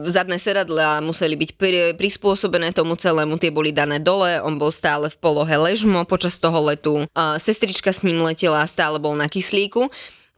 zadné 0.07 0.39
sedadla 0.39 1.03
museli 1.03 1.35
byť 1.35 1.51
pri, 1.59 1.99
prispôsobené 1.99 2.71
tomu 2.71 2.95
celému, 2.95 3.35
tie 3.35 3.51
boli 3.51 3.75
dané 3.75 3.99
dole, 3.99 4.39
on 4.39 4.55
bol 4.55 4.71
stále 4.71 5.11
v 5.11 5.19
polohe 5.19 5.51
ležmo 5.59 6.07
počas 6.07 6.39
toho 6.39 6.63
letu, 6.63 7.03
e, 7.03 7.05
sestrička 7.35 7.91
s 7.91 8.07
ním 8.07 8.23
letela, 8.23 8.63
stále 8.63 8.95
bol 8.95 9.19
na 9.19 9.27
kyslíku, 9.27 9.91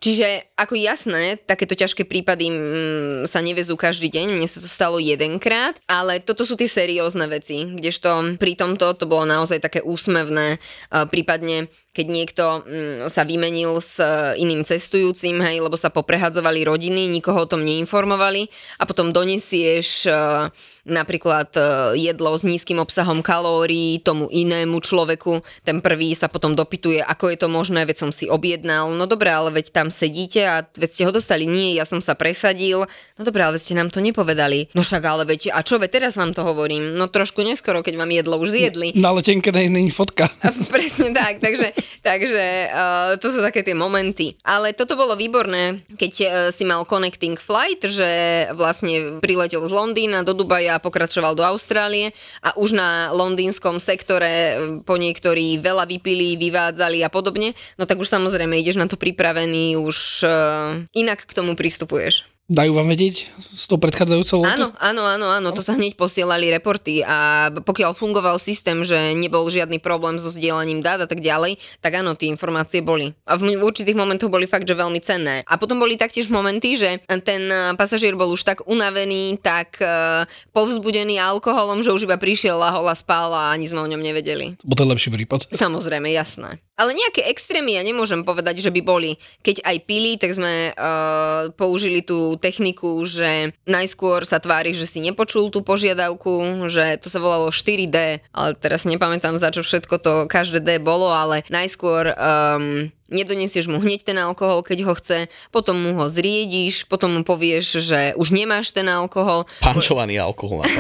Čiže 0.04 0.52
ako 0.60 0.76
jasné, 0.76 1.40
takéto 1.48 1.80
ťažké 1.80 2.04
prípady 2.04 2.52
mm, 2.52 3.24
sa 3.24 3.40
nevezú 3.40 3.80
každý 3.80 4.12
deň, 4.12 4.36
mne 4.36 4.52
sa 4.52 4.60
to 4.60 4.68
stalo 4.68 5.00
jedenkrát, 5.00 5.80
ale 5.88 6.20
toto 6.20 6.44
sú 6.44 6.60
tie 6.60 6.68
seriózne 6.68 7.24
veci, 7.32 7.72
kdežto 7.72 8.36
pri 8.36 8.60
tomto 8.60 9.00
to 9.00 9.08
bolo 9.08 9.24
naozaj 9.24 9.64
také 9.64 9.80
úsmevné, 9.80 10.60
prípadne 11.08 11.72
keď 11.94 12.08
niekto 12.10 12.44
mm, 12.66 13.14
sa 13.14 13.22
vymenil 13.22 13.78
s 13.78 14.02
uh, 14.02 14.34
iným 14.34 14.66
cestujúcim, 14.66 15.38
hej, 15.46 15.62
lebo 15.62 15.78
sa 15.78 15.94
poprehadzovali 15.94 16.66
rodiny, 16.66 17.06
nikoho 17.06 17.46
o 17.46 17.50
tom 17.50 17.62
neinformovali 17.62 18.50
a 18.82 18.90
potom 18.90 19.14
donesieš 19.14 20.10
uh, 20.10 20.50
napríklad 20.84 21.54
uh, 21.56 21.64
jedlo 21.94 22.34
s 22.34 22.44
nízkym 22.44 22.82
obsahom 22.82 23.22
kalórií 23.22 24.02
tomu 24.02 24.28
inému 24.28 24.82
človeku, 24.82 25.46
ten 25.64 25.80
prvý 25.80 26.12
sa 26.18 26.28
potom 26.28 26.58
dopytuje, 26.58 27.00
ako 27.00 27.32
je 27.32 27.38
to 27.40 27.48
možné, 27.48 27.86
veď 27.86 28.10
som 28.10 28.12
si 28.12 28.28
objednal, 28.28 28.92
no 28.92 29.06
dobré, 29.06 29.32
ale 29.32 29.54
veď 29.54 29.72
tam 29.72 29.88
sedíte 29.94 30.42
a 30.44 30.66
veď 30.66 30.90
ste 30.90 31.06
ho 31.08 31.12
dostali, 31.14 31.46
nie, 31.46 31.78
ja 31.78 31.86
som 31.86 32.02
sa 32.02 32.18
presadil, 32.18 32.90
no 33.16 33.22
dobré, 33.22 33.46
ale 33.46 33.56
veď 33.56 33.64
ste 33.64 33.80
nám 33.80 33.94
to 33.94 34.02
nepovedali, 34.02 34.74
no 34.74 34.82
však 34.82 35.04
ale 35.06 35.24
veď, 35.30 35.54
a 35.56 35.62
čo, 35.62 35.78
veď 35.78 36.02
teraz 36.04 36.18
vám 36.18 36.34
to 36.34 36.42
hovorím, 36.42 36.98
no 36.98 37.06
trošku 37.06 37.46
neskoro, 37.46 37.86
keď 37.86 38.02
vám 38.02 38.12
jedlo 38.12 38.36
už 38.42 38.50
zjedli. 38.50 38.98
Na 38.98 39.14
letenke 39.14 39.54
není 39.54 39.94
fotka. 39.94 40.28
Presne 40.74 41.14
tak, 41.14 41.40
takže, 41.40 41.72
takže 42.08 42.70
uh, 42.70 43.12
to 43.22 43.28
sú 43.30 43.40
také 43.40 43.62
tie 43.62 43.78
momenty. 43.78 44.36
Ale 44.44 44.76
toto 44.76 44.98
bolo 44.98 45.16
výborné, 45.16 45.86
keď 45.96 46.14
uh, 46.24 46.28
si 46.50 46.68
mal 46.68 46.84
connecting 46.84 47.38
flight, 47.38 47.86
že 47.86 48.10
vlastne 48.58 49.20
priletel 49.22 49.64
z 49.64 49.74
Londýna 49.74 50.26
do 50.26 50.36
Dubaja 50.36 50.78
a 50.78 50.84
pokračoval 50.84 51.38
do 51.38 51.46
Austrálie 51.46 52.12
a 52.42 52.56
už 52.58 52.76
na 52.76 53.14
londýnskom 53.14 53.78
sektore 53.78 54.32
uh, 54.32 54.54
po 54.82 54.98
niektorí 54.98 55.62
veľa 55.62 55.86
vypili, 55.88 56.36
vyvádzali 56.36 57.06
a 57.06 57.10
podobne, 57.14 57.56
no 57.78 57.86
tak 57.86 58.02
už 58.02 58.10
samozrejme 58.10 58.58
ideš 58.60 58.82
na 58.82 58.90
to 58.90 58.98
pripravený, 58.98 59.78
už 59.78 60.26
uh, 60.26 60.82
inak 60.98 61.24
k 61.24 61.36
tomu 61.36 61.54
pristupuješ. 61.54 62.33
Dajú 62.52 62.76
vám 62.76 62.92
vedieť 62.92 63.32
s 63.56 63.72
tou 63.72 63.80
predchádzajúcou 63.80 64.44
letou? 64.44 64.52
Áno, 64.52 64.68
áno, 64.76 65.04
áno, 65.08 65.28
áno, 65.32 65.50
to 65.56 65.64
sa 65.64 65.80
hneď 65.80 65.96
posielali 65.96 66.52
reporty 66.52 67.00
a 67.00 67.48
pokiaľ 67.56 67.96
fungoval 67.96 68.36
systém, 68.36 68.84
že 68.84 69.16
nebol 69.16 69.48
žiadny 69.48 69.80
problém 69.80 70.20
so 70.20 70.28
sdielaním 70.28 70.84
dát 70.84 71.00
a 71.00 71.08
tak 71.08 71.24
ďalej, 71.24 71.56
tak 71.80 72.04
áno, 72.04 72.20
tie 72.20 72.28
informácie 72.28 72.84
boli. 72.84 73.16
A 73.24 73.40
v 73.40 73.56
určitých 73.56 73.96
momentoch 73.96 74.28
boli 74.28 74.44
fakt, 74.44 74.68
že 74.68 74.76
veľmi 74.76 75.00
cenné. 75.00 75.48
A 75.48 75.56
potom 75.56 75.80
boli 75.80 75.96
taktiež 75.96 76.28
momenty, 76.28 76.76
že 76.76 77.00
ten 77.24 77.48
pasažier 77.80 78.20
bol 78.20 78.28
už 78.28 78.44
tak 78.44 78.68
unavený, 78.68 79.40
tak 79.40 79.80
eh, 79.80 80.28
povzbudený 80.52 81.24
alkoholom, 81.24 81.80
že 81.80 81.96
už 81.96 82.12
iba 82.12 82.20
prišiel, 82.20 82.60
a 82.60 82.76
spál 82.92 83.32
a 83.32 83.56
ani 83.56 83.72
sme 83.72 83.80
o 83.80 83.88
ňom 83.88 84.04
nevedeli. 84.04 84.60
Bo 84.68 84.76
to 84.76 84.84
je 84.84 84.92
lepší 84.92 85.16
prípad. 85.16 85.48
Samozrejme, 85.48 86.12
jasné. 86.12 86.60
Ale 86.74 86.98
nejaké 86.98 87.30
extrémy 87.30 87.78
ja 87.78 87.86
nemôžem 87.86 88.26
povedať, 88.26 88.58
že 88.58 88.74
by 88.74 88.82
boli. 88.82 89.22
Keď 89.46 89.62
aj 89.62 89.78
pili, 89.86 90.18
tak 90.18 90.34
sme 90.34 90.74
uh, 90.74 91.54
použili 91.54 92.02
tú 92.02 92.34
techniku, 92.42 93.06
že 93.06 93.54
najskôr 93.70 94.26
sa 94.26 94.42
tvári, 94.42 94.74
že 94.74 94.90
si 94.90 94.98
nepočul 94.98 95.54
tú 95.54 95.62
požiadavku, 95.62 96.66
že 96.66 96.98
to 96.98 97.14
sa 97.14 97.22
volalo 97.22 97.54
4D, 97.54 98.26
ale 98.34 98.50
teraz 98.58 98.90
nepamätám 98.90 99.38
za 99.38 99.54
čo 99.54 99.62
všetko 99.62 99.96
to 100.02 100.14
každé 100.26 100.66
D 100.66 100.82
bolo, 100.82 101.14
ale 101.14 101.46
najskôr 101.54 102.10
um, 102.18 102.90
nedonesieš 103.12 103.68
mu 103.68 103.80
hneď 103.80 104.08
ten 104.08 104.18
alkohol, 104.20 104.64
keď 104.64 104.80
ho 104.88 104.94
chce, 104.96 105.28
potom 105.52 105.80
mu 105.80 105.92
ho 105.98 106.06
zriedíš, 106.08 106.88
potom 106.88 107.20
mu 107.20 107.22
povieš, 107.26 107.84
že 107.84 108.00
už 108.16 108.32
nemáš 108.32 108.72
ten 108.72 108.88
alkohol. 108.88 109.50
Pančovaný 109.60 110.20
alkohol. 110.20 110.64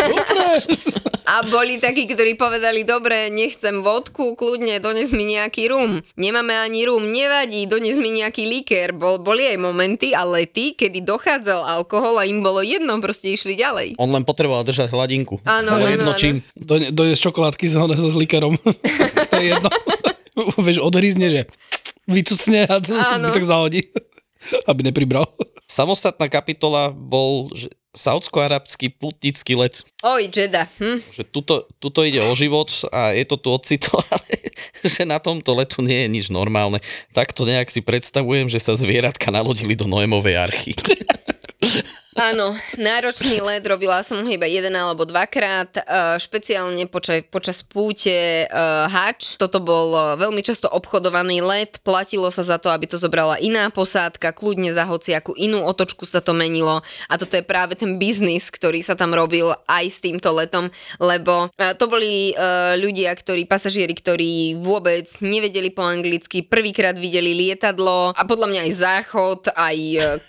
A 1.23 1.39
boli 1.47 1.79
takí, 1.79 2.03
ktorí 2.03 2.35
povedali, 2.35 2.83
dobre, 2.83 3.31
nechcem 3.31 3.79
vodku, 3.79 4.35
kľudne, 4.35 4.83
dones 4.83 5.09
mi 5.15 5.23
nejaký 5.23 5.71
rum. 5.71 6.03
Nemáme 6.19 6.51
ani 6.51 6.83
rum, 6.83 6.99
nevadí, 7.09 7.63
dones 7.63 7.95
mi 7.95 8.11
nejaký 8.11 8.43
likér. 8.43 8.91
Bol, 8.91 9.23
boli 9.23 9.47
aj 9.47 9.55
momenty 9.55 10.11
a 10.11 10.27
lety, 10.27 10.75
kedy 10.75 11.01
dochádzal 11.07 11.63
alkohol 11.79 12.19
a 12.19 12.27
im 12.27 12.43
bolo 12.43 12.59
jedno, 12.59 12.99
proste 12.99 13.31
išli 13.31 13.55
ďalej. 13.55 13.95
On 13.97 14.11
len 14.11 14.27
potreboval 14.27 14.67
držať 14.67 14.91
hladinku. 14.91 15.39
Áno, 15.47 15.79
áno, 15.79 15.87
jedno 15.87 16.11
áno. 16.11 16.19
čím. 16.19 16.35
Do, 16.59 16.75
dojsť 16.91 17.23
čokoládky 17.23 17.65
s, 17.71 17.75
s 17.79 18.15
likerom. 18.19 18.59
to 18.59 19.35
je 19.39 19.55
jedno. 19.55 19.71
Vieš, 20.65 20.83
odhryzne, 20.83 21.29
že 21.29 21.41
vycucne 22.07 22.67
a 22.67 22.79
to 22.79 22.95
Áno. 22.95 23.31
tak 23.31 23.45
zahodí. 23.45 23.83
Aby 24.69 24.91
nepribral. 24.91 25.27
Samostatná 25.67 26.27
kapitola 26.27 26.91
bol 26.91 27.49
že 27.55 27.71
saudsko-arabský 27.93 28.89
putnický 28.97 29.53
let. 29.53 29.85
Oj, 30.01 30.27
Jeda, 30.33 30.65
hm? 30.81 30.99
Že 31.13 31.23
tuto, 31.29 31.53
tuto 31.77 32.01
ide 32.01 32.25
o 32.25 32.33
život 32.33 32.67
a 32.89 33.13
je 33.13 33.21
to 33.23 33.37
tu 33.37 33.53
ocitované, 33.53 34.37
že 34.97 35.05
na 35.05 35.21
tomto 35.21 35.53
letu 35.53 35.85
nie 35.85 36.05
je 36.05 36.09
nič 36.09 36.25
normálne. 36.33 36.81
Takto 37.13 37.45
nejak 37.45 37.69
si 37.69 37.85
predstavujem, 37.85 38.49
že 38.49 38.57
sa 38.57 38.73
zvieratka 38.73 39.29
nalodili 39.29 39.77
do 39.77 39.85
Noémovej 39.85 40.35
archy. 40.35 40.73
Áno, 42.13 42.53
náročný 42.77 43.41
let, 43.41 43.65
robila 43.65 44.05
som 44.05 44.21
ho 44.21 44.29
iba 44.29 44.45
jeden 44.45 44.77
alebo 44.77 45.01
dvakrát, 45.01 45.81
uh, 45.81 46.15
špeciálne 46.21 46.85
počas, 46.85 47.25
počas 47.25 47.65
púte 47.65 48.45
uh, 48.45 48.85
hač. 48.85 49.33
Toto 49.41 49.57
bol 49.57 49.97
uh, 49.97 50.13
veľmi 50.21 50.45
často 50.45 50.69
obchodovaný 50.69 51.41
let, 51.41 51.81
platilo 51.81 52.29
sa 52.29 52.45
za 52.45 52.61
to, 52.61 52.69
aby 52.69 52.85
to 52.85 53.01
zobrala 53.01 53.41
iná 53.41 53.65
posádka, 53.73 54.29
kľudne 54.37 54.69
za 54.77 54.85
hociakú 54.85 55.33
inú 55.33 55.65
otočku 55.65 56.05
sa 56.05 56.21
to 56.21 56.37
menilo 56.37 56.85
a 57.09 57.13
toto 57.17 57.33
je 57.33 57.41
práve 57.41 57.73
ten 57.73 57.97
biznis, 57.97 58.53
ktorý 58.53 58.85
sa 58.85 58.93
tam 58.93 59.17
robil 59.17 59.49
aj 59.65 59.85
s 59.89 59.97
týmto 59.97 60.29
letom, 60.37 60.69
lebo 61.01 61.49
to 61.57 61.85
boli 61.89 62.35
ľudia, 62.77 63.13
ktorí, 63.13 63.49
pasažieri, 63.49 63.93
ktorí 63.93 64.61
vôbec 64.61 65.09
nevedeli 65.21 65.73
po 65.73 65.81
anglicky, 65.81 66.45
prvýkrát 66.45 66.93
videli 66.93 67.33
lietadlo 67.33 68.13
a 68.13 68.21
podľa 68.25 68.47
mňa 68.49 68.61
aj 68.69 68.71
záchod, 68.73 69.41
aj 69.53 69.77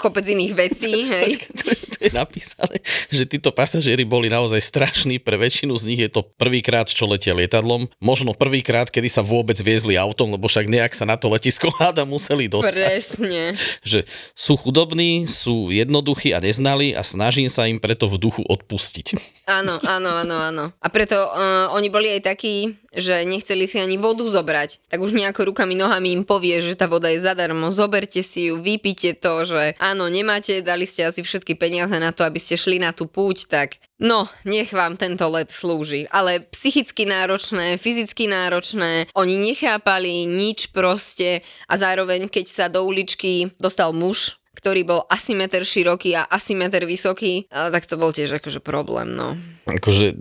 kopec 0.00 0.24
iných 0.24 0.54
vecí, 0.56 0.92
hej. 1.04 1.30
to 1.94 1.98
je 2.00 2.12
napísané, 2.14 2.76
že 3.10 3.24
títo 3.26 3.50
pasažieri 3.50 4.06
boli 4.06 4.30
naozaj 4.30 4.60
strašní, 4.60 5.18
pre 5.20 5.36
väčšinu 5.38 5.74
z 5.74 5.84
nich 5.90 6.00
je 6.00 6.10
to 6.10 6.26
prvýkrát, 6.36 6.86
čo 6.86 7.08
letia 7.08 7.34
lietadlom, 7.34 7.90
možno 7.98 8.32
prvýkrát, 8.36 8.88
kedy 8.88 9.08
sa 9.10 9.22
vôbec 9.24 9.56
viezli 9.60 9.98
autom, 9.98 10.34
lebo 10.34 10.46
však 10.46 10.66
nejak 10.70 10.92
sa 10.94 11.08
na 11.08 11.16
to 11.18 11.30
letisko 11.30 11.70
háda 11.78 12.06
museli 12.06 12.46
dostať. 12.50 12.74
Presne. 12.74 13.42
Že 13.94 14.06
sú 14.32 14.54
chudobní, 14.56 15.26
sú 15.28 15.68
jednoduchí 15.70 16.32
a 16.32 16.40
neznali 16.40 16.96
a 16.96 17.02
snažím 17.04 17.48
sa 17.48 17.68
im 17.68 17.78
preto 17.78 18.08
v 18.08 18.16
duchu 18.16 18.42
odpustiť. 18.46 19.16
Áno, 19.44 19.76
áno, 19.84 20.10
áno, 20.24 20.36
áno. 20.40 20.64
A 20.80 20.88
preto 20.88 21.16
uh, 21.16 21.68
oni 21.76 21.92
boli 21.92 22.08
aj 22.16 22.32
takí, 22.32 22.72
že 22.96 23.26
nechceli 23.26 23.66
si 23.66 23.82
ani 23.82 23.98
vodu 23.98 24.24
zobrať. 24.24 24.90
Tak 24.90 24.98
už 25.02 25.14
nejako 25.14 25.52
rukami, 25.52 25.74
nohami 25.74 26.14
im 26.14 26.24
povie, 26.24 26.62
že 26.62 26.78
tá 26.78 26.86
voda 26.86 27.10
je 27.10 27.22
zadarmo, 27.22 27.74
zoberte 27.74 28.22
si 28.22 28.50
ju, 28.50 28.62
vypite 28.62 29.18
to, 29.18 29.44
že 29.44 29.74
áno, 29.82 30.06
nemáte, 30.08 30.62
dali 30.62 30.86
ste 30.86 31.06
asi 31.06 31.26
všetky 31.26 31.58
peniaze 31.58 31.94
na 31.98 32.14
to, 32.14 32.22
aby 32.24 32.38
ste 32.38 32.54
šli 32.54 32.78
na 32.78 32.94
tú 32.94 33.10
púť, 33.10 33.50
tak 33.50 33.82
No, 33.94 34.26
nech 34.42 34.74
vám 34.74 34.98
tento 34.98 35.22
let 35.30 35.54
slúži. 35.54 36.10
Ale 36.10 36.42
psychicky 36.50 37.06
náročné, 37.06 37.78
fyzicky 37.78 38.26
náročné, 38.26 39.06
oni 39.14 39.38
nechápali 39.38 40.26
nič 40.26 40.74
proste 40.74 41.46
a 41.70 41.78
zároveň, 41.78 42.26
keď 42.26 42.46
sa 42.50 42.66
do 42.66 42.82
uličky 42.82 43.54
dostal 43.62 43.94
muž, 43.94 44.42
ktorý 44.58 44.82
bol 44.82 45.00
asi 45.06 45.38
meter 45.38 45.62
široký 45.62 46.18
a 46.18 46.26
asi 46.26 46.58
meter 46.58 46.88
vysoký, 46.88 47.46
tak 47.50 47.86
to 47.86 47.94
bol 47.94 48.10
tiež 48.10 48.42
akože 48.42 48.58
problém, 48.64 49.14
no. 49.14 49.38
Akože 49.68 50.16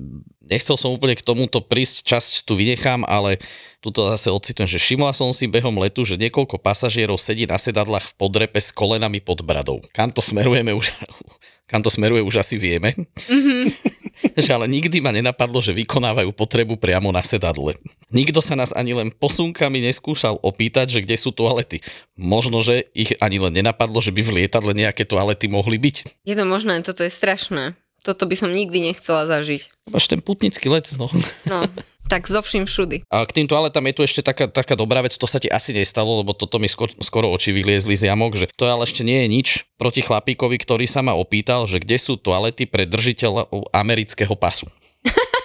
nechcel 0.53 0.77
som 0.77 0.93
úplne 0.93 1.17
k 1.17 1.25
tomuto 1.25 1.65
prísť, 1.65 2.05
časť 2.05 2.45
tu 2.45 2.53
vynechám, 2.53 3.01
ale 3.09 3.41
tuto 3.81 4.05
zase 4.13 4.29
ocitujem, 4.29 4.69
že 4.69 4.79
všimla 4.79 5.11
som 5.11 5.33
si 5.33 5.49
behom 5.49 5.75
letu, 5.81 6.05
že 6.05 6.21
niekoľko 6.21 6.61
pasažierov 6.61 7.17
sedí 7.17 7.49
na 7.49 7.57
sedadlách 7.57 8.13
v 8.13 8.17
podrepe 8.21 8.61
s 8.61 8.69
kolenami 8.69 9.17
pod 9.19 9.41
bradou. 9.41 9.81
Kam 9.91 10.13
to 10.13 10.21
smerujeme 10.21 10.71
už, 10.77 10.93
kam 11.71 11.81
to 11.81 11.89
smeruje 11.89 12.21
už 12.21 12.45
asi 12.45 12.61
vieme. 12.61 12.93
Mm-hmm. 13.27 13.63
že 14.43 14.51
ale 14.53 14.69
nikdy 14.69 15.03
ma 15.03 15.11
nenapadlo, 15.11 15.59
že 15.59 15.75
vykonávajú 15.75 16.31
potrebu 16.31 16.79
priamo 16.79 17.11
na 17.11 17.25
sedadle. 17.25 17.75
Nikto 18.13 18.39
sa 18.39 18.55
nás 18.55 18.71
ani 18.71 18.95
len 18.95 19.09
posunkami 19.11 19.83
neskúšal 19.83 20.39
opýtať, 20.39 20.93
že 20.95 20.99
kde 21.03 21.17
sú 21.17 21.33
toalety. 21.33 21.81
Možno, 22.15 22.61
že 22.61 22.87
ich 22.93 23.17
ani 23.19 23.41
len 23.41 23.53
nenapadlo, 23.53 23.99
že 23.99 24.13
by 24.13 24.21
v 24.21 24.33
lietadle 24.43 24.71
nejaké 24.71 25.03
toalety 25.03 25.49
mohli 25.49 25.81
byť. 25.81 26.23
Je 26.23 26.35
to 26.37 26.45
možné, 26.47 26.79
toto 26.85 27.03
je 27.03 27.11
strašné. 27.11 27.75
Toto 28.03 28.27
by 28.27 28.35
som 28.35 28.51
nikdy 28.51 28.91
nechcela 28.91 29.23
zažiť. 29.25 29.87
Máš 29.95 30.11
ten 30.11 30.19
putnický 30.19 30.67
let, 30.67 30.91
no. 30.99 31.07
No, 31.51 31.63
tak 32.11 32.27
zo 32.27 32.43
vším 32.43 32.67
všudy. 32.67 33.07
A 33.07 33.23
k 33.23 33.31
tým 33.31 33.47
toaletám 33.47 33.87
je 33.87 33.95
tu 33.95 34.01
ešte 34.03 34.21
taká, 34.21 34.51
taká 34.51 34.75
dobrá 34.75 34.99
vec, 34.99 35.15
to 35.15 35.23
sa 35.23 35.39
ti 35.39 35.47
asi 35.47 35.71
nestalo, 35.71 36.19
lebo 36.19 36.35
toto 36.35 36.59
mi 36.59 36.67
skoro, 36.67 36.91
skoro 36.99 37.31
oči 37.31 37.55
vyliezli 37.55 37.95
z 37.95 38.11
jamok, 38.11 38.35
že 38.35 38.51
to 38.53 38.67
ale 38.67 38.83
ešte 38.83 39.07
nie 39.07 39.23
je 39.23 39.27
nič 39.31 39.47
proti 39.79 40.03
chlapíkovi, 40.03 40.59
ktorý 40.59 40.83
sa 40.83 40.99
ma 40.99 41.15
opýtal, 41.15 41.63
že 41.63 41.79
kde 41.79 41.95
sú 41.95 42.19
toalety 42.19 42.67
pre 42.67 42.83
držiteľov 42.83 43.71
amerického 43.71 44.35
pasu. 44.35 44.67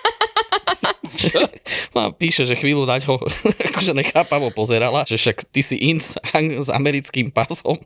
No 1.97 2.12
píše, 2.14 2.45
že 2.47 2.55
chvíľu 2.55 2.85
na 2.85 3.01
ňo 3.01 3.18
akože 3.72 3.93
nechápavo 3.97 4.53
pozerala, 4.53 5.05
že 5.09 5.18
však 5.18 5.49
ty 5.51 5.61
si 5.64 5.76
in 5.91 5.99
s, 5.99 6.14
ang- 6.33 6.62
s 6.62 6.68
americkým 6.70 7.33
pasom, 7.33 7.79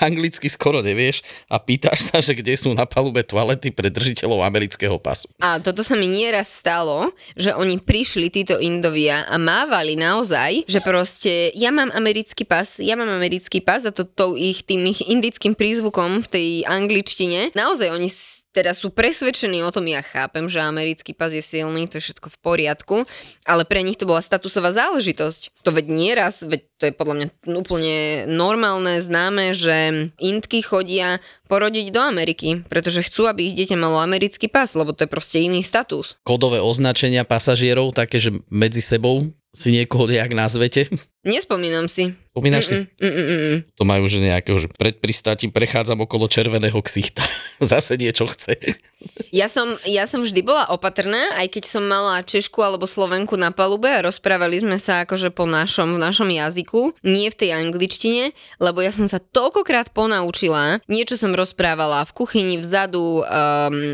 anglicky 0.00 0.46
skoro 0.48 0.80
nevieš 0.80 1.22
a 1.50 1.60
pýtaš 1.60 2.10
sa, 2.10 2.18
že 2.22 2.38
kde 2.38 2.54
sú 2.56 2.72
na 2.72 2.88
palube 2.88 3.20
toalety 3.22 3.74
pre 3.74 3.92
držiteľov 3.92 4.46
amerického 4.46 4.96
pasu. 4.96 5.28
A 5.42 5.58
toto 5.60 5.82
sa 5.82 5.94
mi 5.98 6.08
nieraz 6.08 6.48
stalo, 6.48 7.12
že 7.34 7.52
oni 7.54 7.78
prišli, 7.82 8.30
títo 8.30 8.56
Indovia, 8.58 9.26
a 9.28 9.36
mávali 9.36 9.98
naozaj, 9.98 10.68
že 10.70 10.80
proste 10.80 11.52
ja 11.54 11.74
mám 11.74 11.90
americký 11.92 12.46
pas, 12.46 12.78
ja 12.78 12.94
mám 12.94 13.10
americký 13.10 13.60
pas 13.60 13.84
a 13.84 13.92
to 13.92 14.06
tou 14.06 14.38
ich, 14.38 14.64
tým 14.64 14.86
ich 14.88 15.04
indickým 15.04 15.52
prízvukom 15.52 16.24
v 16.24 16.28
tej 16.28 16.48
angličtine, 16.64 17.52
naozaj 17.52 17.92
oni 17.92 18.08
teda 18.58 18.74
sú 18.74 18.90
presvedčení 18.90 19.62
o 19.62 19.70
tom, 19.70 19.86
ja 19.86 20.02
chápem, 20.02 20.50
že 20.50 20.58
americký 20.58 21.14
pas 21.14 21.30
je 21.30 21.38
silný, 21.38 21.86
to 21.86 22.02
je 22.02 22.10
všetko 22.10 22.26
v 22.34 22.38
poriadku, 22.42 22.96
ale 23.46 23.62
pre 23.62 23.86
nich 23.86 23.94
to 23.94 24.10
bola 24.10 24.18
statusová 24.18 24.74
záležitosť. 24.74 25.62
To 25.62 25.70
veď 25.70 25.86
nieraz, 25.86 26.42
veď 26.42 26.66
to 26.74 26.90
je 26.90 26.92
podľa 26.98 27.14
mňa 27.14 27.26
úplne 27.54 27.96
normálne, 28.26 28.98
známe, 28.98 29.54
že 29.54 30.10
Indky 30.18 30.58
chodia 30.66 31.22
porodiť 31.46 31.94
do 31.94 32.02
Ameriky, 32.02 32.66
pretože 32.66 33.06
chcú, 33.06 33.30
aby 33.30 33.46
ich 33.46 33.54
dieťa 33.54 33.78
malo 33.78 34.02
americký 34.02 34.50
pas, 34.50 34.74
lebo 34.74 34.90
to 34.90 35.06
je 35.06 35.10
proste 35.10 35.38
iný 35.38 35.62
status. 35.62 36.18
Kodové 36.26 36.58
označenia 36.58 37.22
pasažierov, 37.22 37.94
také, 37.94 38.18
že 38.18 38.34
medzi 38.50 38.82
sebou 38.82 39.30
si 39.52 39.72
niekoho 39.72 40.04
nejak 40.04 40.32
nazvete. 40.36 40.86
Nespomínam 41.24 41.88
si. 41.88 42.12
Spomínaš 42.32 42.64
si? 42.68 42.76
Mm, 43.00 43.08
mm, 43.08 43.12
mm, 43.12 43.40
mm. 43.40 43.58
To 43.74 43.84
majú, 43.84 44.04
že 44.06 44.22
nejakého, 44.22 44.56
že 44.60 44.68
pred 44.70 44.96
pristátim 45.00 45.50
prechádzam 45.50 45.98
okolo 46.04 46.28
červeného 46.28 46.78
ksichta. 46.84 47.24
Zase 47.60 47.96
niečo 47.98 48.28
chce. 48.28 48.54
Ja 49.30 49.44
som, 49.50 49.76
ja 49.84 50.08
som 50.08 50.24
vždy 50.24 50.40
bola 50.40 50.70
opatrná, 50.72 51.36
aj 51.36 51.52
keď 51.52 51.64
som 51.68 51.84
mala 51.84 52.24
Češku 52.24 52.58
alebo 52.64 52.88
Slovenku 52.88 53.36
na 53.36 53.52
palube 53.52 53.88
a 53.88 54.04
rozprávali 54.04 54.60
sme 54.60 54.80
sa 54.80 55.04
akože 55.04 55.34
po 55.34 55.44
našom, 55.44 55.96
v 55.96 56.02
našom 56.02 56.28
jazyku, 56.32 56.96
nie 57.04 57.28
v 57.28 57.38
tej 57.38 57.50
angličtine, 57.56 58.32
lebo 58.62 58.80
ja 58.80 58.94
som 58.94 59.04
sa 59.04 59.20
toľkokrát 59.20 59.92
ponaučila, 59.92 60.80
niečo 60.88 61.20
som 61.20 61.36
rozprávala 61.36 62.08
v 62.08 62.14
kuchyni 62.16 62.56
vzadu, 62.56 63.20
um, 63.20 63.24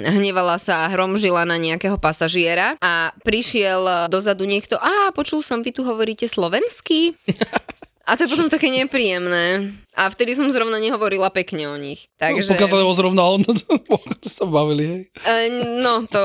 hnevala 0.07 0.61
sa 0.63 0.87
a 0.87 0.91
hromžila 0.93 1.43
na 1.43 1.59
nejakého 1.59 1.99
pasažiera 1.99 2.79
a 2.79 3.11
prišiel 3.27 4.07
dozadu 4.07 4.47
niekto, 4.47 4.79
a 4.79 5.11
počul 5.11 5.43
som, 5.43 5.65
vy 5.65 5.75
tu 5.75 5.83
hovoríte 5.83 6.31
slovensky? 6.31 7.17
A 8.05 8.21
to 8.21 8.29
je 8.29 8.37
potom 8.37 8.53
také 8.53 8.69
nepríjemné. 8.69 9.73
A 9.95 10.11
vtedy 10.11 10.35
som 10.35 10.51
zrovna 10.51 10.83
nehovorila 10.83 11.31
pekne 11.31 11.71
o 11.71 11.77
nich. 11.79 12.11
Takže... 12.19 12.51
Pokiaľ 12.51 12.69
to 12.69 12.81
nebol 12.83 12.97
zrovna 12.99 13.23
on, 13.31 13.47
to 14.23 14.29
sa 14.29 14.43
bavili, 14.43 14.85
hej. 14.85 15.03
E, 15.23 15.35
no, 15.79 16.03
to... 16.03 16.23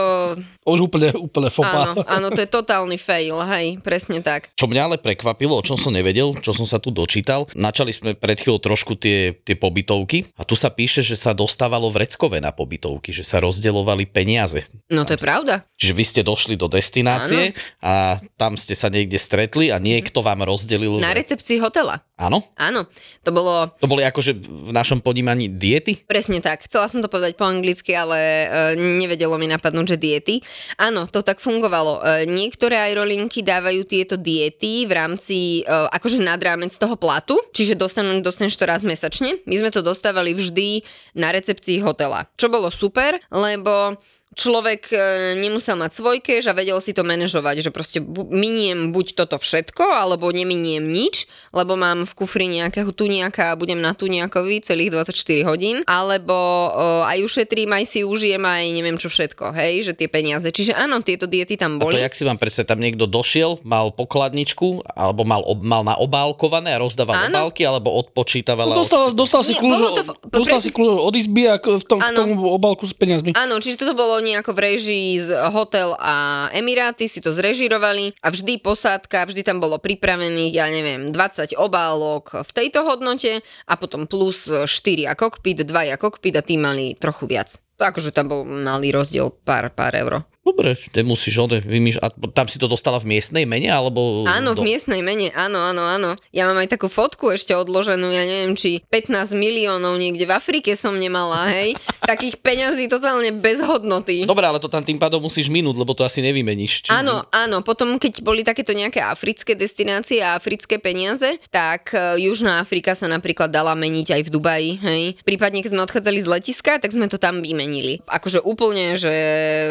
Už 0.66 0.86
úplne, 0.86 1.14
úplne 1.18 1.50
fopa. 1.50 1.94
Áno, 1.94 2.02
áno, 2.06 2.28
to 2.30 2.42
je 2.42 2.50
totálny 2.50 2.98
fail, 2.98 3.38
hej, 3.42 3.82
presne 3.82 4.22
tak. 4.22 4.54
Čo 4.54 4.70
mňa 4.70 4.82
ale 4.86 4.98
prekvapilo, 5.02 5.58
o 5.58 5.66
čom 5.66 5.78
som 5.78 5.94
nevedel, 5.94 6.34
čo 6.42 6.54
som 6.54 6.66
sa 6.66 6.78
tu 6.78 6.94
dočítal, 6.94 7.50
načali 7.58 7.90
sme 7.90 8.14
pred 8.14 8.38
chvíľou 8.38 8.62
trošku 8.62 8.98
tie, 8.98 9.34
tie 9.42 9.58
pobytovky 9.58 10.30
a 10.38 10.46
tu 10.46 10.54
sa 10.54 10.70
píše, 10.70 11.02
že 11.02 11.18
sa 11.18 11.34
dostávalo 11.34 11.90
vreckové 11.90 12.38
na 12.42 12.54
pobytovky, 12.54 13.10
že 13.10 13.26
sa 13.26 13.42
rozdeľovali 13.42 14.10
peniaze. 14.10 14.66
No 14.90 15.06
to 15.06 15.18
je 15.18 15.22
pravda. 15.22 15.66
Čiže 15.78 15.94
vy 15.94 16.04
ste 16.06 16.22
došli 16.22 16.54
do 16.58 16.70
destinácie 16.70 17.54
a 17.82 18.22
tam 18.38 18.54
ste 18.58 18.78
sa 18.78 18.94
niekde 18.94 19.18
stretli 19.18 19.74
a 19.74 19.82
niekto 19.82 20.22
vám 20.22 20.46
rozdelil... 20.46 21.02
Na 21.02 21.18
recepcii 21.18 21.58
hotela. 21.62 22.02
Áno? 22.20 22.44
Áno, 22.60 22.84
to 23.24 23.32
bolo 23.32 23.59
To 23.68 23.88
boli 23.90 24.06
akože 24.08 24.32
v 24.40 24.72
našom 24.72 25.04
ponímaní 25.04 25.52
diety? 25.52 26.00
presne 26.20 26.44
tak. 26.44 26.68
Chcela 26.68 26.92
som 26.92 27.00
to 27.00 27.08
povedať 27.08 27.40
po 27.40 27.48
anglicky, 27.48 27.96
ale 27.96 28.18
e, 28.20 28.48
nevedelo 28.76 29.40
mi 29.40 29.48
napadnúť, 29.48 29.96
že 29.96 29.98
diety. 29.98 30.36
Áno, 30.76 31.08
to 31.08 31.24
tak 31.24 31.40
fungovalo. 31.40 32.04
E, 32.04 32.28
niektoré 32.28 32.76
aerolinky 32.76 33.40
dávajú 33.40 33.88
tieto 33.88 34.20
diety 34.20 34.84
v 34.84 34.92
rámci, 34.92 35.64
e, 35.64 35.70
akože 35.70 36.20
nad 36.20 36.38
rámec 36.44 36.76
toho 36.76 37.00
platu, 37.00 37.40
čiže 37.56 37.80
dostanú, 37.80 38.20
dostaneš 38.20 38.60
to 38.60 38.68
raz 38.68 38.84
mesačne. 38.84 39.40
My 39.48 39.56
sme 39.64 39.72
to 39.72 39.80
dostávali 39.80 40.36
vždy 40.36 40.84
na 41.16 41.32
recepcii 41.32 41.80
hotela, 41.80 42.28
čo 42.36 42.52
bolo 42.52 42.68
super, 42.68 43.16
lebo 43.32 43.96
človek 44.32 44.82
e, 44.88 44.98
nemusel 45.36 45.74
mať 45.74 45.92
svoj 45.92 46.18
cash 46.20 46.46
a 46.46 46.54
vedel 46.54 46.78
si 46.78 46.92
to 46.92 47.02
manažovať, 47.02 47.60
že 47.60 47.70
proste 47.70 47.98
miniem 48.30 48.90
buď 48.90 49.14
toto 49.16 49.36
všetko, 49.36 49.82
alebo 49.82 50.30
neminiem 50.30 50.80
nič, 50.82 51.26
lebo 51.50 51.74
mám 51.74 52.04
v 52.04 52.14
kufri 52.14 52.46
nejakého 52.48 52.90
tuniaka 52.90 53.52
a 53.52 53.58
budem 53.58 53.76
na 53.76 53.92
tuniakovi 53.92 54.62
celých 54.62 54.94
24 54.96 55.18
hodín, 55.44 55.82
alebo 55.84 56.32
e, 56.32 56.70
aj 57.10 57.20
ušetrím, 57.22 57.70
aj 57.72 57.86
si 57.86 58.00
užijem, 58.02 58.40
aj 58.40 58.66
neviem 58.70 58.96
čo 58.96 59.08
všetko, 59.08 59.50
hej, 59.52 59.84
že 59.84 59.94
tie 59.94 60.06
peniaze. 60.06 60.46
Čiže 60.46 60.72
áno, 60.74 61.02
tieto 61.02 61.26
diety 61.26 61.56
tam 61.56 61.76
A 61.76 61.80
to 61.80 61.84
boli. 61.86 61.98
jak 61.98 62.14
si 62.14 62.22
vám 62.22 62.38
predstaviť, 62.38 62.70
tam 62.70 62.80
niekto 62.80 63.06
došiel, 63.06 63.60
mal 63.64 63.90
pokladničku, 63.90 64.86
alebo 64.90 65.24
mal, 65.24 65.42
ob, 65.42 65.60
mal 65.60 65.82
na 65.82 65.98
obálkované 65.98 66.72
a 66.72 66.80
rozdával 66.80 67.18
Áno. 67.20 67.34
obálky, 67.34 67.64
alebo 67.64 67.92
odpočítaval. 67.98 68.70
No, 68.70 68.78
dostal, 68.78 69.10
dostal 69.12 69.42
si 69.42 69.54
kľúč, 69.54 69.80
v- 70.00 70.16
dostal 70.32 70.60
si 70.60 70.70
kľúč 70.70 71.02
od 71.02 71.14
izby 71.14 71.44
a 71.46 71.58
k- 71.58 71.76
v 71.76 71.84
tom, 71.84 71.98
k 71.98 72.08
Áno. 72.08 72.18
tomu 72.24 72.34
obálku 72.48 72.84
s 72.84 72.94
peniazmi. 72.94 73.34
Áno, 73.34 73.58
čiže 73.58 73.80
toto 73.80 73.92
bolo 73.92 74.19
nejako 74.20 74.52
v 74.56 74.60
režii 74.76 75.10
z 75.20 75.30
Hotel 75.52 75.96
a 76.00 76.48
Emiráty, 76.56 77.08
si 77.08 77.20
to 77.20 77.34
zrežirovali 77.36 78.14
a 78.24 78.32
vždy 78.32 78.60
posádka, 78.62 79.28
vždy 79.28 79.42
tam 79.42 79.58
bolo 79.64 79.82
pripravených, 79.82 80.54
ja 80.54 80.68
neviem, 80.70 81.12
20 81.12 81.58
obálok 81.58 82.46
v 82.46 82.52
tejto 82.54 82.86
hodnote 82.86 83.42
a 83.68 83.74
potom 83.76 84.06
plus 84.06 84.48
4 84.48 84.68
a 85.10 85.14
kokpit, 85.18 85.64
2 85.64 85.96
a 85.96 85.98
kokpit 85.98 86.36
a 86.38 86.44
tí 86.44 86.56
mali 86.60 86.96
trochu 86.96 87.28
viac. 87.28 87.60
Akože 87.80 88.12
tam 88.12 88.28
bol 88.28 88.44
malý 88.44 88.92
rozdiel 88.92 89.32
pár, 89.32 89.72
pár 89.72 89.96
euro. 89.96 90.28
Dobre, 90.50 90.74
nemusíš 90.98 91.46
ode, 91.46 91.62
vymýš... 91.62 92.02
A 92.02 92.10
tam 92.34 92.50
si 92.50 92.58
to 92.58 92.66
dostala 92.66 92.98
v 92.98 93.14
miestnej 93.14 93.46
mene, 93.46 93.70
alebo... 93.70 94.26
Áno, 94.26 94.58
do- 94.58 94.66
v 94.66 94.74
miestnej 94.74 95.06
mene, 95.06 95.30
áno, 95.38 95.62
áno, 95.62 95.86
áno. 95.86 96.18
Ja 96.34 96.50
mám 96.50 96.58
aj 96.58 96.74
takú 96.74 96.90
fotku 96.90 97.30
ešte 97.30 97.54
odloženú, 97.54 98.10
ja 98.10 98.26
neviem, 98.26 98.58
či 98.58 98.82
15 98.90 99.38
miliónov 99.38 100.02
niekde 100.02 100.26
v 100.26 100.34
Afrike 100.34 100.74
som 100.74 100.98
nemala, 100.98 101.54
hej. 101.54 101.78
Takých 102.10 102.42
peňazí 102.42 102.90
totálne 102.90 103.30
bez 103.38 103.62
hodnoty. 103.62 104.26
Dobre, 104.26 104.50
ale 104.50 104.58
to 104.58 104.66
tam 104.66 104.82
tým 104.82 104.98
pádom 104.98 105.22
musíš 105.22 105.54
minúť, 105.54 105.78
lebo 105.78 105.94
to 105.94 106.02
asi 106.02 106.26
nevymeníš. 106.26 106.90
Či... 106.90 106.98
Áno, 106.98 107.30
áno, 107.30 107.62
potom 107.62 108.02
keď 108.02 108.26
boli 108.26 108.42
takéto 108.42 108.74
nejaké 108.74 109.06
africké 109.06 109.54
destinácie 109.54 110.18
a 110.26 110.34
africké 110.34 110.82
peniaze, 110.82 111.38
tak 111.54 111.94
e, 111.94 112.26
Južná 112.26 112.58
Afrika 112.58 112.98
sa 112.98 113.06
napríklad 113.06 113.54
dala 113.54 113.78
meniť 113.78 114.18
aj 114.18 114.22
v 114.26 114.34
Dubaji, 114.34 114.72
hej. 114.82 115.04
Prípadne 115.22 115.62
keď 115.62 115.78
sme 115.78 115.86
odchádzali 115.86 116.20
z 116.26 116.28
letiska, 116.34 116.82
tak 116.82 116.90
sme 116.90 117.06
to 117.06 117.22
tam 117.22 117.46
vymenili. 117.46 118.02
Akože 118.10 118.42
úplne, 118.42 118.98
že 118.98 119.14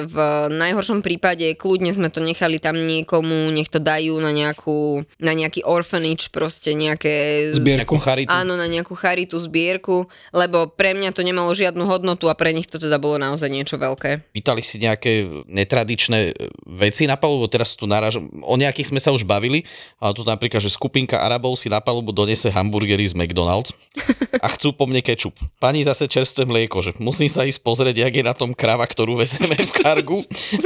v 0.06 0.16
najhoršom 0.68 1.00
prípade 1.00 1.48
kľudne 1.56 1.90
sme 1.96 2.12
to 2.12 2.20
nechali 2.20 2.60
tam 2.60 2.76
niekomu, 2.76 3.48
nech 3.50 3.72
to 3.72 3.80
dajú 3.80 4.20
na 4.20 4.30
nejakú, 4.30 5.02
na 5.18 5.32
nejaký 5.32 5.64
orphanage, 5.64 6.28
proste 6.28 6.76
nejaké... 6.76 7.48
Zbierku. 7.56 7.96
charitu. 7.96 8.28
Áno, 8.28 8.54
na 8.54 8.68
nejakú 8.68 8.92
charitu, 8.92 9.40
zbierku, 9.40 10.04
lebo 10.36 10.68
pre 10.70 10.92
mňa 10.92 11.16
to 11.16 11.24
nemalo 11.24 11.50
žiadnu 11.56 11.88
hodnotu 11.88 12.28
a 12.28 12.36
pre 12.36 12.52
nich 12.52 12.68
to 12.68 12.76
teda 12.76 13.00
bolo 13.00 13.16
naozaj 13.16 13.48
niečo 13.48 13.80
veľké. 13.80 14.30
Pýtali 14.36 14.60
si 14.60 14.76
nejaké 14.78 15.44
netradičné 15.48 16.18
e, 16.30 16.32
veci 16.68 17.08
na 17.08 17.16
palubu, 17.16 17.48
teraz 17.48 17.72
tu 17.72 17.88
narážam, 17.88 18.28
o 18.44 18.54
nejakých 18.54 18.92
sme 18.92 19.00
sa 19.00 19.10
už 19.10 19.24
bavili, 19.24 19.64
ale 19.98 20.12
tu 20.12 20.22
napríklad, 20.22 20.60
že 20.60 20.70
skupinka 20.70 21.16
Arabov 21.18 21.56
si 21.56 21.72
na 21.72 21.80
palubu 21.80 22.12
donese 22.12 22.52
hamburgery 22.52 23.08
z 23.08 23.16
McDonald's 23.16 23.72
a 24.44 24.46
chcú 24.52 24.76
po 24.76 24.84
mne 24.84 25.00
kečup. 25.00 25.34
Pani 25.56 25.82
zase 25.82 26.06
čerstvé 26.06 26.44
mlieko, 26.44 26.84
že 26.84 26.92
musím 27.00 27.32
sa 27.32 27.48
ísť 27.48 27.64
pozrieť, 27.64 27.96
jak 28.04 28.14
je 28.20 28.24
na 28.26 28.34
tom 28.36 28.52
krava, 28.52 28.84
ktorú 28.84 29.16
vezeme 29.18 29.56
v 29.56 29.70
kargu 29.80 30.20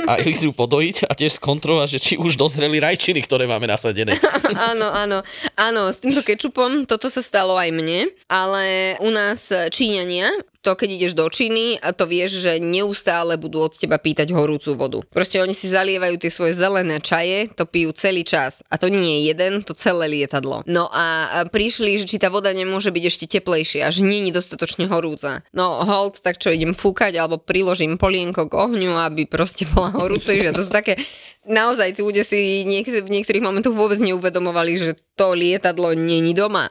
a 0.06 0.20
ísť 0.22 0.42
ju 0.48 0.52
podojiť 0.52 0.96
a 1.08 1.12
tiež 1.16 1.38
skontrolovať, 1.40 1.88
že 1.96 2.00
či 2.00 2.14
už 2.20 2.38
dozreli 2.38 2.78
rajčiny, 2.78 3.22
ktoré 3.24 3.48
máme 3.48 3.66
nasadené. 3.66 4.14
áno, 4.70 4.88
áno, 4.92 5.18
áno, 5.58 5.82
s 5.90 6.02
týmto 6.02 6.22
kečupom 6.22 6.84
toto 6.86 7.10
sa 7.10 7.22
stalo 7.24 7.56
aj 7.58 7.70
mne, 7.74 8.10
ale 8.30 8.96
u 9.02 9.10
nás 9.10 9.50
Číňania, 9.72 10.30
to 10.62 10.78
keď 10.78 10.88
ideš 10.94 11.12
do 11.18 11.26
Číny, 11.26 11.76
a 11.82 11.90
to 11.90 12.06
vieš, 12.06 12.38
že 12.38 12.62
neustále 12.62 13.34
budú 13.34 13.66
od 13.66 13.74
teba 13.74 13.98
pýtať 13.98 14.30
horúcu 14.30 14.78
vodu. 14.78 14.98
Proste 15.10 15.42
oni 15.42 15.52
si 15.52 15.66
zalievajú 15.66 16.16
tie 16.22 16.30
svoje 16.30 16.54
zelené 16.54 17.02
čaje, 17.02 17.50
to 17.52 17.66
pijú 17.66 17.90
celý 17.92 18.22
čas. 18.22 18.62
A 18.70 18.78
to 18.78 18.86
nie 18.86 19.26
je 19.26 19.34
jeden, 19.34 19.66
to 19.66 19.74
celé 19.74 20.06
lietadlo. 20.06 20.62
No 20.70 20.86
a 20.88 21.42
prišli, 21.50 21.98
že 21.98 22.06
či 22.06 22.22
tá 22.22 22.30
voda 22.30 22.54
nemôže 22.54 22.94
byť 22.94 23.04
ešte 23.10 23.26
teplejšia, 23.38 23.90
že 23.90 24.06
nie 24.06 24.22
je 24.30 24.38
dostatočne 24.38 24.86
horúca. 24.86 25.42
No 25.50 25.82
hold, 25.82 26.22
tak 26.22 26.38
čo 26.38 26.54
idem 26.54 26.72
fúkať, 26.72 27.18
alebo 27.18 27.42
priložím 27.42 27.98
polienko 27.98 28.46
k 28.46 28.54
ohňu, 28.54 28.94
aby 29.02 29.26
proste 29.26 29.66
bola 29.66 29.90
horúcejšia. 29.92 30.54
To 30.54 30.62
sú 30.62 30.70
také 30.70 30.94
Naozaj, 31.42 31.98
tí 31.98 32.06
ľudia 32.06 32.22
si 32.22 32.62
niek- 32.62 32.86
v 32.86 33.10
niektorých 33.10 33.42
momentoch 33.42 33.74
vôbec 33.74 33.98
neuvedomovali, 33.98 34.78
že 34.78 34.94
to 35.18 35.34
lietadlo 35.34 35.90
není 35.98 36.38
doma. 36.38 36.70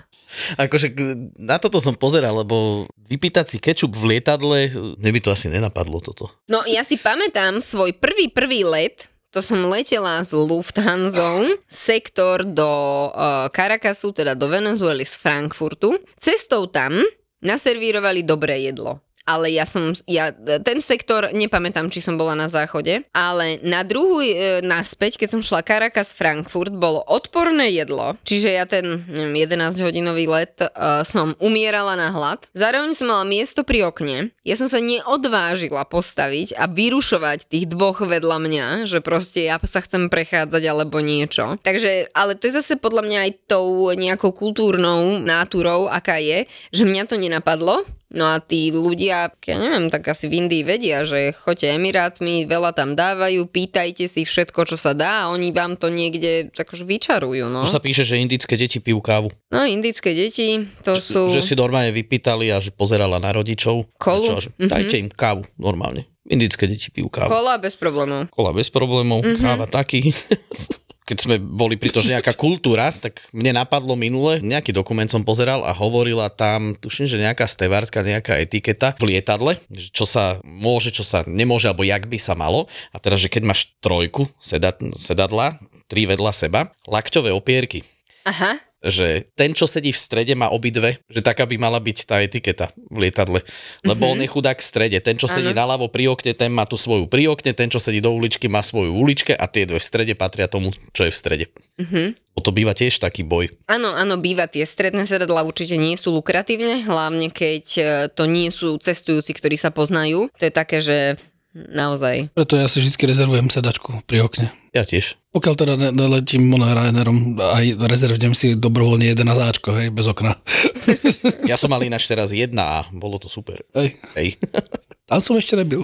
Akože 0.55 0.95
na 1.39 1.59
toto 1.59 1.83
som 1.83 1.95
pozeral, 1.95 2.35
lebo 2.43 2.87
vypýtať 3.09 3.45
si 3.51 3.57
kečup 3.59 3.91
v 3.95 4.17
lietadle, 4.17 4.71
mne 4.97 5.11
by 5.11 5.19
to 5.19 5.29
asi 5.33 5.51
nenapadlo 5.51 5.99
toto. 5.99 6.31
No 6.47 6.63
ja 6.67 6.83
si 6.87 6.95
pamätám 6.95 7.59
svoj 7.59 7.95
prvý 7.99 8.31
prvý 8.31 8.63
let, 8.63 9.11
to 9.31 9.39
som 9.39 9.63
letela 9.63 10.19
z 10.27 10.35
Lufthansa, 10.35 11.55
sektor 11.71 12.43
do 12.43 12.67
uh, 12.67 13.47
Caracasu, 13.47 14.11
teda 14.11 14.35
do 14.35 14.51
Venezuely 14.51 15.07
z 15.07 15.15
Frankfurtu. 15.15 15.95
Cestou 16.19 16.67
tam 16.67 16.91
naservírovali 17.39 18.27
dobré 18.27 18.59
jedlo. 18.67 18.99
Ale 19.31 19.47
ja 19.55 19.63
som, 19.63 19.95
ja, 20.11 20.35
ten 20.59 20.83
sektor, 20.83 21.31
nepamätám, 21.31 21.87
či 21.87 22.03
som 22.03 22.19
bola 22.19 22.35
na 22.35 22.51
záchode, 22.51 23.07
ale 23.15 23.63
na 23.63 23.87
druhú 23.87 24.19
e, 24.19 24.59
naspäť, 24.59 25.15
keď 25.15 25.39
som 25.39 25.41
šla 25.41 25.63
Caracas 25.63 26.11
Frankfurt, 26.11 26.75
bolo 26.75 26.99
odporné 27.07 27.71
jedlo, 27.71 28.19
čiže 28.27 28.49
ja 28.51 28.67
ten 28.67 28.99
neviem, 29.07 29.47
11-hodinový 29.47 30.27
let 30.27 30.59
e, 30.59 30.67
som 31.07 31.31
umierala 31.39 31.95
na 31.95 32.11
hlad. 32.11 32.43
Zároveň 32.51 32.91
som 32.91 33.07
mala 33.07 33.23
miesto 33.23 33.63
pri 33.63 33.87
okne. 33.87 34.35
Ja 34.43 34.59
som 34.59 34.67
sa 34.67 34.83
neodvážila 34.83 35.87
postaviť 35.87 36.59
a 36.59 36.67
vyrušovať 36.67 37.47
tých 37.47 37.71
dvoch 37.71 38.03
vedľa 38.03 38.37
mňa, 38.41 38.65
že 38.89 38.99
proste 38.99 39.47
ja 39.47 39.55
sa 39.63 39.79
chcem 39.79 40.11
prechádzať 40.11 40.63
alebo 40.67 40.99
niečo. 40.99 41.55
Takže, 41.61 42.11
ale 42.11 42.35
to 42.35 42.51
je 42.51 42.57
zase 42.59 42.81
podľa 42.81 43.07
mňa 43.07 43.19
aj 43.23 43.31
tou 43.47 43.93
nejakou 43.93 44.33
kultúrnou 44.33 45.21
náturou, 45.21 45.87
aká 45.87 46.17
je, 46.17 46.49
že 46.73 46.83
mňa 46.83 47.03
to 47.07 47.15
nenapadlo, 47.21 47.85
No 48.11 48.27
a 48.27 48.37
tí 48.37 48.69
ľudia, 48.69 49.31
ja 49.31 49.55
neviem, 49.55 49.87
tak 49.87 50.03
asi 50.05 50.27
v 50.27 50.43
Indii 50.43 50.67
vedia, 50.67 51.01
že 51.01 51.31
choďte 51.31 51.71
Emirátmi, 51.71 52.43
veľa 52.43 52.75
tam 52.75 52.91
dávajú, 52.91 53.47
pýtajte 53.47 54.05
si 54.05 54.27
všetko, 54.27 54.67
čo 54.67 54.75
sa 54.75 54.91
dá 54.91 55.23
a 55.23 55.29
oni 55.31 55.49
vám 55.49 55.79
to 55.79 55.87
niekde 55.87 56.51
akože 56.51 56.83
vyčarujú, 56.83 57.47
no. 57.47 57.63
Tu 57.63 57.71
sa 57.71 57.79
píše, 57.79 58.03
že 58.03 58.19
indické 58.19 58.59
deti 58.59 58.77
pijú 58.77 58.99
kávu. 58.99 59.31
No, 59.47 59.63
indické 59.63 60.11
deti, 60.11 60.59
to 60.83 60.99
sú... 60.99 61.31
Že 61.31 61.39
si 61.41 61.55
normálne 61.55 61.95
vypýtali 61.95 62.51
a 62.51 62.59
že 62.59 62.69
pozerala 62.69 63.15
na 63.15 63.31
rodičov. 63.31 63.87
Kolu? 63.95 64.27
Čo, 64.27 64.35
že 64.43 64.49
dajte 64.59 64.99
im 64.99 65.07
kávu 65.07 65.47
normálne. 65.55 66.03
Indické 66.27 66.67
deti 66.67 66.91
pijú 66.91 67.07
kávu. 67.07 67.31
Kola 67.31 67.57
bez 67.57 67.75
problémov. 67.75 68.27
Kola 68.27 68.51
bez 68.51 68.67
problémov, 68.67 69.23
Mhm. 69.23 69.39
káva 69.39 69.65
taký. 69.65 70.11
Keď 71.01 71.17
sme 71.17 71.35
boli 71.41 71.75
pri 71.75 71.89
to, 71.89 71.99
že 71.99 72.13
nejaká 72.13 72.37
kultúra, 72.37 72.93
tak 72.93 73.25
mne 73.33 73.57
napadlo 73.57 73.97
minule, 73.97 74.37
nejaký 74.39 74.69
dokument 74.69 75.09
som 75.09 75.25
pozeral 75.25 75.65
a 75.65 75.73
hovorila 75.73 76.29
tam, 76.29 76.77
tuším, 76.77 77.09
že 77.09 77.17
nejaká 77.17 77.49
stevártka, 77.49 78.05
nejaká 78.05 78.37
etiketa 78.37 78.93
v 79.01 79.17
lietadle, 79.17 79.57
čo 79.73 80.05
sa 80.05 80.37
môže, 80.45 80.93
čo 80.93 81.01
sa 81.01 81.25
nemôže, 81.25 81.67
alebo 81.67 81.83
jak 81.83 82.05
by 82.05 82.21
sa 82.21 82.37
malo. 82.37 82.69
A 82.93 83.01
teraz, 83.01 83.19
že 83.19 83.33
keď 83.33 83.49
máš 83.49 83.73
trojku 83.81 84.29
sedad, 84.37 84.77
sedadla, 84.93 85.57
tri 85.89 86.05
vedľa 86.05 86.31
seba, 86.31 86.71
lakťové 86.85 87.33
opierky, 87.33 87.81
Aha. 88.21 88.70
Že 88.81 89.29
ten, 89.37 89.53
čo 89.53 89.69
sedí 89.69 89.93
v 89.93 90.01
strede, 90.01 90.33
má 90.33 90.49
obidve, 90.49 90.97
že 91.05 91.21
taká 91.21 91.45
by 91.45 91.55
mala 91.61 91.77
byť 91.77 91.97
tá 92.03 92.17
etiketa 92.17 92.73
v 92.89 93.07
lietadle. 93.07 93.45
Lebo 93.85 94.09
Mhm. 94.09 94.11
on 94.11 94.19
je 94.25 94.29
chudák 94.33 94.57
v 94.57 94.65
strede. 94.65 94.97
Ten, 94.99 95.21
čo 95.21 95.29
sedí 95.29 95.53
naľavo 95.53 95.87
pri 95.87 96.09
okne, 96.09 96.33
ten 96.33 96.49
má 96.49 96.65
tú 96.65 96.81
svoju 96.81 97.05
pri 97.05 97.29
okne, 97.29 97.53
ten, 97.53 97.69
čo 97.69 97.77
sedí 97.77 98.01
do 98.01 98.09
uličky, 98.09 98.49
má 98.49 98.65
svoju 98.65 98.89
uličke 98.97 99.37
a 99.37 99.45
tie 99.45 99.69
dve 99.69 99.77
v 99.77 99.85
strede 99.85 100.13
patria 100.17 100.49
tomu, 100.49 100.73
čo 100.91 101.05
je 101.05 101.13
v 101.13 101.17
strede. 101.17 101.45
Mhm. 101.77 102.33
O 102.33 102.39
to 102.39 102.55
býva 102.55 102.71
tiež 102.71 102.95
taký 102.97 103.27
boj. 103.27 103.51
Áno, 103.67 103.91
áno, 103.91 104.15
býva 104.15 104.47
tie 104.47 104.63
stredné 104.63 105.03
sedadla 105.03 105.43
určite 105.43 105.75
nie 105.75 105.99
sú 105.99 106.15
lukratívne, 106.15 106.81
hlavne 106.87 107.27
keď 107.27 107.65
e, 107.75 107.83
to 108.15 108.23
nie 108.23 108.47
sú 108.49 108.79
cestujúci, 108.79 109.35
ktorí 109.35 109.59
sa 109.59 109.67
poznajú. 109.69 110.31
To 110.39 110.43
je 110.47 110.53
také, 110.53 110.79
že 110.79 111.19
naozaj. 111.53 112.31
Preto 112.35 112.55
ja 112.55 112.67
si 112.67 112.79
vždy 112.79 112.95
rezervujem 113.07 113.47
sedačku 113.47 114.03
pri 114.07 114.23
okne. 114.23 114.47
Ja 114.71 114.87
tiež. 114.87 115.19
Pokiaľ 115.35 115.53
teda 115.55 115.73
ne- 115.75 115.91
neletím 115.95 116.47
Ryanarom, 116.51 117.35
aj 117.39 117.75
rezervujem 117.87 118.31
si 118.35 118.55
dobrovoľne 118.55 119.07
jeden 119.07 119.27
na 119.27 119.35
záčko, 119.35 119.75
hej, 119.75 119.91
bez 119.91 120.07
okna. 120.07 120.35
Ja 121.51 121.55
som 121.59 121.71
mal 121.71 121.83
ináč 121.83 122.07
teraz 122.07 122.31
jedna 122.31 122.63
a 122.63 122.77
bolo 122.91 123.19
to 123.19 123.27
super. 123.27 123.59
Hej. 123.75 123.99
Hej. 124.15 124.39
Tam 125.09 125.19
som 125.19 125.35
ešte 125.35 125.59
nebyl. 125.59 125.83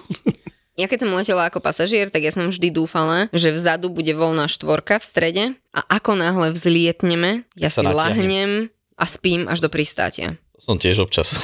Ja 0.78 0.86
keď 0.86 1.04
som 1.04 1.12
letela 1.12 1.50
ako 1.50 1.58
pasažier, 1.58 2.08
tak 2.14 2.22
ja 2.22 2.30
som 2.30 2.48
vždy 2.54 2.70
dúfala, 2.70 3.34
že 3.34 3.50
vzadu 3.50 3.90
bude 3.90 4.14
voľná 4.14 4.46
štvorka 4.46 5.02
v 5.02 5.06
strede 5.10 5.44
a 5.74 5.82
ako 5.90 6.14
náhle 6.14 6.54
vzlietneme, 6.54 7.50
ja 7.58 7.74
Sa 7.74 7.82
si 7.82 7.90
natiahne. 7.90 7.98
lahnem 7.98 8.52
a 8.94 9.06
spím 9.10 9.50
až 9.50 9.66
do 9.66 9.74
pristátia. 9.74 10.38
Som 10.58 10.82
tiež 10.82 11.06
občas. 11.06 11.38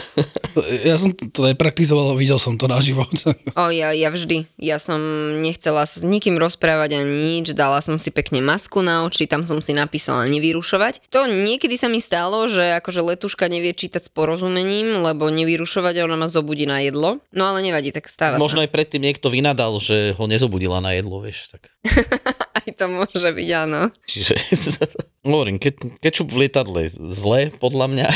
Ja 0.85 0.97
som 0.97 1.13
to 1.13 1.45
nepraktizoval, 1.45 2.17
videl 2.17 2.41
som 2.41 2.57
to 2.57 2.65
naživo. 2.65 3.05
O, 3.53 3.69
ja, 3.69 3.93
ja 3.93 4.09
vždy. 4.09 4.49
Ja 4.57 4.81
som 4.81 4.97
nechcela 5.41 5.85
s 5.85 6.01
nikým 6.01 6.41
rozprávať 6.41 6.97
ani 6.97 7.37
nič, 7.37 7.53
dala 7.53 7.77
som 7.85 8.01
si 8.01 8.09
pekne 8.09 8.41
masku 8.41 8.81
na 8.81 9.05
oči, 9.05 9.29
tam 9.29 9.45
som 9.45 9.61
si 9.61 9.77
napísala 9.77 10.25
nevyrušovať. 10.25 11.05
To 11.13 11.29
niekedy 11.29 11.77
sa 11.77 11.85
mi 11.85 12.01
stalo, 12.01 12.49
že 12.49 12.81
akože 12.81 13.05
letuška 13.05 13.45
nevie 13.49 13.77
čítať 13.77 14.05
s 14.05 14.13
porozumením, 14.13 15.05
lebo 15.05 15.29
nevyrušovať 15.29 16.01
a 16.01 16.05
ona 16.09 16.17
ma 16.17 16.27
zobudí 16.29 16.65
na 16.65 16.81
jedlo. 16.81 17.21
No 17.29 17.43
ale 17.49 17.61
nevadí, 17.61 17.93
tak 17.93 18.09
stáva 18.09 18.41
Možno 18.41 18.61
sa. 18.61 18.65
aj 18.65 18.73
predtým 18.73 19.05
niekto 19.05 19.29
vynadal, 19.29 19.77
že 19.77 20.17
ho 20.17 20.25
nezobudila 20.25 20.81
na 20.81 20.97
jedlo, 20.97 21.21
vieš. 21.21 21.53
Tak. 21.53 21.72
Aj 22.57 22.69
to 22.79 22.85
môže 22.87 23.27
byť, 23.27 23.49
áno. 23.59 23.91
Čiže 24.07 24.33
hovorím, 25.27 25.59
ke, 25.59 25.75
kečup 25.99 26.31
v 26.31 26.47
lietadle 26.47 26.87
zle, 26.91 27.51
podľa 27.59 27.87
mňa. 27.91 28.07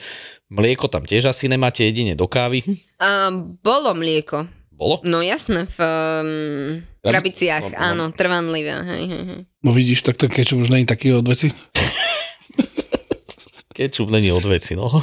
Mlieko 0.54 0.86
tam 0.92 1.08
tiež 1.08 1.32
asi 1.32 1.48
nemáte, 1.48 1.82
jedine 1.82 2.14
do 2.14 2.28
kávy. 2.28 2.62
A 3.00 3.32
bolo 3.64 3.96
mlieko. 3.96 4.44
Bolo? 4.74 5.00
No 5.06 5.22
jasné, 5.22 5.70
v 5.70 5.78
um, 5.80 6.82
krabiciach, 7.00 7.72
no. 7.72 7.78
áno, 7.78 8.04
trvanlivé. 8.12 8.74
Hej, 8.74 9.04
hej, 9.08 9.22
hej. 9.24 9.40
No 9.64 9.70
vidíš, 9.72 10.02
tak 10.04 10.18
ten 10.20 10.28
kečup 10.28 10.60
už 10.60 10.74
není 10.74 10.84
taký 10.84 11.14
od 11.14 11.24
veci. 11.24 11.54
Kečup 13.74 14.10
není 14.10 14.30
od 14.30 14.44
veci, 14.46 14.78
no. 14.78 15.02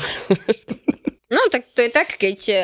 To 1.71 1.79
je 1.79 1.89
tak, 1.89 2.15
keď 2.15 2.39
uh, 2.49 2.59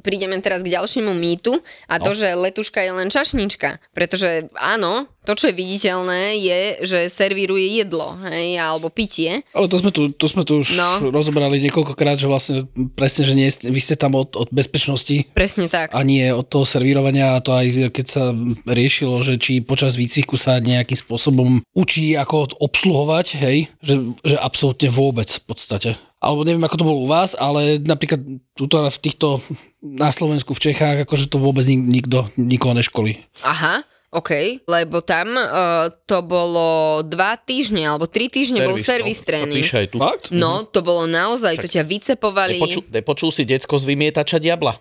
prídeme 0.00 0.38
teraz 0.38 0.60
k 0.60 0.70
ďalšiemu 0.70 1.12
mýtu 1.12 1.60
a 1.84 1.96
to, 1.96 2.10
No. 2.10 2.16
že 2.16 2.32
letuška 2.32 2.80
je 2.80 2.92
len 2.94 3.08
čašnička. 3.08 3.76
Pretože 3.92 4.48
áno, 4.54 5.04
to, 5.22 5.36
čo 5.36 5.52
je 5.52 5.54
viditeľné, 5.54 6.22
je, 6.34 6.60
že 6.82 6.98
servíruje 7.06 7.76
jedlo, 7.76 8.16
hej, 8.24 8.56
alebo 8.56 8.88
pitie. 8.88 9.44
Ale 9.52 9.68
to 9.68 9.76
sme 9.76 9.90
tu, 9.90 10.08
to 10.10 10.24
sme 10.24 10.40
tu 10.42 10.58
už 10.58 10.72
No. 10.74 11.12
rozobrali 11.12 11.60
niekoľkokrát, 11.60 12.16
že 12.16 12.24
vlastne 12.24 12.64
presne, 12.94 13.22
že 13.22 13.36
nie, 13.36 13.44
vy 13.46 13.76
ste 13.76 13.92
tam 13.94 14.16
od, 14.16 14.32
od 14.34 14.48
bezpečnosti 14.48 15.28
Presne 15.30 15.68
tak. 15.68 15.92
a 15.92 16.00
nie 16.00 16.24
od 16.28 16.48
toho 16.48 16.64
servírovania 16.64 17.36
a 17.36 17.44
to 17.44 17.52
aj 17.52 17.92
keď 17.92 18.06
sa 18.08 18.32
riešilo, 18.64 19.20
že 19.20 19.36
či 19.36 19.60
počas 19.60 19.94
výcviku 19.94 20.34
sa 20.34 20.56
nejakým 20.56 20.96
spôsobom 20.96 21.60
učí 21.70 22.16
ako 22.16 22.56
obsluhovať, 22.58 23.26
hej, 23.38 23.58
že, 23.78 23.94
že 24.24 24.36
absolútne 24.38 24.88
vôbec 24.88 25.28
v 25.28 25.42
podstate. 25.44 25.90
Alebo 26.18 26.42
neviem, 26.42 26.62
ako 26.66 26.76
to 26.82 26.88
bolo 26.88 26.98
u 27.06 27.08
vás, 27.08 27.38
ale 27.38 27.78
napríklad 27.78 28.18
tuto 28.58 28.82
v 28.82 28.98
týchto 28.98 29.38
na 29.78 30.10
Slovensku, 30.10 30.50
v 30.50 30.70
Čechách, 30.70 31.06
akože 31.06 31.30
to 31.30 31.38
vôbec 31.38 31.62
nik, 31.62 31.82
nikto, 31.86 32.26
nikoho 32.34 32.74
neškolí. 32.74 33.22
Aha, 33.46 33.86
OK, 34.08 34.64
lebo 34.64 35.04
tam 35.04 35.36
uh, 35.36 35.92
to 36.08 36.24
bolo 36.24 37.04
dva 37.04 37.36
týždne, 37.36 37.84
alebo 37.84 38.08
tri 38.08 38.32
týždne 38.32 38.64
bol 38.64 38.80
servis 38.80 39.20
no, 39.20 39.22
sa 39.22 39.28
tréning. 39.28 39.60
píše 39.60 39.76
aj 39.84 39.88
tu. 39.92 39.96
Fakt? 40.00 40.26
No, 40.32 40.64
to 40.64 40.80
bolo 40.80 41.04
naozaj, 41.04 41.60
to 41.60 41.68
ťa 41.68 41.84
vycepovali. 41.84 42.56
Nepočul, 42.56 42.82
nepočul 42.88 43.30
si 43.30 43.44
decko 43.44 43.76
z 43.76 43.84
vymietača 43.84 44.40
diabla. 44.40 44.80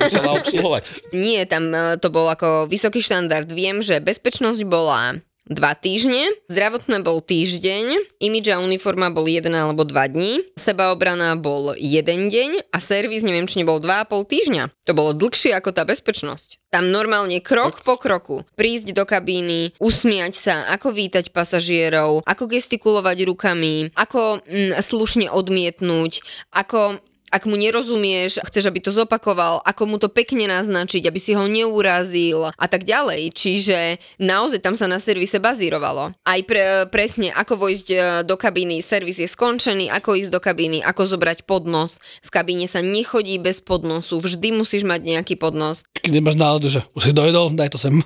Musela 0.00 0.40
obsluhovať. 0.40 0.82
Nie, 1.12 1.44
tam 1.44 1.68
e, 1.68 2.00
to 2.00 2.08
bol 2.08 2.24
ako 2.24 2.64
vysoký 2.64 3.04
štandard. 3.04 3.44
Viem, 3.52 3.84
že 3.84 4.00
bezpečnosť 4.00 4.64
bola 4.64 5.20
dva 5.46 5.74
týždne, 5.74 6.30
zdravotné 6.46 7.02
bol 7.02 7.18
týždeň, 7.18 8.18
imidž 8.22 8.54
a 8.54 8.62
uniforma 8.62 9.10
bol 9.10 9.26
jeden 9.26 9.54
alebo 9.54 9.82
dva 9.82 10.06
dní, 10.06 10.42
sebaobrana 10.54 11.34
bol 11.34 11.74
jeden 11.74 12.30
deň 12.30 12.70
a 12.70 12.78
servis 12.78 13.26
neviem, 13.26 13.50
či 13.50 13.62
nebol 13.62 13.82
dva 13.82 14.06
a 14.06 14.08
pol 14.08 14.22
týždňa. 14.22 14.70
To 14.86 14.92
bolo 14.94 15.14
dlhšie 15.14 15.54
ako 15.54 15.74
tá 15.74 15.82
bezpečnosť. 15.82 16.62
Tam 16.72 16.88
normálne 16.88 17.42
krok 17.44 17.84
po 17.84 18.00
kroku 18.00 18.48
prísť 18.56 18.96
do 18.96 19.04
kabíny, 19.04 19.76
usmiať 19.76 20.32
sa, 20.34 20.54
ako 20.72 20.94
vítať 20.94 21.34
pasažierov, 21.34 22.24
ako 22.24 22.44
gestikulovať 22.48 23.28
rukami, 23.28 23.92
ako 23.92 24.40
mm, 24.46 24.80
slušne 24.80 25.28
odmietnúť, 25.28 26.24
ako 26.54 27.02
ak 27.32 27.48
mu 27.48 27.56
nerozumieš, 27.56 28.44
chceš, 28.44 28.68
aby 28.68 28.84
to 28.84 28.92
zopakoval, 28.92 29.64
ako 29.64 29.88
mu 29.88 29.96
to 29.96 30.12
pekne 30.12 30.44
naznačiť, 30.44 31.08
aby 31.08 31.16
si 31.16 31.32
ho 31.32 31.48
neurazil 31.48 32.52
a 32.52 32.66
tak 32.68 32.84
ďalej. 32.84 33.32
Čiže 33.32 33.96
naozaj 34.20 34.60
tam 34.60 34.76
sa 34.76 34.84
na 34.84 35.00
servise 35.00 35.40
bazírovalo. 35.40 36.12
Aj 36.12 36.40
pre, 36.44 36.84
presne, 36.92 37.32
ako 37.32 37.56
vojsť 37.56 37.88
e, 37.88 37.96
do 38.28 38.36
kabíny, 38.36 38.84
servis 38.84 39.16
je 39.16 39.26
skončený, 39.26 39.88
ako 39.88 40.20
ísť 40.20 40.30
do 40.30 40.40
kabíny, 40.44 40.84
ako 40.84 41.08
zobrať 41.08 41.48
podnos. 41.48 42.04
V 42.20 42.28
kabíne 42.28 42.68
sa 42.68 42.84
nechodí 42.84 43.40
bez 43.40 43.64
podnosu, 43.64 44.20
vždy 44.20 44.52
musíš 44.52 44.84
mať 44.84 45.00
nejaký 45.00 45.40
podnos. 45.40 45.88
Keď 45.96 46.12
nemáš 46.12 46.36
náladu, 46.36 46.68
že 46.68 46.84
už 46.92 47.10
si 47.10 47.12
dojedol, 47.16 47.56
daj 47.56 47.72
to 47.72 47.80
sem. 47.80 47.96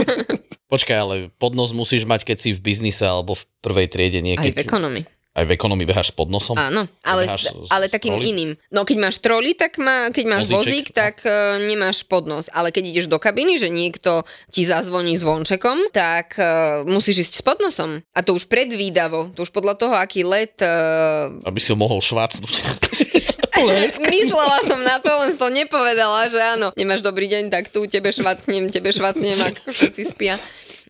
Počkaj, 0.72 0.98
ale 0.98 1.14
podnos 1.38 1.70
musíš 1.70 2.10
mať, 2.10 2.26
keď 2.26 2.36
si 2.42 2.50
v 2.50 2.58
biznise 2.58 3.06
alebo 3.06 3.38
v 3.38 3.46
prvej 3.62 3.86
triede 3.86 4.18
Aj 4.18 4.26
niekedy. 4.26 4.58
v 4.58 4.66
ekonomii. 4.66 5.15
Aj 5.36 5.44
v 5.44 5.52
ekonomii 5.52 5.84
beháš 5.84 6.10
s 6.10 6.14
podnosom? 6.16 6.56
Áno, 6.56 6.88
ale, 7.04 7.28
s, 7.28 7.44
s- 7.44 7.68
ale 7.68 7.86
s 7.86 7.92
takým 7.92 8.16
troli? 8.16 8.32
iným. 8.32 8.50
No 8.72 8.88
keď 8.88 8.96
máš 8.96 9.20
troli, 9.20 9.52
tak 9.52 9.76
má, 9.76 10.08
keď 10.08 10.24
máš 10.24 10.48
Vozíček, 10.48 10.56
vozík, 10.56 10.86
tak 10.96 11.20
uh, 11.28 11.60
nemáš 11.60 12.08
podnos. 12.08 12.48
Ale 12.48 12.72
keď 12.72 12.96
ideš 12.96 13.06
do 13.12 13.20
kabiny, 13.20 13.60
že 13.60 13.68
niekto 13.68 14.24
ti 14.48 14.64
zazvoní 14.64 15.12
zvončekom, 15.20 15.92
tak 15.92 16.40
uh, 16.40 16.88
musíš 16.88 17.28
ísť 17.28 17.34
s 17.36 17.42
podnosom. 17.44 18.00
A 18.16 18.24
to 18.24 18.32
už 18.32 18.48
predvídavo, 18.48 19.28
to 19.36 19.44
už 19.44 19.52
podľa 19.52 19.76
toho, 19.76 19.92
aký 19.92 20.24
let... 20.24 20.56
Uh, 20.64 21.36
Aby 21.44 21.60
si 21.60 21.68
ho 21.68 21.76
mohol 21.76 22.00
švácnúť. 22.00 22.54
Myslela 23.56 24.60
som 24.68 24.80
na 24.84 25.00
to, 25.00 25.08
len 25.20 25.32
som 25.32 25.48
to 25.48 25.56
nepovedala, 25.56 26.28
že 26.28 26.40
áno, 26.40 26.72
nemáš 26.76 27.00
dobrý 27.00 27.28
deň, 27.28 27.48
tak 27.48 27.72
tu 27.72 27.84
tebe 27.88 28.12
švacnem, 28.12 28.68
tebe 28.68 28.92
švacnem, 28.92 29.36
ako 29.40 29.72
všetci 29.72 30.02
spia. 30.12 30.36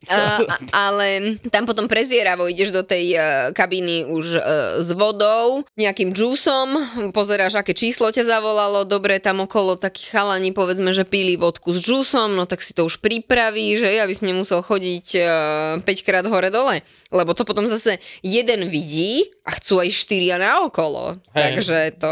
Ale 0.87 1.41
tam 1.51 1.67
potom 1.67 1.91
prezieravo 1.91 2.47
ideš 2.47 2.71
do 2.71 2.83
tej 2.87 3.17
uh, 3.17 3.23
kabíny 3.51 4.07
už 4.07 4.27
uh, 4.39 4.43
s 4.81 4.89
vodou, 4.95 5.67
nejakým 5.75 6.15
džúsom, 6.15 6.69
pozeráš, 7.11 7.59
aké 7.59 7.75
číslo 7.75 8.13
ťa 8.13 8.29
zavolalo, 8.29 8.87
dobre, 8.87 9.19
tam 9.19 9.43
okolo 9.43 9.75
takí 9.75 10.13
chalani, 10.13 10.55
povedzme, 10.55 10.95
že 10.95 11.09
pili 11.09 11.35
vodku 11.35 11.75
s 11.75 11.83
džúsom, 11.83 12.39
no 12.39 12.47
tak 12.47 12.63
si 12.63 12.77
to 12.77 12.87
už 12.87 13.03
pripraví, 13.03 13.77
že 13.81 13.99
aby 13.99 14.13
si 14.15 14.29
nemusel 14.29 14.63
chodiť 14.63 15.07
uh, 15.19 15.85
5 15.85 16.07
krát 16.07 16.25
hore-dole, 16.29 16.87
lebo 17.11 17.35
to 17.35 17.43
potom 17.43 17.67
zase 17.67 17.99
jeden 18.23 18.69
vidí 18.71 19.36
a 19.47 19.51
chcú 19.63 19.79
aj 19.79 19.95
štyria 19.95 20.43
na 20.43 20.67
okolo, 20.67 21.15
Hej. 21.31 21.39
takže 21.39 21.79
to... 22.03 22.11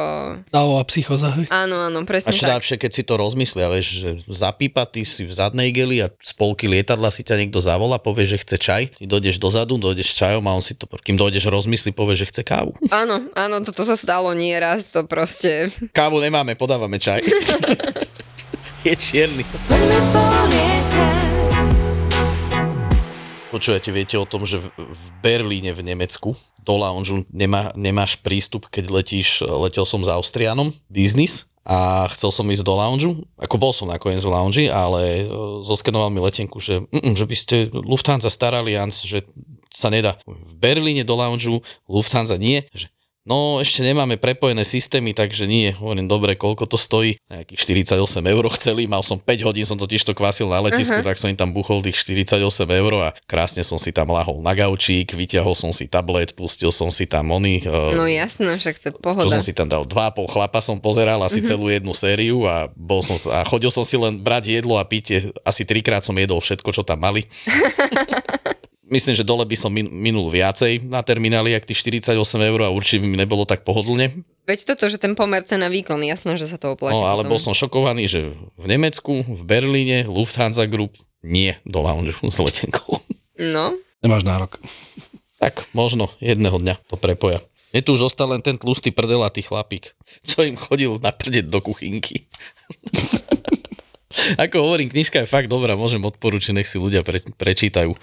Dávová 0.54 0.86
psychoza. 0.86 1.34
hej. 1.34 1.50
Áno, 1.50 1.82
áno, 1.82 2.00
A 2.00 2.06
presne 2.06 2.30
čo 2.30 2.46
tak. 2.46 2.54
najlepšie, 2.54 2.78
keď 2.78 2.90
si 2.94 3.02
to 3.02 3.18
rozmyslia, 3.18 3.66
vieš, 3.74 3.86
že 4.06 4.10
zapípa, 4.30 4.86
ty 4.86 5.02
si 5.02 5.26
v 5.26 5.34
zadnej 5.34 5.74
geli 5.74 5.98
a 5.98 6.14
z 6.14 6.30
polky 6.38 6.70
lietadla 6.70 7.10
si 7.10 7.26
ťa 7.26 7.42
niekto 7.42 7.58
zavolá, 7.58 7.98
povie, 7.98 8.22
že 8.22 8.38
chce 8.38 8.56
čaj, 8.62 8.82
ty 9.02 9.10
dojdeš 9.10 9.42
dozadu, 9.42 9.82
dojdeš 9.82 10.14
s 10.14 10.18
čajom 10.22 10.46
a 10.46 10.54
on 10.54 10.62
si 10.62 10.78
to, 10.78 10.86
kým 10.86 11.18
dojdeš 11.18 11.50
rozmyslí, 11.50 11.90
povie, 11.90 12.14
že 12.14 12.30
chce 12.30 12.46
kávu. 12.46 12.70
Áno, 12.94 13.26
áno, 13.34 13.56
toto 13.66 13.82
sa 13.82 13.98
stalo 13.98 14.30
nieraz, 14.30 14.94
to 14.94 15.02
proste... 15.10 15.74
Kávu 15.90 16.22
nemáme, 16.22 16.54
podávame 16.54 17.02
čaj. 17.02 17.18
Je 18.86 18.94
čierny. 18.94 19.42
Počujete, 23.50 23.90
viete 23.94 24.18
o 24.18 24.26
tom, 24.26 24.44
že 24.44 24.58
v, 24.60 24.66
v 24.76 25.04
Berlíne 25.18 25.72
v 25.72 25.82
Nemecku 25.82 26.34
do 26.64 26.74
lounge 26.80 27.28
nemá, 27.28 27.70
nemáš 27.76 28.16
prístup, 28.18 28.72
keď 28.72 28.90
letíš, 28.90 29.44
letel 29.44 29.84
som 29.84 30.00
s 30.00 30.08
Austrianom, 30.08 30.72
biznis, 30.88 31.46
a 31.64 32.04
chcel 32.12 32.28
som 32.28 32.44
ísť 32.44 32.60
do 32.60 32.76
lounge, 32.76 33.08
ako 33.40 33.56
bol 33.56 33.72
som 33.72 33.88
nakoniec 33.88 34.20
v 34.20 34.32
lounge, 34.36 34.64
ale 34.68 35.24
e, 35.24 35.26
zoskenoval 35.64 36.12
mi 36.12 36.20
letenku, 36.20 36.60
že, 36.60 36.84
mm, 36.92 37.16
že 37.16 37.24
by 37.24 37.36
ste 37.36 37.56
Lufthansa 37.72 38.28
Star 38.28 38.52
Alliance, 38.52 39.08
že 39.08 39.24
sa 39.72 39.88
nedá. 39.88 40.20
V 40.28 40.54
Berlíne 40.60 41.08
do 41.08 41.16
lounge 41.16 41.48
Lufthansa 41.88 42.36
nie, 42.36 42.68
že 42.76 42.92
No, 43.24 43.56
ešte 43.56 43.80
nemáme 43.80 44.20
prepojené 44.20 44.68
systémy, 44.68 45.16
takže 45.16 45.48
nie. 45.48 45.72
Hovorím, 45.72 46.04
dobre, 46.04 46.36
koľko 46.36 46.68
to 46.68 46.76
stojí? 46.76 47.16
Nejakých 47.32 47.88
48 47.88 48.20
eur 48.20 48.44
chceli, 48.52 48.84
mal 48.84 49.00
som 49.00 49.16
5 49.16 49.48
hodín, 49.48 49.64
som 49.64 49.80
totiž 49.80 50.04
to 50.04 50.12
kvasil 50.12 50.44
na 50.52 50.60
letisku, 50.60 51.00
uh-huh. 51.00 51.08
tak 51.08 51.16
som 51.16 51.32
im 51.32 51.38
tam 51.40 51.56
buchol 51.56 51.80
tých 51.80 51.96
48 51.96 52.36
eur 52.68 52.92
a 53.00 53.16
krásne 53.24 53.64
som 53.64 53.80
si 53.80 53.96
tam 53.96 54.12
lahol 54.12 54.44
na 54.44 54.52
gaučík, 54.52 55.16
vyťahol 55.16 55.56
som 55.56 55.72
si 55.72 55.88
tablet, 55.88 56.36
pustil 56.36 56.68
som 56.68 56.92
si 56.92 57.08
tam 57.08 57.32
oni. 57.32 57.64
Uh, 57.64 57.96
No 57.96 58.04
jasné, 58.04 58.60
však 58.60 58.76
to 58.76 58.86
je 58.88 58.92
čo 58.92 59.00
pohoda. 59.00 59.32
som 59.32 59.40
si 59.40 59.56
tam 59.56 59.72
dal? 59.72 59.88
Dva 59.88 60.12
pol 60.12 60.28
chlapa 60.28 60.60
som 60.60 60.76
pozeral 60.76 61.24
asi 61.24 61.40
uh-huh. 61.40 61.48
celú 61.48 61.72
jednu 61.72 61.96
sériu 61.96 62.44
a, 62.44 62.68
bol 62.76 63.00
som, 63.00 63.16
a 63.32 63.40
chodil 63.48 63.72
som 63.72 63.88
si 63.88 63.96
len 63.96 64.20
brať 64.20 64.52
jedlo 64.52 64.76
a 64.76 64.84
pitie. 64.84 65.32
Asi 65.48 65.64
trikrát 65.64 66.04
som 66.04 66.12
jedol 66.12 66.44
všetko, 66.44 66.76
čo 66.76 66.84
tam 66.84 67.00
mali. 67.00 67.24
Myslím, 68.94 69.18
že 69.18 69.26
dole 69.26 69.42
by 69.42 69.56
som 69.58 69.68
min- 69.68 69.90
minul 69.90 70.30
viacej 70.30 70.86
na 70.86 71.02
termináli, 71.02 71.50
ak 71.50 71.66
tých 71.66 71.82
48 71.82 72.14
eur 72.38 72.60
a 72.62 72.70
určite 72.70 73.02
by 73.02 73.10
mi 73.10 73.18
nebolo 73.18 73.42
tak 73.42 73.66
pohodlne. 73.66 74.14
Veď 74.44 74.70
toto, 74.70 74.86
že 74.86 75.02
ten 75.02 75.18
pomer 75.18 75.42
cena 75.42 75.66
výkon, 75.66 75.98
jasné, 75.98 76.38
že 76.38 76.46
sa 76.46 76.54
to 76.54 76.78
oplatí 76.78 76.94
No, 76.94 77.10
ale 77.10 77.26
potom. 77.26 77.34
bol 77.34 77.40
som 77.42 77.50
šokovaný, 77.52 78.06
že 78.06 78.20
v 78.54 78.66
Nemecku, 78.70 79.26
v 79.26 79.42
Berlíne, 79.42 80.06
Lufthansa 80.06 80.70
Group 80.70 80.94
nie 81.20 81.58
do 81.64 81.82
lounge 81.82 82.14
s 82.14 82.38
letenkou. 82.38 83.02
No, 83.34 83.74
Nemáš 83.98 84.22
nárok. 84.22 84.62
Tak 85.40 85.66
možno 85.72 86.12
jedného 86.20 86.54
dňa 86.54 86.76
to 86.86 86.94
prepoja. 86.94 87.40
Je 87.72 87.82
tu 87.82 87.90
už 87.90 88.06
zostal 88.06 88.30
len 88.30 88.38
ten 88.38 88.54
tlustý 88.54 88.94
prdelatý 88.94 89.42
chlapík, 89.42 89.96
čo 90.22 90.46
im 90.46 90.54
chodil 90.54 91.00
na 91.02 91.10
prdeť 91.10 91.50
do 91.50 91.58
kuchynky. 91.58 92.28
Ako 94.38 94.62
hovorím, 94.62 94.90
knižka 94.90 95.22
je 95.22 95.30
fakt 95.30 95.50
dobrá, 95.50 95.74
môžem 95.74 96.02
odporučiť, 96.02 96.54
nech 96.54 96.70
si 96.70 96.78
ľudia 96.78 97.02
pre, 97.02 97.20
prečítajú. 97.20 97.94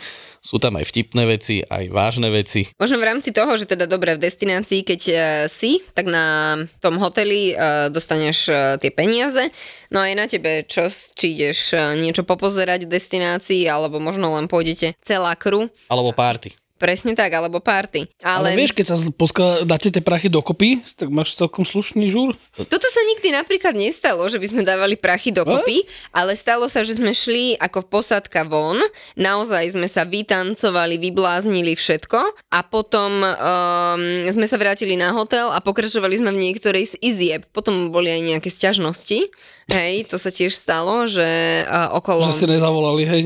Sú 0.41 0.57
tam 0.57 0.77
aj 0.77 0.89
vtipné 0.89 1.23
veci, 1.29 1.61
aj 1.61 1.93
vážne 1.93 2.33
veci. 2.33 2.65
Možno 2.81 2.97
v 2.97 3.07
rámci 3.07 3.29
toho, 3.29 3.53
že 3.55 3.69
teda 3.69 3.85
dobre 3.85 4.17
v 4.17 4.23
destinácii, 4.25 4.81
keď 4.81 5.01
uh, 5.09 5.19
si, 5.45 5.85
tak 5.93 6.09
na 6.09 6.57
tom 6.81 6.97
hoteli 6.97 7.53
uh, 7.53 7.93
dostaneš 7.93 8.37
uh, 8.49 8.57
tie 8.81 8.89
peniaze. 8.89 9.53
No 9.93 10.01
a 10.01 10.09
je 10.09 10.15
na 10.17 10.25
tebe, 10.25 10.63
čo, 10.65 10.87
či 10.89 11.35
ideš 11.35 11.75
niečo 11.99 12.23
popozerať 12.23 12.87
v 12.87 12.93
destinácii, 12.95 13.67
alebo 13.67 13.99
možno 13.99 14.31
len 14.39 14.47
pôjdete 14.47 14.95
celá 15.03 15.35
kru. 15.35 15.67
Alebo 15.91 16.15
párty. 16.15 16.55
Presne 16.81 17.13
tak, 17.13 17.29
alebo 17.29 17.61
party. 17.61 18.09
Ale, 18.25 18.51
Ale, 18.51 18.57
vieš, 18.57 18.73
keď 18.73 18.85
sa 18.89 18.95
poskla, 19.13 19.69
dáte 19.69 19.93
tie 19.93 20.01
prachy 20.01 20.33
dokopy, 20.33 20.81
tak 20.97 21.13
máš 21.13 21.37
celkom 21.37 21.61
slušný 21.61 22.09
žúr. 22.09 22.33
Toto 22.57 22.87
sa 22.89 23.01
nikdy 23.05 23.29
napríklad 23.29 23.77
nestalo, 23.77 24.25
že 24.25 24.41
by 24.41 24.47
sme 24.49 24.61
dávali 24.65 24.97
prachy 24.97 25.29
dokopy, 25.29 25.85
ale 26.09 26.33
stalo 26.33 26.65
sa, 26.65 26.81
že 26.81 26.97
sme 26.97 27.13
šli 27.13 27.53
ako 27.61 27.85
posádka 27.85 28.49
von, 28.49 28.81
naozaj 29.13 29.77
sme 29.77 29.85
sa 29.85 30.09
vytancovali, 30.09 30.97
vybláznili 30.97 31.77
všetko 31.77 32.49
a 32.49 32.59
potom 32.65 33.21
um, 33.21 34.25
sme 34.25 34.49
sa 34.49 34.57
vrátili 34.57 34.97
na 34.97 35.13
hotel 35.13 35.53
a 35.53 35.61
pokračovali 35.61 36.17
sme 36.17 36.33
v 36.33 36.49
niektorej 36.49 36.97
z 36.97 37.05
izieb. 37.05 37.45
Potom 37.53 37.93
boli 37.93 38.09
aj 38.09 38.21
nejaké 38.25 38.49
sťažnosti, 38.49 39.29
hej, 39.71 40.05
to 40.07 40.19
sa 40.19 40.29
tiež 40.29 40.53
stalo, 40.53 41.07
že 41.07 41.25
uh, 41.65 41.95
okolo... 41.97 42.27
Že 42.27 42.37
ste 42.37 42.47
nezavolali, 42.51 43.03
hej. 43.07 43.21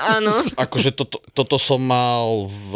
Áno. 0.00 0.32
Akože 0.64 0.92
toto, 0.94 1.18
toto 1.32 1.56
som 1.56 1.80
mal 1.82 2.46
v 2.48 2.72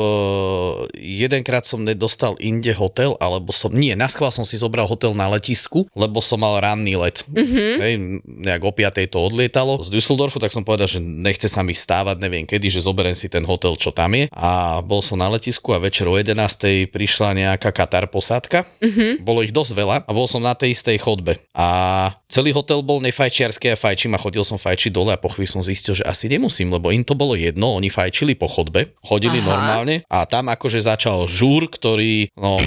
jedenkrát 0.99 1.65
som 1.65 1.85
nedostal 1.85 2.35
inde 2.41 2.73
hotel, 2.75 3.15
alebo 3.23 3.53
som, 3.55 3.71
nie, 3.73 3.93
na 3.95 4.09
schvál 4.09 4.33
som 4.33 4.45
si 4.45 4.59
zobral 4.59 4.89
hotel 4.89 5.13
na 5.13 5.29
letisku, 5.29 5.87
lebo 5.93 6.19
som 6.25 6.41
mal 6.41 6.59
ranný 6.59 6.97
let. 6.99 7.25
Mm-hmm. 7.29 7.71
Hej, 7.79 7.95
nejak 8.25 8.63
o 8.65 8.73
5 8.73 9.13
to 9.13 9.19
odlietalo 9.21 9.81
z 9.85 9.89
Düsseldorfu, 9.93 10.41
tak 10.41 10.53
som 10.53 10.65
povedal, 10.65 10.89
že 10.89 11.01
nechce 11.01 11.47
sa 11.47 11.63
mi 11.63 11.77
stávať, 11.77 12.19
neviem 12.19 12.49
kedy, 12.49 12.73
že 12.73 12.85
zoberiem 12.85 13.15
si 13.15 13.29
ten 13.29 13.45
hotel, 13.45 13.77
čo 13.77 13.93
tam 13.93 14.17
je. 14.17 14.27
A 14.33 14.81
bol 14.81 15.05
som 15.05 15.21
na 15.21 15.29
letisku 15.29 15.77
a 15.77 15.83
večer 15.83 16.09
o 16.09 16.17
11. 16.17 16.89
prišla 16.89 17.37
nejaká 17.37 17.71
Katar 17.71 18.09
posádka. 18.09 18.65
Mm-hmm. 18.81 19.11
Bolo 19.23 19.45
ich 19.45 19.53
dosť 19.53 19.73
veľa 19.77 19.97
a 20.09 20.11
bol 20.11 20.25
som 20.25 20.41
na 20.41 20.57
tej 20.57 20.73
istej 20.73 20.99
chodbe. 21.03 21.41
A 21.53 21.69
celý 22.29 22.53
hotel 22.53 22.78
bol 22.81 22.99
nefajčiarsky 23.05 23.73
a 23.73 23.77
fajčím 23.77 24.15
a 24.15 24.23
chodil 24.23 24.43
som 24.43 24.57
fajčiť 24.57 24.91
dole 24.93 25.15
a 25.15 25.21
po 25.21 25.31
chvíli 25.33 25.51
som 25.51 25.63
zistil, 25.65 25.99
že 25.99 26.05
asi 26.07 26.27
nemusím, 26.27 26.73
lebo 26.75 26.91
im 26.95 27.07
to 27.07 27.19
bolo 27.19 27.39
jedno, 27.39 27.77
oni 27.79 27.93
fajčili 27.93 28.35
po 28.35 28.49
chodbe, 28.51 28.93
chodili 29.03 29.39
Aha. 29.43 29.49
normálne 29.49 30.03
a 30.09 30.25
tam 30.25 30.51
akože 30.53 30.85
začal 30.85 31.29
žúr, 31.29 31.69
ktorý, 31.71 32.33
no, 32.35 32.59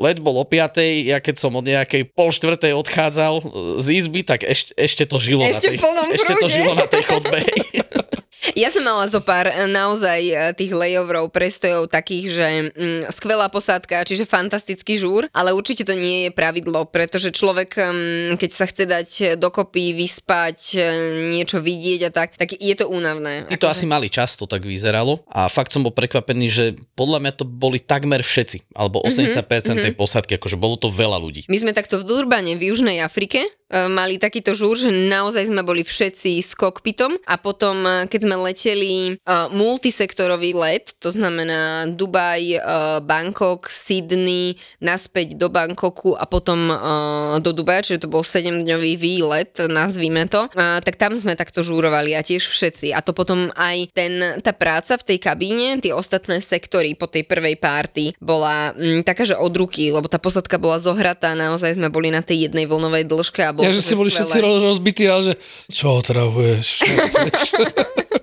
let 0.00 0.16
bol 0.18 0.40
o 0.40 0.46
5, 0.48 1.12
ja 1.12 1.20
keď 1.20 1.34
som 1.36 1.52
od 1.52 1.68
nejakej 1.68 2.08
pol 2.16 2.32
štvrtej 2.32 2.72
odchádzal 2.72 3.44
z 3.76 3.86
izby, 4.00 4.24
tak 4.24 4.48
ešte, 4.48 4.72
ešte 4.74 5.04
to 5.04 5.20
žilo 5.20 5.44
ešte 5.44 5.76
na 5.76 5.76
tej, 5.76 6.16
ešte 6.16 6.32
to 6.40 6.46
žilo 6.48 6.72
na 6.72 6.86
tej 6.88 7.02
chodbe. 7.04 7.38
Ja 8.56 8.72
som 8.72 8.82
mala 8.82 9.04
zo 9.06 9.20
pár 9.20 9.52
eh, 9.52 9.68
naozaj 9.68 10.20
eh, 10.24 10.36
tých 10.56 10.72
layoverov, 10.72 11.28
prestojov 11.28 11.92
takých, 11.92 12.26
že 12.32 12.48
mm, 12.72 13.00
skvelá 13.12 13.52
posádka, 13.52 14.08
čiže 14.08 14.24
fantastický 14.24 14.96
žúr, 14.96 15.28
ale 15.36 15.52
určite 15.52 15.84
to 15.84 15.94
nie 15.94 16.28
je 16.28 16.30
pravidlo, 16.32 16.88
pretože 16.88 17.36
človek, 17.36 17.76
mm, 17.76 18.40
keď 18.40 18.50
sa 18.50 18.64
chce 18.64 18.84
dať 18.88 19.08
dokopy, 19.36 19.92
vyspať, 19.92 20.58
eh, 20.76 20.84
niečo 21.28 21.60
vidieť 21.60 22.00
a 22.08 22.10
tak, 22.10 22.40
tak 22.40 22.56
je 22.56 22.74
to 22.74 22.88
únavné. 22.88 23.44
Ty 23.46 23.56
to 23.60 23.68
akože... 23.68 23.76
asi 23.76 23.84
mali 23.86 24.08
často, 24.08 24.48
tak 24.48 24.64
vyzeralo 24.64 25.20
a 25.28 25.46
fakt 25.52 25.70
som 25.70 25.84
bol 25.84 25.92
prekvapený, 25.92 26.46
že 26.48 26.64
podľa 26.96 27.20
mňa 27.20 27.32
to 27.36 27.44
boli 27.44 27.76
takmer 27.76 28.24
všetci, 28.24 28.72
alebo 28.72 29.04
80% 29.04 29.44
mm-hmm. 29.44 29.84
tej 29.84 29.92
posádky, 29.94 30.40
akože 30.40 30.56
bolo 30.56 30.80
to 30.80 30.88
veľa 30.88 31.20
ľudí. 31.20 31.44
My 31.52 31.60
sme 31.60 31.76
takto 31.76 32.00
v 32.00 32.08
Durbane 32.08 32.56
v 32.56 32.72
Južnej 32.72 33.04
Afrike 33.04 33.44
mali 33.70 34.18
takýto 34.18 34.50
žúr, 34.50 34.74
že 34.74 34.90
naozaj 34.90 35.46
sme 35.46 35.62
boli 35.62 35.86
všetci 35.86 36.42
s 36.42 36.58
kokpitom 36.58 37.14
a 37.22 37.38
potom, 37.38 37.86
keď 38.10 38.20
sme 38.26 38.29
leteli 38.36 39.18
uh, 39.24 39.48
multisektorový 39.50 40.54
let, 40.54 40.94
to 40.98 41.10
znamená 41.10 41.88
Dubaj, 41.90 42.42
uh, 42.58 42.60
Bangkok, 43.02 43.66
Sydney, 43.66 44.54
naspäť 44.78 45.34
do 45.34 45.48
Bangkoku 45.48 46.14
a 46.14 46.26
potom 46.28 46.70
uh, 46.70 47.36
do 47.42 47.50
Dubaja, 47.50 47.86
čiže 47.86 48.06
to 48.06 48.12
bol 48.12 48.22
7-dňový 48.22 48.92
výlet, 49.00 49.52
nazvime 49.66 50.26
to, 50.30 50.46
uh, 50.46 50.78
tak 50.84 51.00
tam 51.00 51.16
sme 51.16 51.34
takto 51.34 51.64
žúrovali 51.64 52.14
a 52.14 52.22
tiež 52.22 52.46
všetci. 52.46 52.92
A 52.94 53.00
to 53.00 53.16
potom 53.16 53.50
aj 53.56 53.90
ten, 53.94 54.40
tá 54.44 54.54
práca 54.54 55.00
v 55.00 55.06
tej 55.14 55.18
kabíne, 55.18 55.80
tie 55.80 55.96
ostatné 55.96 56.38
sektory 56.44 56.94
po 56.94 57.08
tej 57.08 57.24
prvej 57.24 57.56
párty 57.56 58.12
bola 58.20 58.76
m, 58.76 59.00
taká, 59.06 59.24
že 59.24 59.38
od 59.38 59.52
ruky, 59.56 59.90
lebo 59.90 60.06
tá 60.06 60.20
posadka 60.20 60.60
bola 60.60 60.76
zohratá, 60.76 61.32
naozaj 61.32 61.78
sme 61.78 61.88
boli 61.88 62.12
na 62.12 62.20
tej 62.20 62.50
jednej 62.50 62.68
vlnovej 62.68 63.08
dĺžke 63.08 63.40
a 63.40 63.54
bolo 63.56 63.66
ja, 63.66 63.74
že 63.74 63.84
ste 63.84 63.98
boli 63.98 64.12
všetci 64.12 64.38
rozbití, 64.40 65.04
ale 65.08 65.32
že 65.32 65.34
čo 65.72 65.98
otravuješ? 65.98 66.66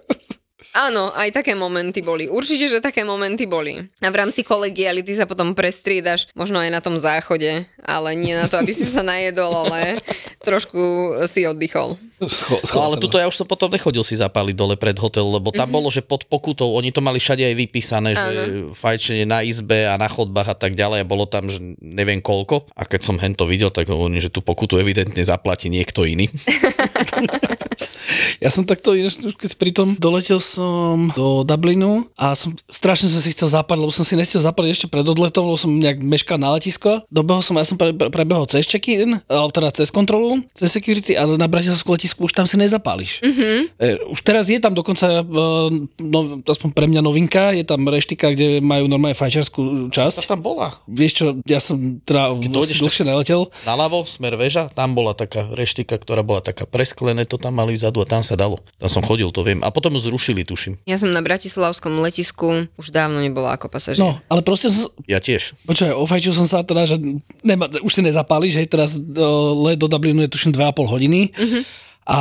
Áno, 0.77 1.09
aj 1.17 1.33
také 1.33 1.57
momenty 1.57 2.05
boli. 2.05 2.29
Určite, 2.29 2.69
že 2.69 2.77
také 2.77 3.01
momenty 3.01 3.49
boli. 3.49 3.81
A 3.97 4.13
v 4.13 4.19
rámci 4.21 4.45
kolegiality 4.45 5.09
sa 5.17 5.25
potom 5.25 5.57
prestriedaš, 5.57 6.29
možno 6.37 6.61
aj 6.61 6.69
na 6.69 6.81
tom 6.85 6.93
záchode, 6.93 7.65
ale 7.81 8.09
nie 8.13 8.37
na 8.37 8.45
to, 8.45 8.61
aby 8.61 8.69
si 8.69 8.85
sa 8.85 9.01
najedol, 9.01 9.49
ale 9.65 9.97
trošku 10.45 10.77
si 11.25 11.49
oddychol. 11.49 11.97
Scho- 12.29 12.61
no, 12.77 12.93
ale 12.93 13.01
tuto 13.01 13.17
ja 13.17 13.25
už 13.25 13.41
som 13.41 13.49
potom 13.49 13.73
nechodil 13.73 14.05
si 14.05 14.17
zapáliť 14.21 14.53
dole 14.53 14.77
pred 14.77 14.93
hotel, 15.01 15.25
lebo 15.25 15.49
tam 15.49 15.65
mm-hmm. 15.65 15.73
bolo, 15.73 15.89
že 15.89 16.05
pod 16.05 16.29
pokutou, 16.29 16.69
oni 16.77 16.93
to 16.93 17.01
mali 17.01 17.17
všade 17.17 17.41
aj 17.41 17.55
vypísané, 17.57 18.13
že 18.13 18.29
fajčenie 18.77 19.25
na 19.25 19.41
izbe 19.41 19.89
a 19.89 19.97
na 19.97 20.05
chodbách 20.05 20.53
a 20.53 20.57
tak 20.57 20.77
ďalej 20.77 21.01
a 21.01 21.09
bolo 21.09 21.25
tam, 21.25 21.49
že 21.49 21.57
neviem 21.81 22.21
koľko. 22.21 22.69
A 22.77 22.85
keď 22.85 23.01
som 23.01 23.17
hento 23.17 23.49
videl, 23.49 23.73
tak 23.73 23.89
hovorím, 23.89 24.21
že 24.21 24.29
tú 24.29 24.45
pokutu 24.45 24.77
evidentne 24.77 25.25
zaplatí 25.25 25.73
niekto 25.73 26.05
iný. 26.05 26.29
ja 28.39 28.49
som 28.49 28.63
takto, 28.67 28.93
keď 29.37 29.51
pri 29.57 29.71
tom 29.73 29.93
doletel 29.97 30.39
som 30.41 31.09
do 31.13 31.43
Dublinu 31.47 32.07
a 32.19 32.33
som, 32.33 32.53
strašne 32.69 33.09
som 33.09 33.21
si 33.21 33.33
chcel 33.33 33.49
zapať, 33.51 33.77
lebo 33.79 33.91
som 33.93 34.05
si 34.05 34.17
nestiel 34.17 34.43
zapať 34.43 34.65
ešte 34.71 34.87
pred 34.87 35.05
odletom, 35.05 35.47
lebo 35.49 35.57
som 35.59 35.71
nejak 35.71 35.99
meškal 36.03 36.37
na 36.37 36.53
letisko. 36.55 37.03
Dobehol 37.11 37.41
som, 37.41 37.57
ja 37.57 37.65
som 37.65 37.79
pre, 37.79 37.95
pre, 37.95 38.11
prebehol 38.11 38.45
cez 38.49 38.67
check-in, 38.67 39.19
alebo 39.27 39.51
teda 39.51 39.69
cez 39.73 39.89
kontrolu, 39.93 40.43
cez 40.53 40.71
security, 40.71 41.15
ale 41.15 41.39
na 41.39 41.49
Bratislavskú 41.49 41.95
letisku 41.95 42.27
už 42.27 42.33
tam 42.33 42.45
si 42.45 42.59
nezapáliš. 42.59 43.23
Mm-hmm. 43.23 43.57
E, 43.79 43.87
už 44.11 44.19
teraz 44.21 44.51
je 44.51 44.59
tam 44.59 44.75
dokonca, 44.75 45.07
e, 45.07 45.23
no, 46.01 46.19
aspoň 46.43 46.69
pre 46.73 46.85
mňa 46.89 47.01
novinka, 47.01 47.55
je 47.55 47.63
tam 47.63 47.85
reštika, 47.87 48.31
kde 48.33 48.59
majú 48.59 48.89
normálne 48.91 49.17
fajčiarskú 49.17 49.89
časť. 49.89 50.27
Tá 50.27 50.35
tam 50.35 50.41
bola. 50.43 50.77
Vieš 50.89 51.11
čo, 51.13 51.25
ja 51.47 51.59
som 51.61 51.99
teda 52.03 52.35
dlhšie 52.37 53.03
neletel. 53.07 53.49
Naľavo, 53.65 54.03
smer 54.05 54.35
väža, 54.35 54.69
tam 54.73 54.93
bola 54.93 55.17
taká 55.17 55.49
reštika, 55.53 55.97
ktorá 55.97 56.21
bola 56.21 56.43
taká 56.43 56.67
presklené, 56.67 57.25
to 57.25 57.39
tam 57.39 57.57
mali 57.57 57.73
vzadu 57.73 58.03
a 58.03 58.07
tam 58.09 58.16
sa 58.23 58.37
dalo. 58.37 58.61
Tam 58.77 58.89
som 58.89 59.03
chodil, 59.03 59.27
to 59.33 59.41
viem. 59.41 59.59
A 59.65 59.73
potom 59.73 59.93
ju 59.97 60.01
zrušili, 60.01 60.45
tuším. 60.45 60.77
Ja 60.85 61.01
som 61.01 61.09
na 61.09 61.25
Bratislavskom 61.25 61.97
letisku 61.99 62.69
už 62.77 62.93
dávno 62.93 63.19
nebola 63.19 63.57
ako 63.57 63.67
pasažier. 63.67 64.01
No, 64.01 64.17
ale 64.29 64.45
proste 64.45 64.69
som... 64.69 64.89
Ja 65.09 65.17
tiež. 65.17 65.57
Počkaj, 65.65 65.93
ofajčil 65.93 66.33
som 66.33 66.45
sa 66.45 66.61
teda, 66.61 66.85
že 66.85 67.01
nema, 67.41 67.67
už 67.81 67.91
si 67.91 68.01
nezapálíš, 68.05 68.61
že 68.61 68.69
teraz 68.69 68.91
do, 68.95 69.57
let 69.67 69.81
do 69.81 69.89
Dublinu 69.89 70.23
je 70.25 70.31
tuším 70.31 70.53
2,5 70.53 70.87
hodiny. 70.87 71.33
Mm-hmm. 71.33 71.63
A 72.07 72.17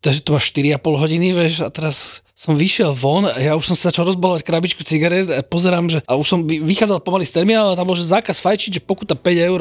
takže 0.00 0.24
to 0.24 0.32
má 0.32 0.40
4,5 0.40 0.80
hodiny, 0.80 1.26
vieš, 1.36 1.60
a 1.60 1.68
teraz 1.68 2.24
som 2.38 2.54
vyšiel 2.54 2.94
von, 2.94 3.26
ja 3.26 3.58
už 3.58 3.74
som 3.74 3.74
sa 3.74 3.90
začal 3.90 4.14
rozbalovať 4.14 4.46
krabičku 4.46 4.86
cigaret 4.86 5.26
a 5.26 5.42
pozerám, 5.42 5.90
že 5.90 5.98
a 6.06 6.14
už 6.14 6.22
som 6.22 6.46
vychádzal 6.46 7.02
pomaly 7.02 7.26
z 7.26 7.34
terminálu 7.34 7.74
a 7.74 7.78
tam 7.78 7.90
bol, 7.90 7.98
že 7.98 8.06
zákaz 8.06 8.38
fajčiť, 8.38 8.78
že 8.78 8.80
pokuta 8.86 9.18
5 9.18 9.26
eur. 9.50 9.58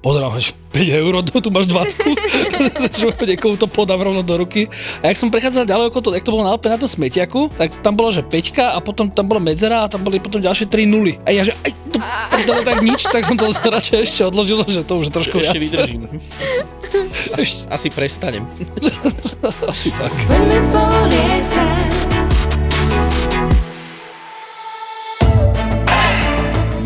Pozerám, 0.00 0.32
že 0.40 0.56
5 0.72 0.96
eur, 0.96 1.12
tu, 1.28 1.44
tu 1.44 1.52
máš 1.52 1.68
20. 1.68 2.00
že 3.04 3.04
niekomu 3.28 3.60
to 3.60 3.68
podám 3.68 4.00
rovno 4.00 4.24
do 4.24 4.32
ruky. 4.40 4.64
A 5.04 5.12
jak 5.12 5.20
som 5.20 5.28
prechádzal 5.28 5.68
ďalej, 5.68 5.92
ako 5.92 6.00
to, 6.00 6.16
jak 6.16 6.24
to 6.24 6.32
bolo 6.32 6.48
na 6.48 6.56
Alpe 6.56 6.72
na 6.72 6.80
tom 6.80 6.88
smetiaku, 6.88 7.52
tak 7.52 7.68
tam 7.84 7.92
bolo, 7.92 8.08
že 8.08 8.24
5 8.24 8.72
a 8.72 8.80
potom 8.80 9.12
tam 9.12 9.28
bola 9.28 9.44
medzera 9.44 9.84
a 9.84 9.90
tam 9.92 10.00
boli 10.00 10.16
potom 10.24 10.40
ďalšie 10.40 10.72
3 10.72 10.88
nuly. 10.88 11.20
A 11.28 11.36
ja, 11.36 11.44
že 11.44 11.52
aj 11.52 11.76
to, 11.92 12.00
to, 12.48 12.52
tak 12.64 12.80
nič, 12.80 13.04
tak 13.12 13.28
som 13.28 13.36
to 13.36 13.52
radšej 13.76 14.08
ešte 14.08 14.24
odložil, 14.24 14.64
že 14.64 14.88
to 14.88 15.04
už 15.04 15.12
trošku 15.12 15.36
Ešte 15.44 15.60
vydržím. 15.60 16.08
Asi, 17.36 17.68
asi 17.70 17.88
prestanem. 17.90 18.42
asi 19.68 19.90
tak. 19.94 20.12